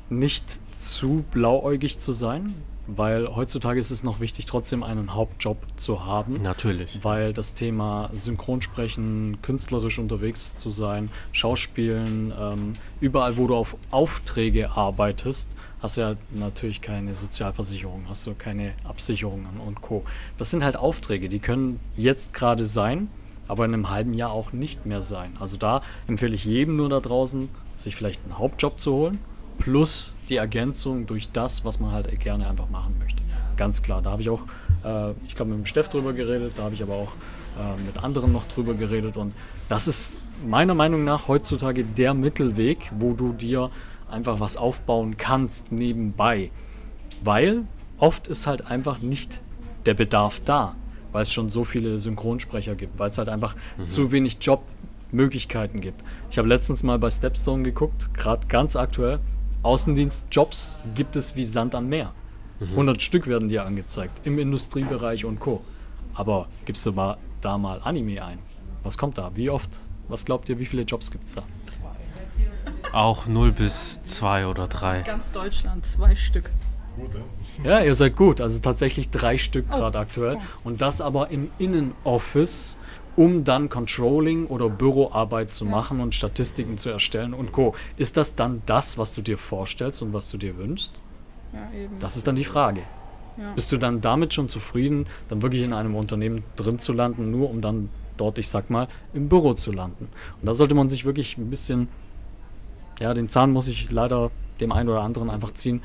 nicht 0.08 0.58
zu 0.74 1.24
blauäugig 1.30 1.98
zu 1.98 2.12
sein, 2.12 2.54
weil 2.88 3.28
heutzutage 3.28 3.78
ist 3.78 3.90
es 3.90 4.02
noch 4.02 4.18
wichtig, 4.18 4.46
trotzdem 4.46 4.82
einen 4.82 5.14
Hauptjob 5.14 5.58
zu 5.76 6.06
haben. 6.06 6.42
Natürlich. 6.42 6.98
Weil 7.02 7.34
das 7.34 7.52
Thema 7.52 8.10
Synchronsprechen, 8.14 9.38
künstlerisch 9.42 9.98
unterwegs 9.98 10.56
zu 10.56 10.70
sein, 10.70 11.10
Schauspielen, 11.32 12.32
ähm, 12.38 12.72
überall, 13.00 13.36
wo 13.36 13.46
du 13.46 13.54
auf 13.54 13.76
Aufträge 13.90 14.70
arbeitest, 14.70 15.54
hast 15.80 15.98
du 15.98 16.00
ja 16.00 16.16
natürlich 16.30 16.80
keine 16.80 17.14
Sozialversicherung, 17.14 18.06
hast 18.08 18.26
du 18.26 18.34
keine 18.34 18.72
Absicherungen 18.84 19.60
und 19.64 19.82
Co. 19.82 20.04
Das 20.38 20.50
sind 20.50 20.64
halt 20.64 20.76
Aufträge, 20.76 21.28
die 21.28 21.40
können 21.40 21.78
jetzt 21.94 22.32
gerade 22.32 22.64
sein, 22.64 23.08
aber 23.48 23.66
in 23.66 23.74
einem 23.74 23.90
halben 23.90 24.14
Jahr 24.14 24.32
auch 24.32 24.52
nicht 24.52 24.86
mehr 24.86 25.02
sein. 25.02 25.36
Also 25.38 25.58
da 25.58 25.82
empfehle 26.06 26.34
ich 26.34 26.46
jedem 26.46 26.76
nur 26.76 26.88
da 26.88 27.00
draußen, 27.00 27.50
sich 27.74 27.94
vielleicht 27.94 28.24
einen 28.24 28.38
Hauptjob 28.38 28.80
zu 28.80 28.92
holen 28.92 29.18
plus 29.58 30.14
die 30.28 30.36
Ergänzung 30.36 31.06
durch 31.06 31.30
das, 31.30 31.64
was 31.64 31.80
man 31.80 31.92
halt 31.92 32.18
gerne 32.20 32.48
einfach 32.48 32.70
machen 32.70 32.96
möchte. 32.98 33.22
Ganz 33.56 33.82
klar, 33.82 34.02
da 34.02 34.12
habe 34.12 34.22
ich 34.22 34.30
auch, 34.30 34.44
äh, 34.84 35.10
ich 35.26 35.34
glaube, 35.34 35.50
mit 35.50 35.58
dem 35.58 35.66
Steff 35.66 35.88
drüber 35.88 36.12
geredet, 36.12 36.52
da 36.56 36.64
habe 36.64 36.74
ich 36.74 36.82
aber 36.82 36.94
auch 36.94 37.12
äh, 37.58 37.80
mit 37.84 38.02
anderen 38.02 38.32
noch 38.32 38.46
drüber 38.46 38.74
geredet 38.74 39.16
und 39.16 39.34
das 39.68 39.88
ist 39.88 40.16
meiner 40.46 40.74
Meinung 40.74 41.04
nach 41.04 41.28
heutzutage 41.28 41.84
der 41.84 42.14
Mittelweg, 42.14 42.90
wo 42.98 43.12
du 43.12 43.32
dir 43.32 43.70
einfach 44.10 44.40
was 44.40 44.56
aufbauen 44.56 45.16
kannst 45.16 45.72
nebenbei. 45.72 46.50
Weil 47.22 47.64
oft 47.98 48.28
ist 48.28 48.46
halt 48.46 48.70
einfach 48.70 49.00
nicht 49.00 49.42
der 49.86 49.94
Bedarf 49.94 50.40
da, 50.44 50.74
weil 51.12 51.22
es 51.22 51.32
schon 51.32 51.48
so 51.50 51.64
viele 51.64 51.98
Synchronsprecher 51.98 52.76
gibt, 52.76 52.98
weil 52.98 53.10
es 53.10 53.18
halt 53.18 53.28
einfach 53.28 53.56
mhm. 53.76 53.88
zu 53.88 54.12
wenig 54.12 54.38
Jobmöglichkeiten 54.40 55.80
gibt. 55.80 56.02
Ich 56.30 56.38
habe 56.38 56.48
letztens 56.48 56.82
mal 56.82 56.98
bei 56.98 57.10
Stepstone 57.10 57.62
geguckt, 57.62 58.14
gerade 58.14 58.46
ganz 58.46 58.76
aktuell, 58.76 59.18
Außendienstjobs 59.68 60.78
gibt 60.94 61.14
es 61.14 61.36
wie 61.36 61.44
Sand 61.44 61.74
am 61.74 61.90
Meer. 61.90 62.14
Mhm. 62.58 62.70
100 62.70 63.02
Stück 63.02 63.26
werden 63.26 63.50
dir 63.50 63.66
angezeigt 63.66 64.22
im 64.24 64.38
Industriebereich 64.38 65.26
und 65.26 65.40
Co. 65.40 65.60
Aber 66.14 66.48
gibst 66.64 66.86
du 66.86 66.92
mal 66.92 67.18
da 67.42 67.58
mal 67.58 67.78
Anime 67.84 68.24
ein? 68.24 68.38
Was 68.82 68.96
kommt 68.96 69.18
da? 69.18 69.30
Wie 69.34 69.50
oft? 69.50 69.68
Was 70.08 70.24
glaubt 70.24 70.48
ihr, 70.48 70.58
wie 70.58 70.64
viele 70.64 70.84
Jobs 70.84 71.10
gibt 71.10 71.24
es 71.24 71.34
da? 71.34 71.42
Auch 72.92 73.26
0 73.26 73.52
bis 73.52 74.02
2 74.04 74.46
oder 74.46 74.68
3. 74.68 75.02
Ganz 75.02 75.32
Deutschland, 75.32 75.84
zwei 75.84 76.16
Stück. 76.16 76.50
Gut, 76.96 77.10
ja? 77.62 77.80
ja, 77.80 77.84
ihr 77.84 77.94
seid 77.94 78.16
gut. 78.16 78.40
Also 78.40 78.60
tatsächlich 78.60 79.10
drei 79.10 79.36
Stück 79.36 79.66
oh. 79.70 79.76
gerade 79.76 79.98
aktuell. 79.98 80.38
Und 80.64 80.80
das 80.80 81.02
aber 81.02 81.28
im 81.28 81.50
Innenoffice 81.58 82.78
um 83.18 83.42
dann 83.42 83.68
Controlling 83.68 84.46
oder 84.46 84.68
Büroarbeit 84.68 85.52
zu 85.52 85.64
machen 85.64 85.98
und 85.98 86.14
Statistiken 86.14 86.78
zu 86.78 86.88
erstellen 86.88 87.34
und 87.34 87.50
Co. 87.50 87.74
Ist 87.96 88.16
das 88.16 88.36
dann 88.36 88.62
das, 88.64 88.96
was 88.96 89.12
du 89.12 89.22
dir 89.22 89.36
vorstellst 89.36 90.02
und 90.02 90.12
was 90.12 90.30
du 90.30 90.38
dir 90.38 90.56
wünschst? 90.56 90.94
Ja, 91.52 91.68
eben. 91.76 91.98
Das 91.98 92.16
ist 92.16 92.28
dann 92.28 92.36
die 92.36 92.44
Frage. 92.44 92.82
Ja. 93.36 93.52
Bist 93.54 93.72
du 93.72 93.76
dann 93.76 94.00
damit 94.00 94.34
schon 94.34 94.48
zufrieden, 94.48 95.06
dann 95.26 95.42
wirklich 95.42 95.62
in 95.62 95.72
einem 95.72 95.96
Unternehmen 95.96 96.44
drin 96.54 96.78
zu 96.78 96.92
landen, 96.92 97.32
nur 97.32 97.50
um 97.50 97.60
dann 97.60 97.88
dort, 98.18 98.38
ich 98.38 98.48
sag 98.48 98.70
mal, 98.70 98.86
im 99.12 99.28
Büro 99.28 99.52
zu 99.54 99.72
landen? 99.72 100.04
Und 100.40 100.46
da 100.46 100.54
sollte 100.54 100.76
man 100.76 100.88
sich 100.88 101.04
wirklich 101.04 101.38
ein 101.38 101.50
bisschen, 101.50 101.88
ja, 103.00 103.14
den 103.14 103.28
Zahn 103.28 103.50
muss 103.50 103.66
ich 103.66 103.90
leider 103.90 104.30
dem 104.60 104.70
einen 104.70 104.90
oder 104.90 105.02
anderen 105.02 105.28
einfach 105.28 105.50
ziehen. 105.50 105.82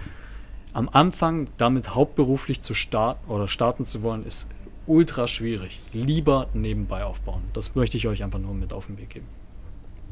Am 0.72 0.88
Anfang 0.88 1.48
damit 1.58 1.96
hauptberuflich 1.96 2.62
zu 2.62 2.76
starten 2.76 3.32
oder 3.32 3.48
starten 3.48 3.86
zu 3.86 4.04
wollen, 4.04 4.24
ist 4.24 4.48
ultra 4.88 5.28
schwierig. 5.28 5.80
Lieber 5.94 6.48
nebenbei 6.54 7.04
aufbauen. 7.04 7.44
Das 7.54 7.76
möchte 7.76 7.98
ich 7.98 8.08
euch 8.08 8.24
einfach 8.24 8.40
nur 8.40 8.54
mit 8.54 8.74
auf 8.74 8.88
den 8.88 8.98
Weg 8.98 9.10
geben. 9.12 9.28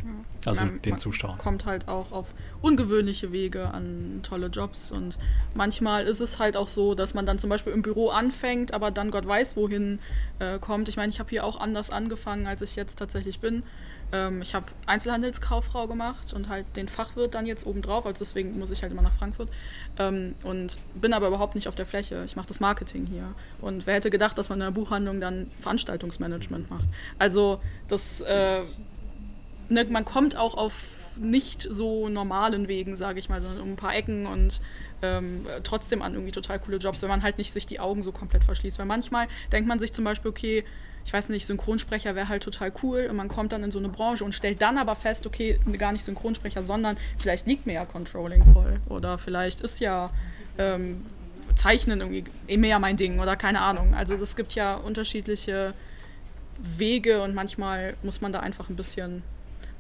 Ja. 0.04 0.12
Also 0.46 0.66
man, 0.66 0.82
den 0.82 0.98
Zuschauern. 0.98 1.38
Kommt 1.38 1.66
halt 1.66 1.88
auch 1.88 2.12
auf 2.12 2.34
ungewöhnliche 2.62 3.32
Wege 3.32 3.72
an 3.72 4.22
tolle 4.24 4.48
Jobs 4.48 4.92
und 4.92 5.18
manchmal 5.54 6.06
ist 6.06 6.20
es 6.20 6.40
halt 6.40 6.58
auch 6.58 6.68
so, 6.68 6.96
dass 6.96 7.14
man 7.14 7.26
dann 7.26 7.38
zum 7.38 7.50
Beispiel 7.50 7.74
im 7.74 7.84
Büro 7.84 8.10
anfängt, 8.10 8.74
aber 8.74 8.90
dann 8.90 9.12
Gott 9.12 9.28
weiß 9.28 9.56
wohin 9.56 10.00
äh, 10.40 10.58
kommt. 10.58 10.90
Ich 10.90 10.98
meine, 10.98 11.12
ich 11.12 11.20
habe 11.20 11.30
hier 11.30 11.46
auch 11.46 11.60
anders 11.60 11.92
angefangen, 11.92 12.48
als 12.48 12.62
ich 12.64 12.76
jetzt 12.76 12.98
tatsächlich 12.98 13.40
bin. 13.40 13.64
Ähm, 14.12 14.42
ich 14.42 14.54
habe 14.54 14.66
Einzelhandelskauffrau 14.86 15.88
gemacht 15.88 16.34
und 16.34 16.50
halt 16.50 16.66
den 16.76 16.88
Fachwirt 16.88 17.36
dann 17.36 17.46
jetzt 17.46 17.66
obendrauf, 17.66 18.06
also 18.06 18.20
deswegen 18.20 18.58
muss 18.60 18.72
ich 18.72 18.82
halt 18.82 18.92
immer 18.92 19.02
nach 19.02 19.14
Frankfurt. 19.14 19.50
Ähm, 19.98 20.36
und 20.44 20.78
bin 20.96 21.14
aber 21.14 21.28
überhaupt 21.28 21.56
nicht 21.56 21.68
auf 21.68 21.76
der 21.76 21.86
Fläche. 21.86 22.24
Ich 22.26 22.36
mache 22.36 22.48
das 22.48 22.60
Marketing 22.60 23.06
hier. 23.06 23.34
Und 23.62 23.88
wer 23.88 23.96
hätte 23.96 24.10
gedacht, 24.10 24.38
dass 24.38 24.50
man 24.50 24.60
in 24.60 24.66
der 24.66 24.72
Buchhandlung 24.72 25.22
dann 25.22 25.50
Veranstaltungsmanagement 25.60 26.70
macht? 26.70 26.86
Also 27.20 27.62
das, 27.88 28.22
äh, 28.22 28.64
ne, 29.70 29.86
man 29.86 30.06
kommt 30.06 30.36
auch 30.36 30.56
auf 30.56 31.02
nicht 31.18 31.68
so 31.70 32.10
normalen 32.10 32.68
Wegen, 32.68 32.96
sage 32.96 33.20
ich 33.20 33.30
mal, 33.30 33.42
sondern 33.42 33.62
um 33.62 33.74
ein 33.74 33.76
paar 33.76 33.96
Ecken 33.96 34.26
und 34.26 34.62
ähm, 35.02 35.46
trotzdem 35.64 36.02
an 36.02 36.14
irgendwie 36.14 36.32
total 36.32 36.60
coole 36.60 36.78
Jobs, 36.78 37.02
wenn 37.02 37.10
man 37.10 37.24
halt 37.24 37.38
nicht 37.38 37.52
sich 37.52 37.66
die 37.66 37.80
Augen 37.80 38.04
so 38.04 38.12
komplett 38.12 38.44
verschließt. 38.44 38.80
Weil 38.80 38.86
manchmal 38.86 39.28
denkt 39.52 39.68
man 39.68 39.80
sich 39.80 39.92
zum 39.92 40.06
Beispiel, 40.06 40.30
okay, 40.30 40.64
ich 41.06 41.14
weiß 41.14 41.30
nicht, 41.30 41.46
Synchronsprecher 41.46 42.16
wäre 42.16 42.30
halt 42.30 42.44
total 42.44 42.72
cool 42.84 43.08
und 43.10 43.16
man 43.16 43.28
kommt 43.28 43.52
dann 43.52 43.64
in 43.64 43.72
so 43.72 43.80
eine 43.80 43.90
Branche 43.90 44.24
und 44.24 44.34
stellt 44.34 44.62
dann 44.62 44.78
aber 44.78 44.96
fest, 44.96 45.26
okay, 45.26 45.60
gar 45.78 45.92
nicht 45.92 46.04
Synchronsprecher, 46.04 46.62
sondern 46.62 46.98
vielleicht 47.18 47.48
liegt 47.48 47.66
mir 47.66 47.74
ja 47.74 47.86
Controlling 47.86 48.44
voll 48.54 48.80
oder 48.90 49.18
vielleicht 49.18 49.62
ist 49.62 49.80
ja 49.80 50.12
ähm, 50.58 51.06
Zeichnen 51.56 52.02
irgendwie 52.02 52.58
mehr 52.58 52.80
mein 52.80 52.98
Ding 52.98 53.20
oder 53.20 53.36
keine 53.36 53.62
Ahnung. 53.62 53.94
Also 53.94 54.16
es 54.16 54.36
gibt 54.36 54.56
ja 54.56 54.76
unterschiedliche 54.76 55.74
Wege 56.58 57.22
und 57.24 57.34
manchmal 57.34 57.96
muss 58.04 58.22
man 58.22 58.32
da 58.32 58.40
einfach 58.40 58.70
ein 58.70 58.76
bisschen 58.76 59.24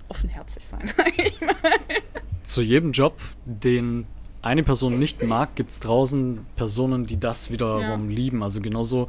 offenherzig 0.09 0.65
sein, 0.65 0.82
sag 0.97 1.17
ich 1.17 1.39
mal. 1.41 1.53
Zu 2.43 2.61
jedem 2.61 2.91
Job, 2.91 3.19
den 3.45 4.05
eine 4.41 4.63
Person 4.63 4.97
nicht 4.97 5.22
mag, 5.24 5.55
gibt 5.55 5.69
es 5.69 5.80
draußen 5.80 6.45
Personen, 6.55 7.05
die 7.05 7.19
das 7.19 7.51
wiederum 7.51 8.09
ja. 8.09 8.15
lieben. 8.15 8.41
Also 8.43 8.59
genauso 8.61 9.07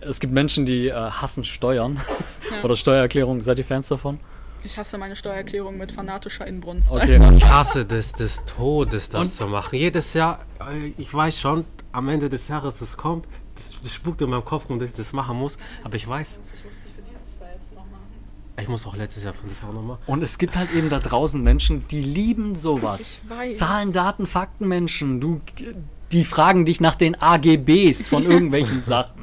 es 0.00 0.20
gibt 0.20 0.32
Menschen, 0.32 0.66
die 0.66 0.88
äh, 0.88 0.92
hassen 0.92 1.42
Steuern 1.42 2.00
ja. 2.50 2.62
oder 2.62 2.76
Steuererklärung. 2.76 3.40
Seid 3.40 3.58
ihr 3.58 3.64
Fans 3.64 3.88
davon? 3.88 4.18
Ich 4.64 4.76
hasse 4.76 4.98
meine 4.98 5.14
Steuererklärung 5.14 5.76
mit 5.76 5.92
fanatischer 5.92 6.46
Inbrunst. 6.46 6.90
Okay. 6.90 7.18
Also. 7.18 7.36
Ich 7.36 7.44
hasse 7.44 7.84
des, 7.84 8.12
des 8.12 8.44
Todes, 8.44 9.10
das 9.10 9.28
Und? 9.28 9.34
zu 9.34 9.46
machen. 9.46 9.76
Jedes 9.76 10.14
Jahr, 10.14 10.40
äh, 10.60 10.92
ich 10.98 11.12
weiß 11.12 11.38
schon, 11.38 11.64
am 11.92 12.08
Ende 12.08 12.28
des 12.28 12.48
Jahres, 12.48 12.80
es 12.80 12.96
kommt, 12.96 13.26
das, 13.54 13.74
das 13.80 13.94
spukt 13.94 14.20
in 14.22 14.30
meinem 14.30 14.44
Kopf 14.44 14.68
rum, 14.68 14.78
dass 14.78 14.90
ich 14.90 14.96
das 14.96 15.12
machen 15.12 15.38
muss. 15.38 15.56
Aber 15.84 15.94
ich 15.94 16.06
weiß. 16.06 16.40
Ich 16.54 16.64
muss 16.64 16.74
die 16.84 16.90
für 16.90 17.02
dieses 17.02 17.40
Jahr 17.40 17.50
jetzt. 17.52 18.62
Ich 18.62 18.68
muss 18.68 18.86
auch 18.86 18.96
letztes 18.96 19.24
Jahr 19.24 19.34
für 19.34 19.46
das 19.46 19.60
Jahr 19.60 19.72
nochmal. 19.72 19.98
Und 20.06 20.22
es 20.22 20.38
gibt 20.38 20.56
halt 20.56 20.72
eben 20.72 20.88
da 20.88 20.98
draußen 20.98 21.42
Menschen, 21.42 21.86
die 21.88 22.02
lieben 22.02 22.54
sowas. 22.54 23.22
Ich 23.24 23.30
weiß. 23.30 23.58
Zahlen, 23.58 23.92
Daten, 23.92 24.26
Fakten, 24.26 24.66
Menschen. 24.66 25.20
Du, 25.20 25.40
die 26.12 26.24
fragen 26.24 26.64
dich 26.64 26.80
nach 26.80 26.96
den 26.96 27.20
AGBs 27.20 28.08
von 28.08 28.24
irgendwelchen 28.24 28.82
Sachen. 28.82 29.15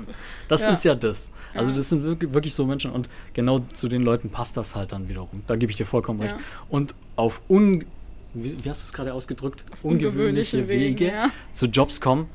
Das 0.47 0.63
ja. 0.63 0.69
ist 0.69 0.83
ja 0.83 0.95
das. 0.95 1.31
Also 1.53 1.71
das 1.71 1.89
sind 1.89 2.03
wirklich, 2.03 2.53
so 2.53 2.65
Menschen 2.65 2.91
und 2.91 3.09
genau 3.33 3.59
zu 3.73 3.87
den 3.87 4.01
Leuten 4.01 4.29
passt 4.29 4.57
das 4.57 4.75
halt 4.75 4.91
dann 4.91 5.07
wiederum. 5.09 5.43
Da 5.47 5.55
gebe 5.55 5.71
ich 5.71 5.77
dir 5.77 5.85
vollkommen 5.85 6.21
recht. 6.21 6.35
Und 6.69 6.95
auf 7.15 7.41
un 7.47 7.85
wie, 8.33 8.63
wie 8.63 8.69
hast 8.69 8.81
du 8.81 8.85
es 8.85 8.93
gerade 8.93 9.13
ausgedrückt? 9.13 9.63
Auf 9.71 9.83
ungewöhnliche, 9.83 10.57
ungewöhnliche 10.57 10.67
Wege, 10.67 11.05
Wege 11.05 11.07
ja. 11.07 11.29
zu 11.51 11.67
Jobs 11.67 12.01
kommen. 12.01 12.27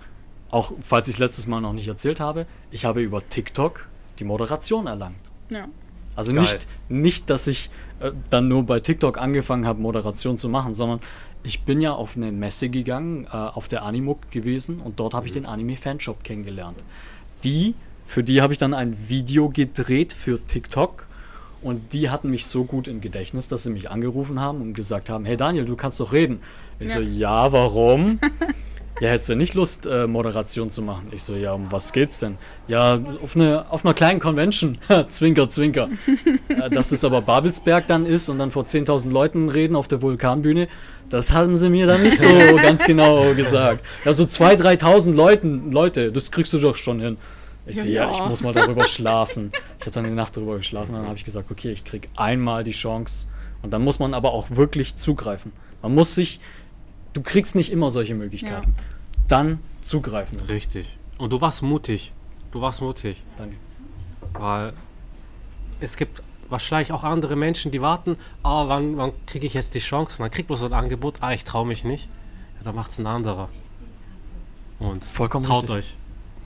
Auch 0.51 0.73
falls 0.81 1.09
ich 1.09 1.15
es 1.15 1.19
letztes 1.19 1.47
Mal 1.47 1.61
noch 1.61 1.73
nicht 1.73 1.89
erzählt 1.89 2.21
habe, 2.21 2.47
ich 2.71 2.85
habe 2.85 3.03
über 3.03 3.27
TikTok 3.29 3.89
die 4.19 4.25
Moderation 4.25 4.87
erlangt. 4.87 5.21
Ja. 5.51 5.69
Also 6.17 6.33
nicht, 6.33 6.67
nicht, 6.89 7.31
dass 7.31 7.47
ich 7.47 7.71
äh, 8.01 8.13
dann 8.31 8.49
nur 8.49 8.65
bei 8.65 8.81
TikTok 8.81 9.19
angefangen 9.19 9.67
habe, 9.67 9.81
Moderation 9.81 10.37
zu 10.37 10.49
machen, 10.49 10.75
sondern 10.75 11.01
ich 11.45 11.63
bin 11.63 11.81
ja 11.81 11.93
auf 11.93 12.17
eine 12.17 12.33
Messe 12.33 12.69
gegangen, 12.69 13.27
äh, 13.27 13.37
auf 13.37 13.69
der 13.69 13.85
Animuk 13.85 14.31
gewesen 14.31 14.81
und 14.81 14.99
dort 14.99 15.15
habe 15.15 15.27
ich 15.27 15.33
mhm. 15.33 15.43
den 15.43 15.47
Anime-Fanshop 15.47 16.25
kennengelernt. 16.25 16.79
Die 17.45 17.75
für 18.09 18.25
die 18.25 18.41
habe 18.41 18.55
ich 18.55 18.59
dann 18.59 18.73
ein 18.73 18.97
Video 19.09 19.51
gedreht 19.51 20.15
für 20.15 20.43
TikTok. 20.45 21.07
Und 21.61 21.93
die 21.93 22.09
hatten 22.09 22.31
mich 22.31 22.47
so 22.47 22.65
gut 22.65 22.89
im 22.89 23.01
Gedächtnis, 23.01 23.49
dass 23.49 23.65
sie 23.65 23.71
mich 23.71 23.91
angerufen 23.91 24.41
haben 24.41 24.63
und 24.63 24.75
gesagt 24.75 25.11
haben, 25.11 25.25
hey 25.25 25.37
Daniel, 25.37 25.65
du 25.65 25.77
kannst 25.77 26.01
doch 26.01 26.13
reden. 26.13 26.41
Ich 26.79 26.89
ja. 26.89 26.95
so, 26.95 27.01
ja, 27.01 27.53
warum? 27.53 28.19
ja, 29.01 29.11
hättest 29.11 29.29
du 29.29 29.35
nicht 29.35 29.55
Lust, 29.55 29.87
äh, 29.87 30.07
Moderation 30.07 30.71
zu 30.71 30.81
machen? 30.81 31.09
Ich 31.11 31.23
so, 31.23 31.35
ja, 31.35 31.53
um 31.53 31.71
was 31.71 31.93
geht's 31.93 32.19
denn? 32.21 32.39
Ja, 32.67 32.99
auf, 33.23 33.37
eine, 33.37 33.71
auf 33.71 33.85
einer 33.85 33.93
kleinen 33.93 34.21
Convention. 34.21 34.79
zwinker, 35.09 35.51
zwinker. 35.51 35.91
äh, 36.49 36.71
dass 36.71 36.89
das 36.89 37.05
aber 37.05 37.21
Babelsberg 37.21 37.89
dann 37.89 38.07
ist 38.07 38.31
und 38.31 38.39
dann 38.39 38.53
vor 38.53 38.63
10.000 38.63 39.11
Leuten 39.11 39.49
reden 39.51 39.77
auf 39.77 39.89
der 39.89 40.01
Vulkanbühne, 40.01 40.69
das 41.11 41.33
haben 41.33 41.57
sie 41.57 41.69
mir 41.69 41.87
dann 41.87 42.03
nicht 42.03 42.19
so 42.19 42.29
ganz 42.63 42.85
genau 42.85 43.35
gesagt. 43.35 43.85
Ja, 44.05 44.13
so 44.15 44.25
2.000, 44.25 44.79
3.000 44.81 45.13
Leuten, 45.13 45.73
Leute, 45.73 46.11
das 46.11 46.31
kriegst 46.31 46.53
du 46.55 46.59
doch 46.59 46.77
schon 46.77 47.01
hin. 47.01 47.19
Ich 47.69 47.81
so, 47.81 47.89
ja, 47.89 48.05
Ja. 48.05 48.11
ich 48.13 48.21
muss 48.29 48.43
mal 48.43 48.53
darüber 48.53 48.87
schlafen. 48.87 49.53
Ich 49.79 49.83
habe 49.83 49.91
dann 49.93 50.05
die 50.05 50.11
Nacht 50.11 50.37
darüber 50.37 50.57
geschlafen 50.57 50.93
und 50.95 50.99
dann 51.01 51.07
habe 51.07 51.17
ich 51.17 51.25
gesagt, 51.25 51.51
okay, 51.51 51.71
ich 51.71 51.85
krieg 51.85 52.09
einmal 52.17 52.65
die 52.65 52.71
Chance. 52.73 53.29
Und 53.63 53.71
dann 53.73 53.83
muss 53.83 53.99
man 53.99 54.15
aber 54.15 54.33
auch 54.33 54.51
wirklich 54.51 54.95
zugreifen. 54.97 55.53
Man 55.83 55.95
muss 55.95 56.15
sich, 56.15 56.41
du 57.13 57.23
kriegst 57.23 57.55
nicht 57.57 57.71
immer 57.73 57.91
solche 57.91 58.15
Möglichkeiten. 58.15 58.75
Dann 59.29 59.61
zugreifen. 59.81 60.41
Richtig. 60.41 60.97
Und 61.19 61.33
du 61.33 61.41
warst 61.41 61.63
mutig. 61.63 62.13
Du 62.53 62.61
warst 62.61 62.81
mutig. 62.81 63.23
Danke. 63.37 63.57
Weil 64.33 64.73
es 65.81 65.97
gibt 65.97 66.23
wahrscheinlich 66.49 66.93
auch 66.93 67.05
andere 67.05 67.37
Menschen, 67.37 67.71
die 67.71 67.83
warten, 67.83 68.17
ah, 68.43 68.69
wann, 68.69 68.97
wann 68.97 69.13
kriege 69.27 69.47
ich 69.47 69.55
jetzt 69.55 69.75
die 69.75 69.81
Chance? 69.81 70.17
Und 70.19 70.25
dann 70.25 70.31
kriegt 70.31 70.49
man 70.49 70.57
so 70.59 70.67
ein 70.67 70.73
Angebot, 70.73 71.17
ah, 71.21 71.33
ich 71.33 71.45
traue 71.45 71.67
mich 71.67 71.85
nicht. 71.85 72.09
Ja, 72.59 72.65
dann 72.65 72.75
macht 72.75 72.91
es 72.93 72.99
ein 72.99 73.07
anderer. 73.07 73.49
Und 74.79 75.05
Vollkommen 75.05 75.45
traut 75.45 75.65
richtig. 75.65 75.77
euch. 75.77 75.97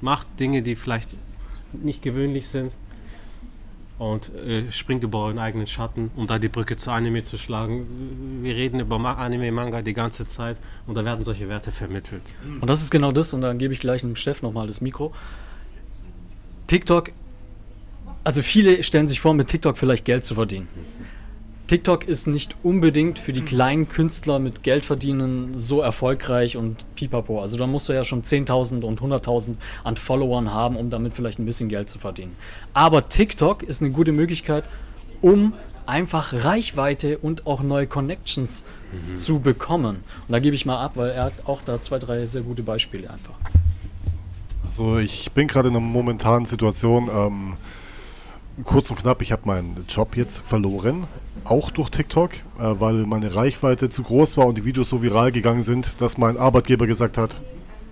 Macht 0.03 0.27
Dinge, 0.39 0.61
die 0.61 0.77
vielleicht 0.77 1.09
nicht 1.73 2.03
gewöhnlich 2.03 2.49
sind. 2.49 2.73
Und 3.99 4.35
äh, 4.35 4.71
springt 4.73 5.05
über 5.05 5.21
euren 5.21 5.39
eigenen 5.39 5.69
Schatten, 5.69 6.11
um 6.17 6.27
da 6.27 6.41
die 6.41 6.49
Brücke 6.49 6.77
zu 6.77 6.91
Anime 6.91 7.23
zu 7.23 7.39
schlagen. 7.39 8.41
Wir 8.43 8.57
reden 8.57 8.81
über 8.81 8.99
Anime, 8.99 9.53
Manga 9.53 9.81
die 9.81 9.95
ganze 9.95 10.27
Zeit 10.27 10.57
und 10.89 10.97
da 10.97 11.05
werden 11.05 11.25
solche 11.25 11.49
Werte 11.49 11.71
vermittelt. 11.71 12.23
Und 12.61 12.69
das 12.69 12.83
ist 12.83 12.91
genau 12.91 13.13
das, 13.13 13.33
und 13.33 13.43
dann 13.43 13.59
gebe 13.59 13.73
ich 13.73 13.79
gleich 13.79 14.01
dem 14.01 14.17
Steff 14.17 14.43
nochmal 14.43 14.67
das 14.67 14.81
Mikro. 14.81 15.13
TikTok, 16.67 17.13
also 18.25 18.43
viele 18.43 18.83
stellen 18.83 19.07
sich 19.07 19.21
vor, 19.21 19.35
mit 19.35 19.47
TikTok 19.47 19.79
vielleicht 19.79 20.05
Geld 20.05 20.25
zu 20.25 20.35
verdienen. 20.35 20.67
TikTok 21.73 22.07
ist 22.07 22.27
nicht 22.27 22.55
unbedingt 22.63 23.19
für 23.19 23.33
die 23.33 23.41
kleinen 23.41 23.89
Künstler 23.89 24.39
mit 24.39 24.63
Geld 24.63 24.85
verdienen 24.85 25.57
so 25.57 25.81
erfolgreich 25.81 26.59
und 26.59 26.85
pipapo. 26.97 27.41
Also 27.41 27.57
da 27.57 27.67
musst 27.67 27.89
du 27.89 27.95
ja 27.95 28.05
schon 28.05 28.21
10.000 28.21 28.83
und 28.83 29.01
100.000 29.01 29.55
an 29.83 29.97
Followern 29.97 30.53
haben, 30.53 30.77
um 30.77 30.91
damit 30.91 31.15
vielleicht 31.15 31.39
ein 31.39 31.47
bisschen 31.47 31.71
Geld 31.71 31.89
zu 31.89 31.99
verdienen. 31.99 32.37
Aber 32.75 33.09
TikTok 33.09 33.63
ist 33.63 33.81
eine 33.81 33.91
gute 33.91 34.13
Möglichkeit, 34.13 34.65
um 35.23 35.55
einfach 35.87 36.45
Reichweite 36.45 37.17
und 37.17 37.47
auch 37.47 37.63
neue 37.63 37.87
Connections 37.87 38.67
zu 39.15 39.41
bekommen. 39.41 40.05
Und 40.29 40.33
da 40.33 40.41
gebe 40.41 40.55
ich 40.55 40.67
mal 40.67 40.79
ab, 40.79 40.93
weil 40.97 41.13
er 41.13 41.25
hat 41.25 41.47
auch 41.47 41.63
da 41.63 41.81
zwei, 41.81 41.99
drei 41.99 42.27
sehr 42.27 42.43
gute 42.43 42.63
Beispiele 42.63 43.09
einfach. 43.09 43.37
Also 44.67 44.99
ich 44.99 45.33
bin 45.33 45.49
gerade 45.49 45.71
in 45.71 45.77
einer 45.77 45.83
momentanen 45.83 46.45
Situation, 46.45 47.09
ähm, 47.11 47.57
kurz 48.65 48.91
und 48.91 49.01
knapp, 49.01 49.23
ich 49.23 49.33
habe 49.33 49.43
meinen 49.47 49.85
Job 49.89 50.17
jetzt 50.17 50.47
verloren, 50.47 51.07
auch 51.45 51.71
durch 51.71 51.91
TikTok, 51.91 52.33
äh, 52.35 52.41
weil 52.59 53.07
meine 53.07 53.35
Reichweite 53.35 53.91
zu 53.91 54.03
groß 54.03 54.37
war 54.37 54.47
und 54.47 54.59
die 54.59 54.65
Videos 54.65 54.89
so 54.89 55.03
viral 55.03 55.33
gegangen 55.33 55.63
sind, 55.63 56.01
dass 56.01 56.19
mein 56.19 56.37
Arbeitgeber 56.37 56.87
gesagt 56.87 57.19
hat, 57.19 57.41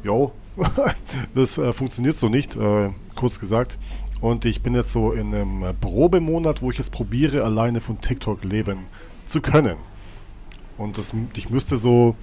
jo, 0.05 0.33
das 1.35 1.59
äh, 1.59 1.73
funktioniert 1.73 2.19
so 2.19 2.29
nicht, 2.29 2.57
äh, 2.57 2.91
kurz 3.15 3.41
gesagt. 3.41 3.79
Und 4.21 4.45
ich 4.45 4.63
bin 4.63 4.75
jetzt 4.75 4.93
so 4.93 5.13
in 5.13 5.35
einem 5.35 5.65
Probemonat, 5.81 6.61
wo 6.61 6.71
ich 6.71 6.79
es 6.79 6.91
probiere, 6.91 7.43
alleine 7.43 7.81
von 7.81 8.01
TikTok 8.01 8.45
leben 8.45 8.81
zu 9.27 9.41
können. 9.41 9.77
Und 10.77 10.99
das, 10.99 11.15
ich 11.37 11.49
müsste 11.49 11.79
so 11.79 12.17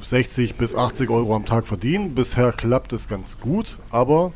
60 0.00 0.54
bis 0.54 0.76
80 0.76 1.10
Euro 1.10 1.34
am 1.34 1.44
Tag 1.44 1.66
verdienen. 1.66 2.14
Bisher 2.14 2.52
klappt 2.52 2.92
es 2.92 3.08
ganz 3.08 3.40
gut, 3.40 3.78
aber 3.90 4.32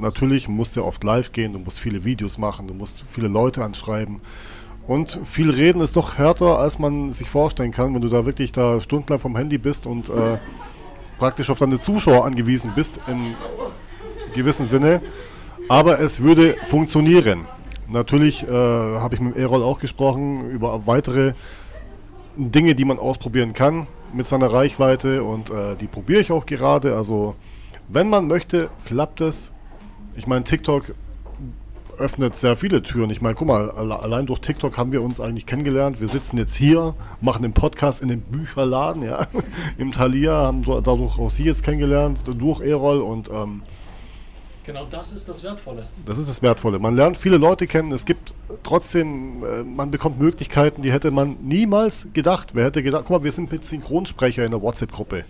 natürlich 0.00 0.48
musst 0.48 0.76
du 0.76 0.84
oft 0.84 1.02
live 1.04 1.32
gehen, 1.32 1.52
du 1.52 1.58
musst 1.58 1.78
viele 1.78 2.04
Videos 2.04 2.38
machen, 2.38 2.66
du 2.66 2.74
musst 2.74 3.04
viele 3.10 3.28
Leute 3.28 3.64
anschreiben. 3.64 4.20
Und 4.86 5.20
viel 5.24 5.50
reden 5.50 5.82
ist 5.82 5.96
doch 5.96 6.16
härter, 6.16 6.58
als 6.58 6.78
man 6.78 7.12
sich 7.12 7.28
vorstellen 7.28 7.72
kann, 7.72 7.94
wenn 7.94 8.00
du 8.00 8.08
da 8.08 8.24
wirklich 8.24 8.52
da 8.52 8.80
stundenlang 8.80 9.18
vom 9.18 9.36
Handy 9.36 9.58
bist 9.58 9.86
und 9.86 10.08
äh, 10.08 10.38
praktisch 11.18 11.50
auf 11.50 11.58
deine 11.58 11.78
Zuschauer 11.78 12.24
angewiesen 12.24 12.72
bist, 12.74 12.98
im 13.06 13.34
gewissen 14.32 14.64
Sinne. 14.64 15.02
Aber 15.68 16.00
es 16.00 16.22
würde 16.22 16.56
funktionieren. 16.64 17.44
Natürlich 17.88 18.44
äh, 18.44 18.50
habe 18.50 19.14
ich 19.14 19.20
mit 19.20 19.36
Errol 19.36 19.62
auch 19.62 19.78
gesprochen 19.78 20.50
über 20.50 20.86
weitere 20.86 21.34
Dinge, 22.36 22.74
die 22.74 22.84
man 22.84 22.98
ausprobieren 22.98 23.52
kann 23.52 23.86
mit 24.12 24.26
seiner 24.26 24.52
Reichweite 24.52 25.22
und 25.22 25.50
äh, 25.50 25.76
die 25.76 25.86
probiere 25.86 26.20
ich 26.20 26.30
auch 26.30 26.46
gerade. 26.46 26.96
Also 26.96 27.34
wenn 27.88 28.08
man 28.08 28.26
möchte, 28.26 28.70
klappt 28.84 29.20
es. 29.20 29.52
Ich 30.18 30.26
meine, 30.26 30.42
TikTok 30.42 30.94
öffnet 31.96 32.34
sehr 32.34 32.56
viele 32.56 32.82
Türen. 32.82 33.08
Ich 33.10 33.22
meine, 33.22 33.36
guck 33.36 33.46
mal, 33.46 33.70
alle, 33.70 34.00
allein 34.00 34.26
durch 34.26 34.40
TikTok 34.40 34.76
haben 34.76 34.90
wir 34.90 35.00
uns 35.00 35.20
eigentlich 35.20 35.46
kennengelernt. 35.46 36.00
Wir 36.00 36.08
sitzen 36.08 36.36
jetzt 36.38 36.56
hier, 36.56 36.96
machen 37.20 37.42
den 37.42 37.52
Podcast 37.52 38.02
in 38.02 38.08
dem 38.08 38.20
Bücherladen, 38.22 39.04
ja, 39.04 39.28
im 39.78 39.92
Thalia, 39.92 40.32
haben 40.32 40.64
dadurch 40.64 41.20
auch 41.20 41.30
Sie 41.30 41.44
jetzt 41.44 41.62
kennengelernt, 41.62 42.24
durch 42.26 42.60
Erol 42.60 43.00
und 43.00 43.30
ähm, 43.30 43.62
Genau 44.66 44.86
das 44.90 45.12
ist 45.12 45.28
das 45.28 45.44
Wertvolle. 45.44 45.84
das 46.04 46.18
ist 46.18 46.28
das 46.28 46.42
Wertvolle. 46.42 46.80
Man 46.80 46.96
lernt 46.96 47.16
viele 47.16 47.36
Leute 47.36 47.68
kennen. 47.68 47.92
Es 47.92 48.04
gibt 48.04 48.34
trotzdem, 48.64 49.44
äh, 49.44 49.62
man 49.62 49.92
bekommt 49.92 50.18
Möglichkeiten, 50.18 50.82
die 50.82 50.90
hätte 50.90 51.12
man 51.12 51.36
niemals 51.42 52.08
gedacht. 52.12 52.50
Wer 52.54 52.64
hätte 52.64 52.82
gedacht, 52.82 53.04
guck 53.06 53.18
mal, 53.18 53.24
wir 53.24 53.32
sind 53.32 53.52
mit 53.52 53.64
Synchronsprecher 53.64 54.44
in 54.44 54.50
der 54.50 54.60
WhatsApp-Gruppe, 54.60 55.24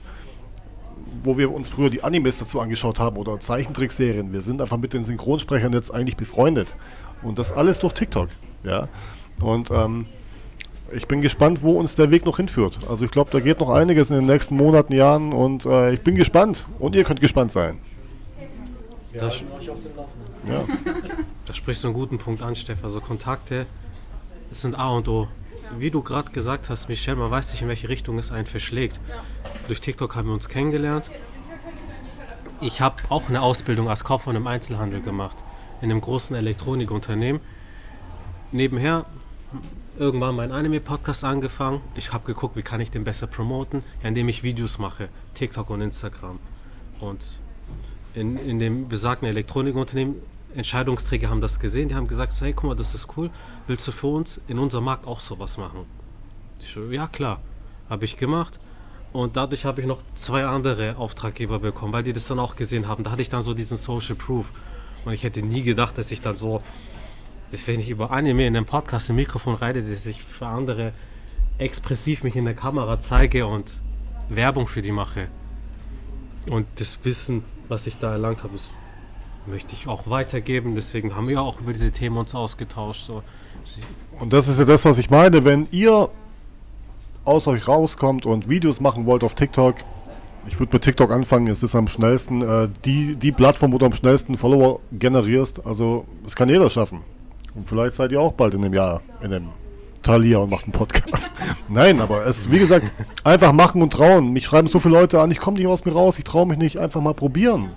wo 1.22 1.36
wir 1.38 1.52
uns 1.52 1.68
früher 1.68 1.90
die 1.90 2.02
Animes 2.04 2.38
dazu 2.38 2.60
angeschaut 2.60 2.98
haben 3.00 3.16
oder 3.16 3.40
Zeichentrickserien. 3.40 4.32
Wir 4.32 4.40
sind 4.42 4.60
einfach 4.60 4.76
mit 4.78 4.92
den 4.92 5.04
Synchronsprechern 5.04 5.72
jetzt 5.72 5.90
eigentlich 5.92 6.16
befreundet. 6.16 6.76
Und 7.22 7.38
das 7.38 7.52
alles 7.52 7.78
durch 7.78 7.92
TikTok. 7.94 8.28
Ja. 8.64 8.88
Und 9.40 9.70
ähm, 9.70 10.06
ich 10.92 11.06
bin 11.06 11.20
gespannt, 11.20 11.62
wo 11.62 11.72
uns 11.78 11.94
der 11.94 12.10
Weg 12.10 12.24
noch 12.24 12.36
hinführt. 12.38 12.78
Also 12.88 13.04
ich 13.04 13.10
glaube, 13.10 13.30
da 13.32 13.40
geht 13.40 13.60
noch 13.60 13.70
einiges 13.70 14.10
in 14.10 14.16
den 14.16 14.26
nächsten 14.26 14.56
Monaten, 14.56 14.94
Jahren 14.94 15.32
und 15.32 15.66
äh, 15.66 15.92
ich 15.92 16.00
bin 16.02 16.14
gespannt. 16.14 16.66
Und 16.78 16.94
ihr 16.96 17.04
könnt 17.04 17.20
gespannt 17.20 17.52
sein. 17.52 17.78
Wir 19.12 19.20
Das- 19.20 19.34
halten 19.34 19.52
euch 19.58 19.70
auf 19.70 19.78
dem 19.82 19.96
Laufenden. 19.96 21.06
Ja. 21.06 21.14
Da 21.46 21.54
sprichst 21.54 21.82
du 21.82 21.88
einen 21.88 21.94
guten 21.94 22.18
Punkt 22.18 22.42
an, 22.42 22.54
Steff. 22.56 22.84
Also 22.84 23.00
Kontakte 23.00 23.64
sind 24.52 24.78
A 24.78 24.90
und 24.90 25.08
O. 25.08 25.28
Wie 25.76 25.90
du 25.90 26.02
gerade 26.02 26.30
gesagt 26.32 26.70
hast, 26.70 26.88
Michelle, 26.88 27.16
man 27.16 27.30
weiß 27.30 27.52
nicht, 27.52 27.62
in 27.62 27.68
welche 27.68 27.88
Richtung 27.88 28.18
es 28.18 28.32
einen 28.32 28.46
verschlägt. 28.46 29.00
Durch 29.66 29.80
TikTok 29.80 30.16
haben 30.16 30.28
wir 30.28 30.34
uns 30.34 30.48
kennengelernt. 30.48 31.10
Ich 32.60 32.80
habe 32.80 32.96
auch 33.08 33.28
eine 33.28 33.42
Ausbildung 33.42 33.88
als 33.88 34.04
Kaufmann 34.04 34.36
im 34.36 34.46
Einzelhandel 34.46 35.00
gemacht. 35.00 35.36
In 35.80 35.90
einem 35.90 36.00
großen 36.00 36.34
Elektronikunternehmen. 36.34 37.40
Nebenher 38.50 39.04
irgendwann 39.98 40.36
mein 40.36 40.52
Anime-Podcast 40.52 41.24
angefangen. 41.24 41.80
Ich 41.94 42.12
habe 42.12 42.24
geguckt, 42.24 42.56
wie 42.56 42.62
kann 42.62 42.80
ich 42.80 42.90
den 42.90 43.04
besser 43.04 43.26
promoten, 43.26 43.82
ja, 44.02 44.08
indem 44.08 44.28
ich 44.28 44.42
Videos 44.42 44.78
mache. 44.78 45.08
TikTok 45.34 45.70
und 45.70 45.80
Instagram. 45.80 46.38
Und 47.00 47.24
in, 48.14 48.38
in 48.38 48.58
dem 48.58 48.88
besagten 48.88 49.28
Elektronikunternehmen, 49.28 50.16
Entscheidungsträger 50.54 51.28
haben 51.28 51.40
das 51.40 51.60
gesehen, 51.60 51.88
die 51.88 51.94
haben 51.94 52.08
gesagt, 52.08 52.32
so, 52.32 52.44
hey, 52.44 52.52
guck 52.52 52.70
mal, 52.70 52.74
das 52.74 52.94
ist 52.94 53.08
cool, 53.16 53.30
willst 53.66 53.86
du 53.86 53.92
für 53.92 54.08
uns 54.08 54.40
in 54.48 54.58
unserem 54.58 54.84
Markt 54.84 55.06
auch 55.06 55.20
sowas 55.20 55.58
machen? 55.58 55.84
Ich 56.60 56.72
so, 56.72 56.90
ja 56.90 57.06
klar, 57.06 57.40
habe 57.88 58.04
ich 58.04 58.16
gemacht 58.16 58.58
und 59.12 59.36
dadurch 59.36 59.64
habe 59.64 59.80
ich 59.80 59.86
noch 59.86 60.00
zwei 60.14 60.46
andere 60.46 60.96
Auftraggeber 60.96 61.58
bekommen, 61.58 61.92
weil 61.92 62.02
die 62.02 62.12
das 62.12 62.26
dann 62.26 62.38
auch 62.38 62.56
gesehen 62.56 62.88
haben. 62.88 63.04
Da 63.04 63.10
hatte 63.10 63.22
ich 63.22 63.28
dann 63.28 63.42
so 63.42 63.54
diesen 63.54 63.76
Social 63.76 64.16
Proof 64.16 64.50
und 65.04 65.12
ich 65.12 65.22
hätte 65.22 65.42
nie 65.42 65.62
gedacht, 65.62 65.96
dass 65.98 66.10
ich 66.10 66.20
dann 66.20 66.36
so, 66.36 66.62
dass 67.50 67.66
wenn 67.66 67.80
ich 67.80 67.90
über 67.90 68.10
Anime 68.10 68.46
in 68.46 68.56
einem 68.56 68.66
Podcast 68.66 69.10
im 69.10 69.16
Mikrofon 69.16 69.54
reite, 69.54 69.82
dass 69.82 70.06
ich 70.06 70.22
für 70.22 70.46
andere 70.46 70.92
expressiv 71.58 72.22
mich 72.22 72.36
in 72.36 72.44
der 72.44 72.54
Kamera 72.54 73.00
zeige 73.00 73.46
und 73.46 73.80
Werbung 74.28 74.66
für 74.66 74.82
die 74.82 74.92
mache. 74.92 75.28
Und 76.48 76.66
das 76.76 76.98
Wissen, 77.02 77.44
was 77.68 77.86
ich 77.86 77.98
da 77.98 78.12
erlangt 78.12 78.42
habe, 78.42 78.54
ist, 78.54 78.72
möchte 79.50 79.74
ich 79.74 79.88
auch 79.88 80.08
weitergeben. 80.08 80.74
Deswegen 80.74 81.14
haben 81.14 81.28
wir 81.28 81.42
auch 81.42 81.60
über 81.60 81.72
diese 81.72 81.90
Themen 81.90 82.16
uns 82.16 82.34
ausgetauscht. 82.34 83.04
So. 83.04 83.22
Und 84.20 84.32
das 84.32 84.48
ist 84.48 84.58
ja 84.58 84.64
das, 84.64 84.84
was 84.84 84.98
ich 84.98 85.10
meine. 85.10 85.44
Wenn 85.44 85.68
ihr 85.70 86.08
aus 87.24 87.46
euch 87.46 87.68
rauskommt 87.68 88.26
und 88.26 88.48
Videos 88.48 88.80
machen 88.80 89.06
wollt 89.06 89.24
auf 89.24 89.34
TikTok, 89.34 89.76
ich 90.46 90.58
würde 90.58 90.72
mit 90.72 90.82
TikTok 90.82 91.10
anfangen, 91.10 91.48
es 91.48 91.62
ist 91.62 91.74
am 91.74 91.88
schnellsten 91.88 92.42
äh, 92.42 92.68
die, 92.84 93.16
die 93.16 93.32
Plattform, 93.32 93.72
wo 93.72 93.78
du 93.78 93.86
am 93.86 93.92
schnellsten 93.92 94.38
Follower 94.38 94.80
generierst. 94.92 95.66
Also, 95.66 96.06
das 96.24 96.36
kann 96.36 96.48
jeder 96.48 96.70
schaffen. 96.70 97.00
Und 97.54 97.68
vielleicht 97.68 97.94
seid 97.94 98.12
ihr 98.12 98.20
auch 98.20 98.32
bald 98.32 98.54
in 98.54 98.64
einem 98.64 98.74
Jahr 98.74 99.02
in 99.20 99.32
einem 99.32 99.48
Thalia 100.02 100.38
und 100.38 100.50
macht 100.50 100.64
einen 100.64 100.72
Podcast. 100.72 101.30
Nein, 101.68 102.00
aber 102.00 102.24
es 102.26 102.50
wie 102.50 102.58
gesagt, 102.58 102.90
einfach 103.24 103.52
machen 103.52 103.82
und 103.82 103.92
trauen. 103.92 104.32
Mich 104.32 104.46
schreiben 104.46 104.68
so 104.68 104.80
viele 104.80 104.94
Leute 104.94 105.20
an, 105.20 105.30
ich 105.30 105.38
komme 105.38 105.58
nicht 105.58 105.66
aus 105.66 105.84
mir 105.84 105.92
raus, 105.92 106.18
ich 106.18 106.24
traue 106.24 106.46
mich 106.46 106.58
nicht, 106.58 106.78
einfach 106.78 107.00
mal 107.00 107.14
probieren. 107.14 107.70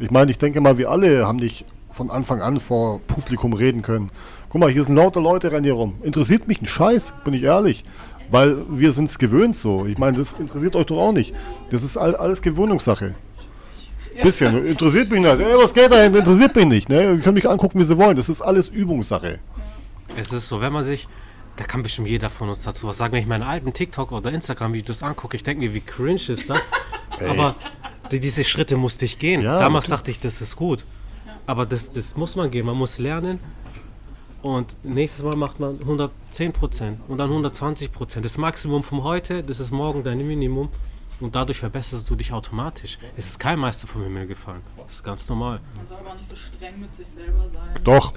Ich 0.00 0.10
meine, 0.10 0.30
ich 0.30 0.38
denke 0.38 0.60
mal, 0.60 0.78
wir 0.78 0.90
alle 0.90 1.26
haben 1.26 1.38
nicht 1.38 1.64
von 1.90 2.10
Anfang 2.10 2.40
an 2.40 2.60
vor 2.60 3.00
Publikum 3.00 3.52
reden 3.52 3.82
können. 3.82 4.10
Guck 4.50 4.60
mal, 4.60 4.70
hier 4.70 4.84
sind 4.84 4.94
lauter 4.94 5.20
Leute 5.20 5.50
rennen 5.50 5.64
hier 5.64 5.74
rum. 5.74 5.96
Interessiert 6.02 6.46
mich 6.46 6.62
ein 6.62 6.66
Scheiß, 6.66 7.14
bin 7.24 7.34
ich 7.34 7.42
ehrlich. 7.42 7.84
Weil 8.30 8.58
wir 8.70 8.92
sind 8.92 9.08
es 9.08 9.18
gewöhnt 9.18 9.56
so. 9.56 9.86
Ich 9.86 9.98
meine, 9.98 10.16
das 10.16 10.34
interessiert 10.34 10.76
euch 10.76 10.86
doch 10.86 10.98
auch 10.98 11.12
nicht. 11.12 11.34
Das 11.70 11.82
ist 11.82 11.96
all, 11.96 12.14
alles 12.14 12.42
Gewöhnungssache. 12.42 13.14
Bisschen. 14.22 14.66
Interessiert 14.66 15.10
mich 15.10 15.20
nicht. 15.20 15.40
Ey, 15.40 15.56
was 15.56 15.72
geht 15.72 15.92
da? 15.92 16.04
Interessiert 16.04 16.54
mich 16.56 16.66
nicht. 16.66 16.88
Ne? 16.88 17.04
Ihr 17.04 17.20
könnt 17.20 17.34
mich 17.34 17.48
angucken, 17.48 17.78
wie 17.78 17.84
sie 17.84 17.96
wollen. 17.96 18.16
Das 18.16 18.28
ist 18.28 18.42
alles 18.42 18.68
Übungssache. 18.68 19.38
Es 20.16 20.32
ist 20.32 20.48
so, 20.48 20.60
wenn 20.60 20.72
man 20.72 20.82
sich, 20.82 21.08
da 21.56 21.64
kann 21.64 21.82
bestimmt 21.82 22.08
jeder 22.08 22.28
von 22.28 22.48
uns 22.48 22.62
dazu 22.62 22.88
was 22.88 22.96
sagen, 22.96 23.12
wenn 23.12 23.22
ich 23.22 23.28
meine 23.28 23.46
alten 23.46 23.72
TikTok 23.72 24.10
oder 24.10 24.32
Instagram-Videos 24.32 25.02
angucke, 25.02 25.36
ich 25.36 25.44
denke 25.44 25.64
mir, 25.64 25.72
wie 25.72 25.80
cringe 25.80 26.16
ist 26.16 26.50
das? 26.50 26.60
Aber 27.28 27.54
die, 27.62 27.77
diese 28.10 28.44
Schritte 28.44 28.76
musste 28.76 29.04
ich 29.04 29.18
gehen. 29.18 29.42
Ja, 29.42 29.58
Damals 29.58 29.86
klar. 29.86 29.98
dachte 29.98 30.10
ich, 30.10 30.20
das 30.20 30.40
ist 30.40 30.56
gut. 30.56 30.84
Aber 31.46 31.64
das, 31.66 31.92
das 31.92 32.16
muss 32.16 32.36
man 32.36 32.50
gehen, 32.50 32.66
man 32.66 32.76
muss 32.76 32.98
lernen. 32.98 33.40
Und 34.42 34.76
nächstes 34.84 35.24
Mal 35.24 35.36
macht 35.36 35.58
man 35.58 35.78
110% 35.78 36.96
und 37.08 37.18
dann 37.18 37.30
120%. 37.30 38.20
Das 38.20 38.38
Maximum 38.38 38.82
von 38.82 39.02
heute, 39.02 39.42
das 39.42 39.58
ist 39.58 39.70
morgen 39.72 40.04
dein 40.04 40.18
Minimum. 40.26 40.68
Und 41.20 41.34
dadurch 41.34 41.58
verbesserst 41.58 42.08
du 42.08 42.14
dich 42.14 42.32
automatisch. 42.32 42.96
Es 43.16 43.26
ist 43.30 43.40
kein 43.40 43.58
Meister 43.58 43.88
vom 43.88 44.04
Himmel 44.04 44.28
gefallen. 44.28 44.60
Das 44.76 44.94
ist 44.96 45.02
ganz 45.02 45.28
normal. 45.28 45.60
Man 45.76 45.86
soll 45.86 45.98
aber 45.98 46.10
auch 46.10 46.16
nicht 46.16 46.28
so 46.28 46.36
streng 46.36 46.78
mit 46.78 46.94
sich 46.94 47.08
selber 47.08 47.48
sein. 47.48 47.82
Doch, 47.82 48.12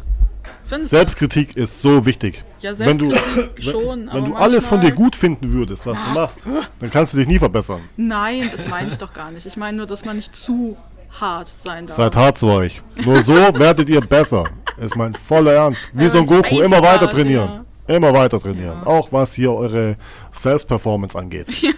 Findest 0.65 0.91
du? 0.91 0.97
Selbstkritik 0.97 1.55
ist 1.55 1.81
so 1.81 2.05
wichtig. 2.05 2.43
Ja, 2.61 2.77
Wenn 2.77 2.97
du, 2.97 3.13
schon, 3.59 4.07
aber 4.09 4.17
wenn 4.23 4.31
du 4.31 4.35
alles 4.35 4.67
von 4.67 4.81
dir 4.81 4.91
gut 4.91 5.15
finden 5.15 5.51
würdest, 5.51 5.85
was 5.85 5.97
du 5.97 6.09
machst, 6.11 6.39
dann 6.79 6.91
kannst 6.91 7.13
du 7.13 7.17
dich 7.17 7.27
nie 7.27 7.39
verbessern. 7.39 7.81
Nein, 7.97 8.49
das 8.55 8.67
meine 8.69 8.87
ich 8.89 8.97
doch 8.97 9.13
gar 9.13 9.31
nicht. 9.31 9.45
Ich 9.45 9.57
meine 9.57 9.77
nur, 9.77 9.85
dass 9.87 10.05
man 10.05 10.15
nicht 10.17 10.35
zu 10.35 10.77
hart 11.19 11.53
sein 11.61 11.87
darf. 11.87 11.97
Seid 11.97 12.15
hart 12.15 12.37
zu 12.37 12.47
euch. 12.47 12.81
Nur 13.03 13.21
so 13.21 13.33
werdet 13.59 13.89
ihr 13.89 14.01
besser. 14.01 14.45
Ist 14.77 14.95
mein 14.95 15.13
voller 15.13 15.53
Ernst. 15.53 15.89
Wie 15.93 16.01
Wenn 16.03 16.09
so 16.09 16.17
ein 16.19 16.25
Goku. 16.25 16.61
Immer 16.61 16.81
weiter 16.81 17.09
trainieren. 17.09 17.65
Immer 17.87 18.13
weiter 18.13 18.39
trainieren. 18.39 18.83
Auch 18.83 19.11
was 19.11 19.33
hier 19.33 19.51
eure 19.51 19.97
Selbstperformance 20.31 21.17
angeht. 21.17 21.47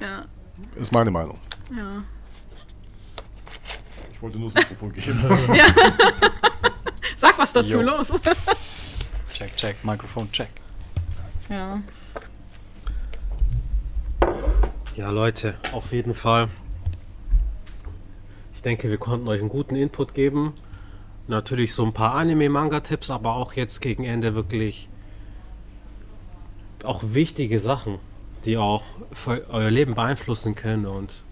Ja, 0.00 0.24
Ist 0.80 0.92
meine 0.92 1.10
Meinung. 1.10 1.38
ja. 1.76 2.04
Ich 4.12 4.22
wollte 4.22 4.38
nur 4.38 4.48
das 4.48 4.54
Mikrofon 4.62 4.92
geben. 4.92 5.20
Sag 7.18 7.36
was 7.36 7.52
dazu, 7.52 7.80
Jo. 7.80 7.82
los. 7.82 8.08
Check, 9.32 9.56
check, 9.56 9.84
Mikrofon, 9.84 10.30
check. 10.32 10.48
Ja. 11.48 11.80
Ja, 14.96 15.10
Leute, 15.10 15.54
auf 15.72 15.92
jeden 15.92 16.14
Fall. 16.14 16.48
Ich 18.54 18.62
denke, 18.62 18.88
wir 18.90 18.98
konnten 18.98 19.28
euch 19.28 19.40
einen 19.40 19.48
guten 19.48 19.76
Input 19.76 20.14
geben. 20.14 20.54
Natürlich 21.28 21.74
so 21.74 21.84
ein 21.84 21.92
paar 21.92 22.14
Anime-Manga-Tipps, 22.14 23.10
aber 23.10 23.34
auch 23.34 23.52
jetzt 23.52 23.80
gegen 23.80 24.04
Ende 24.04 24.34
wirklich 24.34 24.88
auch 26.82 27.02
wichtige 27.04 27.58
Sachen, 27.60 27.98
die 28.44 28.56
auch 28.56 28.82
für 29.12 29.46
euer 29.50 29.70
Leben 29.70 29.94
beeinflussen 29.94 30.54
können. 30.54 30.86
Und 30.86 31.22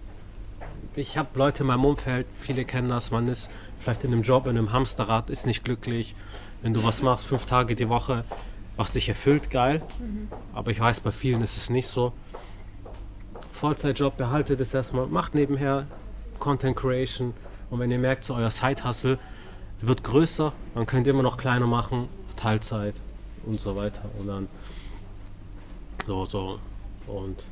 ich 0.95 1.17
habe 1.17 1.29
Leute 1.37 1.63
in 1.63 1.67
meinem 1.67 1.85
Umfeld, 1.85 2.25
viele 2.39 2.63
kennen 2.63 2.89
das, 2.89 3.11
man 3.11 3.27
ist 3.27 3.49
vielleicht 3.79 4.03
in 4.03 4.13
einem 4.13 4.23
Job, 4.23 4.47
in 4.47 4.57
einem 4.57 4.73
Hamsterrad, 4.73 5.29
ist 5.29 5.45
nicht 5.45 5.63
glücklich. 5.63 6.15
Wenn 6.61 6.73
du 6.73 6.83
was 6.83 7.01
machst, 7.01 7.25
fünf 7.25 7.45
Tage 7.45 7.75
die 7.75 7.89
Woche, 7.89 8.23
was 8.75 8.93
dich 8.93 9.09
erfüllt, 9.09 9.49
geil. 9.49 9.81
Aber 10.53 10.71
ich 10.71 10.79
weiß, 10.79 11.01
bei 11.01 11.11
vielen 11.11 11.41
ist 11.41 11.57
es 11.57 11.69
nicht 11.69 11.87
so. 11.87 12.13
Vollzeitjob, 13.51 14.17
behaltet 14.17 14.59
es 14.59 14.73
erstmal, 14.73 15.07
macht 15.07 15.33
nebenher 15.33 15.87
Content 16.39 16.75
Creation 16.75 17.33
und 17.69 17.79
wenn 17.79 17.91
ihr 17.91 17.97
merkt, 17.97 18.23
so 18.23 18.35
euer 18.35 18.51
Side-Hustle 18.51 19.17
wird 19.81 20.03
größer, 20.03 20.53
dann 20.75 20.85
könnt 20.85 21.07
ihr 21.07 21.13
immer 21.13 21.23
noch 21.23 21.37
kleiner 21.37 21.67
machen, 21.67 22.07
Teilzeit 22.35 22.95
und 23.45 23.59
so 23.59 23.75
weiter 23.75 24.03
und 24.19 24.27
dann 24.27 24.47
so, 26.05 26.25
so 26.25 26.59
und 27.07 27.43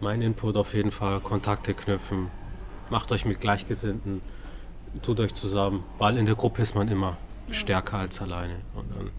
mein 0.00 0.22
Input 0.22 0.56
auf 0.56 0.74
jeden 0.74 0.90
Fall, 0.90 1.20
Kontakte 1.20 1.74
knüpfen, 1.74 2.28
macht 2.90 3.12
euch 3.12 3.24
mit 3.24 3.40
Gleichgesinnten, 3.40 4.22
tut 5.02 5.20
euch 5.20 5.34
zusammen, 5.34 5.84
weil 5.98 6.18
in 6.18 6.26
der 6.26 6.34
Gruppe 6.34 6.62
ist 6.62 6.74
man 6.74 6.88
immer 6.88 7.16
stärker 7.50 7.98
als 7.98 8.20
alleine 8.20 8.56
und 8.74 8.94
dann, 8.94 9.10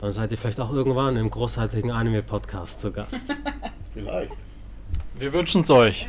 dann 0.00 0.12
seid 0.12 0.30
ihr 0.30 0.38
vielleicht 0.38 0.60
auch 0.60 0.72
irgendwann 0.72 1.16
im 1.16 1.30
großartigen 1.30 1.90
Anime-Podcast 1.90 2.80
zu 2.80 2.92
Gast. 2.92 3.34
Vielleicht. 3.94 4.34
Wir 5.18 5.32
wünschen 5.32 5.62
es 5.62 5.70
euch. 5.70 6.08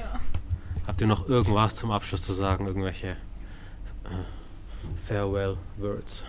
Habt 0.87 1.01
ihr 1.01 1.07
noch 1.07 1.27
irgendwas 1.27 1.75
zum 1.75 1.91
Abschluss 1.91 2.21
zu 2.21 2.33
sagen? 2.33 2.67
Irgendwelche 2.67 3.07
äh, 3.07 3.15
Farewell 5.07 5.57
Words? 5.77 6.23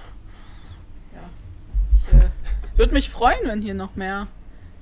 Ich 1.94 2.14
äh, 2.14 2.30
würde 2.76 2.94
mich 2.94 3.10
freuen, 3.10 3.40
wenn 3.44 3.62
hier 3.62 3.74
noch 3.74 3.96
mehr, 3.96 4.28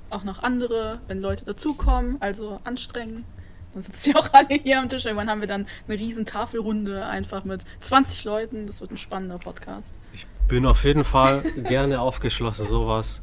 auch 0.09 0.23
noch 0.23 0.41
andere, 0.43 0.99
wenn 1.07 1.19
Leute 1.19 1.45
dazukommen, 1.45 2.17
also 2.21 2.59
anstrengen. 2.63 3.25
Dann 3.73 3.83
sitzt 3.83 4.07
ihr 4.07 4.15
auch 4.19 4.31
alle 4.33 4.55
hier 4.55 4.79
am 4.79 4.89
Tisch. 4.89 5.05
Irgendwann 5.05 5.29
haben 5.29 5.41
wir 5.41 5.47
dann 5.47 5.67
eine 5.87 5.99
riesen 5.99 6.25
Tafelrunde 6.25 7.05
einfach 7.05 7.43
mit 7.43 7.63
20 7.79 8.23
Leuten. 8.25 8.67
Das 8.67 8.81
wird 8.81 8.91
ein 8.91 8.97
spannender 8.97 9.37
Podcast. 9.37 9.93
Ich 10.13 10.27
bin 10.47 10.65
auf 10.65 10.83
jeden 10.83 11.03
Fall 11.03 11.41
gerne 11.67 12.01
aufgeschlossen, 12.01 12.67
sowas 12.67 13.21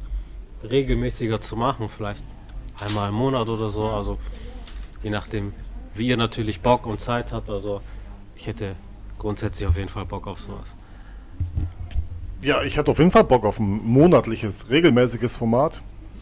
regelmäßiger 0.63 1.39
zu 1.41 1.55
machen. 1.55 1.89
Vielleicht 1.89 2.23
einmal 2.81 3.09
im 3.09 3.15
Monat 3.15 3.49
oder 3.49 3.69
so. 3.69 3.89
Also 3.89 4.19
je 5.03 5.09
nachdem, 5.09 5.53
wie 5.93 6.07
ihr 6.07 6.17
natürlich 6.17 6.61
Bock 6.61 6.85
und 6.85 6.99
Zeit 6.99 7.31
habt. 7.31 7.49
Also 7.49 7.81
ich 8.35 8.47
hätte 8.47 8.75
grundsätzlich 9.17 9.67
auf 9.67 9.77
jeden 9.77 9.89
Fall 9.89 10.05
Bock 10.05 10.27
auf 10.27 10.39
sowas. 10.39 10.75
Ja, 12.41 12.63
ich 12.63 12.77
hätte 12.77 12.91
auf 12.91 12.99
jeden 12.99 13.11
Fall 13.11 13.25
Bock 13.25 13.43
auf 13.43 13.59
ein 13.59 13.85
monatliches, 13.85 14.69
regelmäßiges 14.69 15.35
Format. 15.35 15.81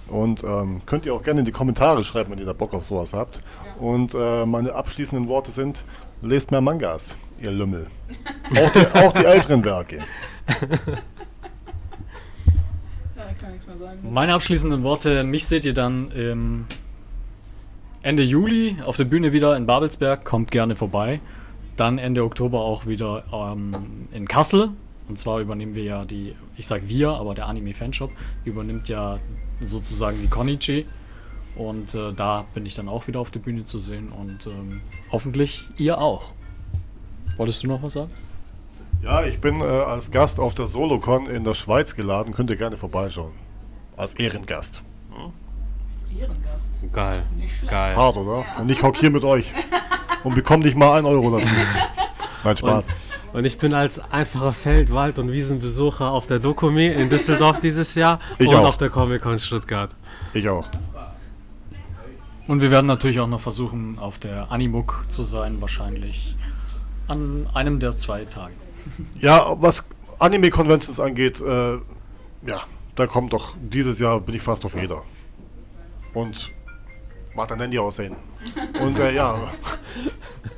Und 0.10 0.44
ähm, 0.44 0.82
könnt 0.86 1.06
ihr 1.06 1.14
auch 1.14 1.24
gerne 1.24 1.42
in 1.42 1.46
die 1.46 1.52
Kommentare 1.52 2.04
schreiben, 2.04 2.32
wenn 2.32 2.40
ihr 2.40 2.46
da 2.46 2.54
Bock 2.54 2.74
auf 2.74 2.84
sowas 2.84 3.14
habt. 3.14 3.42
Und 3.80 4.16
äh, 4.16 4.46
meine 4.46 4.74
abschließenden 4.74 5.28
Worte 5.28 5.52
sind, 5.52 5.84
lest 6.22 6.52
mehr 6.52 6.62
Mangas, 6.62 7.16
ihr 7.42 7.52
Lümmel. 7.52 7.88
Auch 8.56 8.72
die, 8.72 8.98
auch 8.98 9.12
die 9.12 9.26
älteren 9.26 9.64
Werke. 9.66 9.98
Ja, 13.18 13.24
kann 13.40 13.52
nichts 13.52 13.68
mehr 13.68 13.78
sagen. 13.78 14.00
Meine 14.10 14.34
abschließenden 14.34 14.84
Worte, 14.84 15.24
mich 15.24 15.46
seht 15.46 15.66
ihr 15.66 15.74
dann 15.74 16.12
im 16.12 16.66
Ende 18.02 18.24
Juli 18.24 18.78
auf 18.86 18.96
der 18.96 19.04
Bühne 19.04 19.34
wieder 19.34 19.58
in 19.58 19.66
Babelsberg, 19.66 20.24
kommt 20.24 20.50
gerne 20.52 20.78
vorbei. 20.78 21.20
Dann 21.76 21.98
Ende 21.98 22.24
Oktober 22.24 22.62
auch 22.62 22.86
wieder 22.86 23.26
ähm, 23.34 24.08
in 24.14 24.28
Kassel. 24.28 24.70
Und 25.10 25.20
zwar 25.20 25.40
übernehmen 25.42 25.76
wir 25.76 25.84
ja 25.84 26.06
die, 26.06 26.34
ich 26.56 26.68
sag 26.68 26.88
wir, 26.88 27.10
aber 27.10 27.36
der 27.36 27.48
Anime 27.48 27.74
Fanshop 27.74 28.12
übernimmt 28.46 28.88
ja 28.90 29.20
sozusagen 29.62 30.22
die 30.22 30.28
Konichi. 30.28 30.86
Und 31.56 31.96
äh, 31.96 32.14
da 32.14 32.46
bin 32.54 32.66
ich 32.66 32.76
dann 32.76 32.88
auch 32.88 33.08
wieder 33.08 33.20
auf 33.20 33.32
der 33.32 33.40
Bühne 33.40 33.64
zu 33.64 33.80
sehen 33.80 34.12
und 34.12 34.46
ähm, 34.46 34.82
hoffentlich 35.12 35.66
ihr 35.78 35.98
auch. 35.98 36.34
Wolltest 37.38 37.64
du 37.64 37.68
noch 37.68 37.82
was 37.82 37.94
sagen? 37.94 38.12
Ja, 39.02 39.24
ich 39.24 39.40
bin 39.40 39.62
äh, 39.62 39.64
als 39.64 40.12
Gast 40.12 40.40
auf 40.40 40.54
der 40.54 40.68
Solocon 40.68 41.28
in 41.28 41.44
der 41.44 41.56
Schweiz 41.56 41.96
geladen. 41.96 42.34
Könnt 42.34 42.50
ihr 42.50 42.58
gerne 42.58 42.78
vorbeischauen. 42.78 43.34
Als 43.96 44.14
Ehrengast. 44.16 44.84
Ehrengast. 46.20 46.74
Geil. 46.92 47.24
Geil. 47.68 47.96
Hart, 47.96 48.18
oder? 48.18 48.46
Und 48.60 48.70
ich 48.70 48.82
hock 48.82 48.98
hier 48.98 49.12
mit 49.12 49.24
euch. 49.24 49.54
Und 50.24 50.36
bekomme 50.36 50.64
nicht 50.64 50.76
mal 50.76 50.98
einen 50.98 51.06
Euro 51.06 51.38
dafür. 51.38 51.48
Nein, 52.44 52.58
Spaß. 52.58 52.88
Und 53.38 53.46
ich 53.46 53.60
bin 53.60 53.76
als 53.76 54.00
einfacher 54.12 54.52
Feld-, 54.52 54.92
Wald- 54.92 55.20
und 55.20 55.32
Wiesenbesucher 55.32 56.10
auf 56.10 56.26
der 56.26 56.40
Dokumi 56.40 56.88
in 56.88 57.08
Düsseldorf 57.08 57.60
dieses 57.60 57.94
Jahr 57.94 58.20
Ich 58.40 58.48
und 58.48 58.56
auch. 58.56 58.66
auf 58.66 58.78
der 58.80 58.90
Comic-Con 58.90 59.38
Stuttgart. 59.38 59.92
Ich 60.34 60.50
auch. 60.50 60.68
Und 62.48 62.62
wir 62.62 62.72
werden 62.72 62.88
natürlich 62.88 63.20
auch 63.20 63.28
noch 63.28 63.40
versuchen, 63.40 64.00
auf 64.00 64.18
der 64.18 64.52
Animuk 64.52 65.06
zu 65.10 65.22
sein, 65.22 65.62
wahrscheinlich 65.62 66.36
an 67.08 67.46
einem 67.54 67.80
der 67.80 67.96
zwei 67.96 68.26
Tage. 68.26 68.56
Ja, 69.20 69.56
was 69.62 69.86
Anime-Conventions 70.18 71.00
angeht, 71.00 71.40
äh, 71.40 71.74
ja, 72.44 72.64
da 72.96 73.06
kommt 73.06 73.34
doch 73.34 73.54
dieses 73.62 74.00
Jahr 74.00 74.20
bin 74.20 74.34
ich 74.34 74.42
fast 74.42 74.66
auf 74.66 74.74
jeder. 74.74 75.04
Und 76.16 76.50
macht 77.36 77.52
ein 77.52 77.60
Handy 77.60 77.78
aussehen. 77.78 78.16
Und 78.82 78.98
äh, 78.98 79.14
ja. 79.14 79.38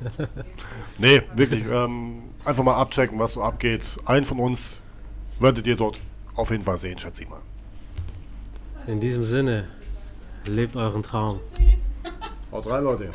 nee, 0.98 1.20
wirklich. 1.36 1.64
Ähm, 1.70 2.29
einfach 2.44 2.64
mal 2.64 2.74
abchecken, 2.74 3.18
was 3.18 3.32
so 3.32 3.42
abgeht. 3.42 3.98
Einen 4.04 4.24
von 4.24 4.38
uns 4.38 4.80
werdet 5.38 5.66
ihr 5.66 5.76
dort 5.76 5.98
auf 6.34 6.50
jeden 6.50 6.64
Fall 6.64 6.78
sehen, 6.78 6.98
schätze 6.98 7.22
ich 7.22 7.28
mal. 7.28 7.40
In 8.86 9.00
diesem 9.00 9.24
Sinne, 9.24 9.68
lebt 10.46 10.76
euren 10.76 11.02
Traum. 11.02 11.40
Haut 12.50 12.66
rein, 12.66 12.84
Leute. 12.84 13.12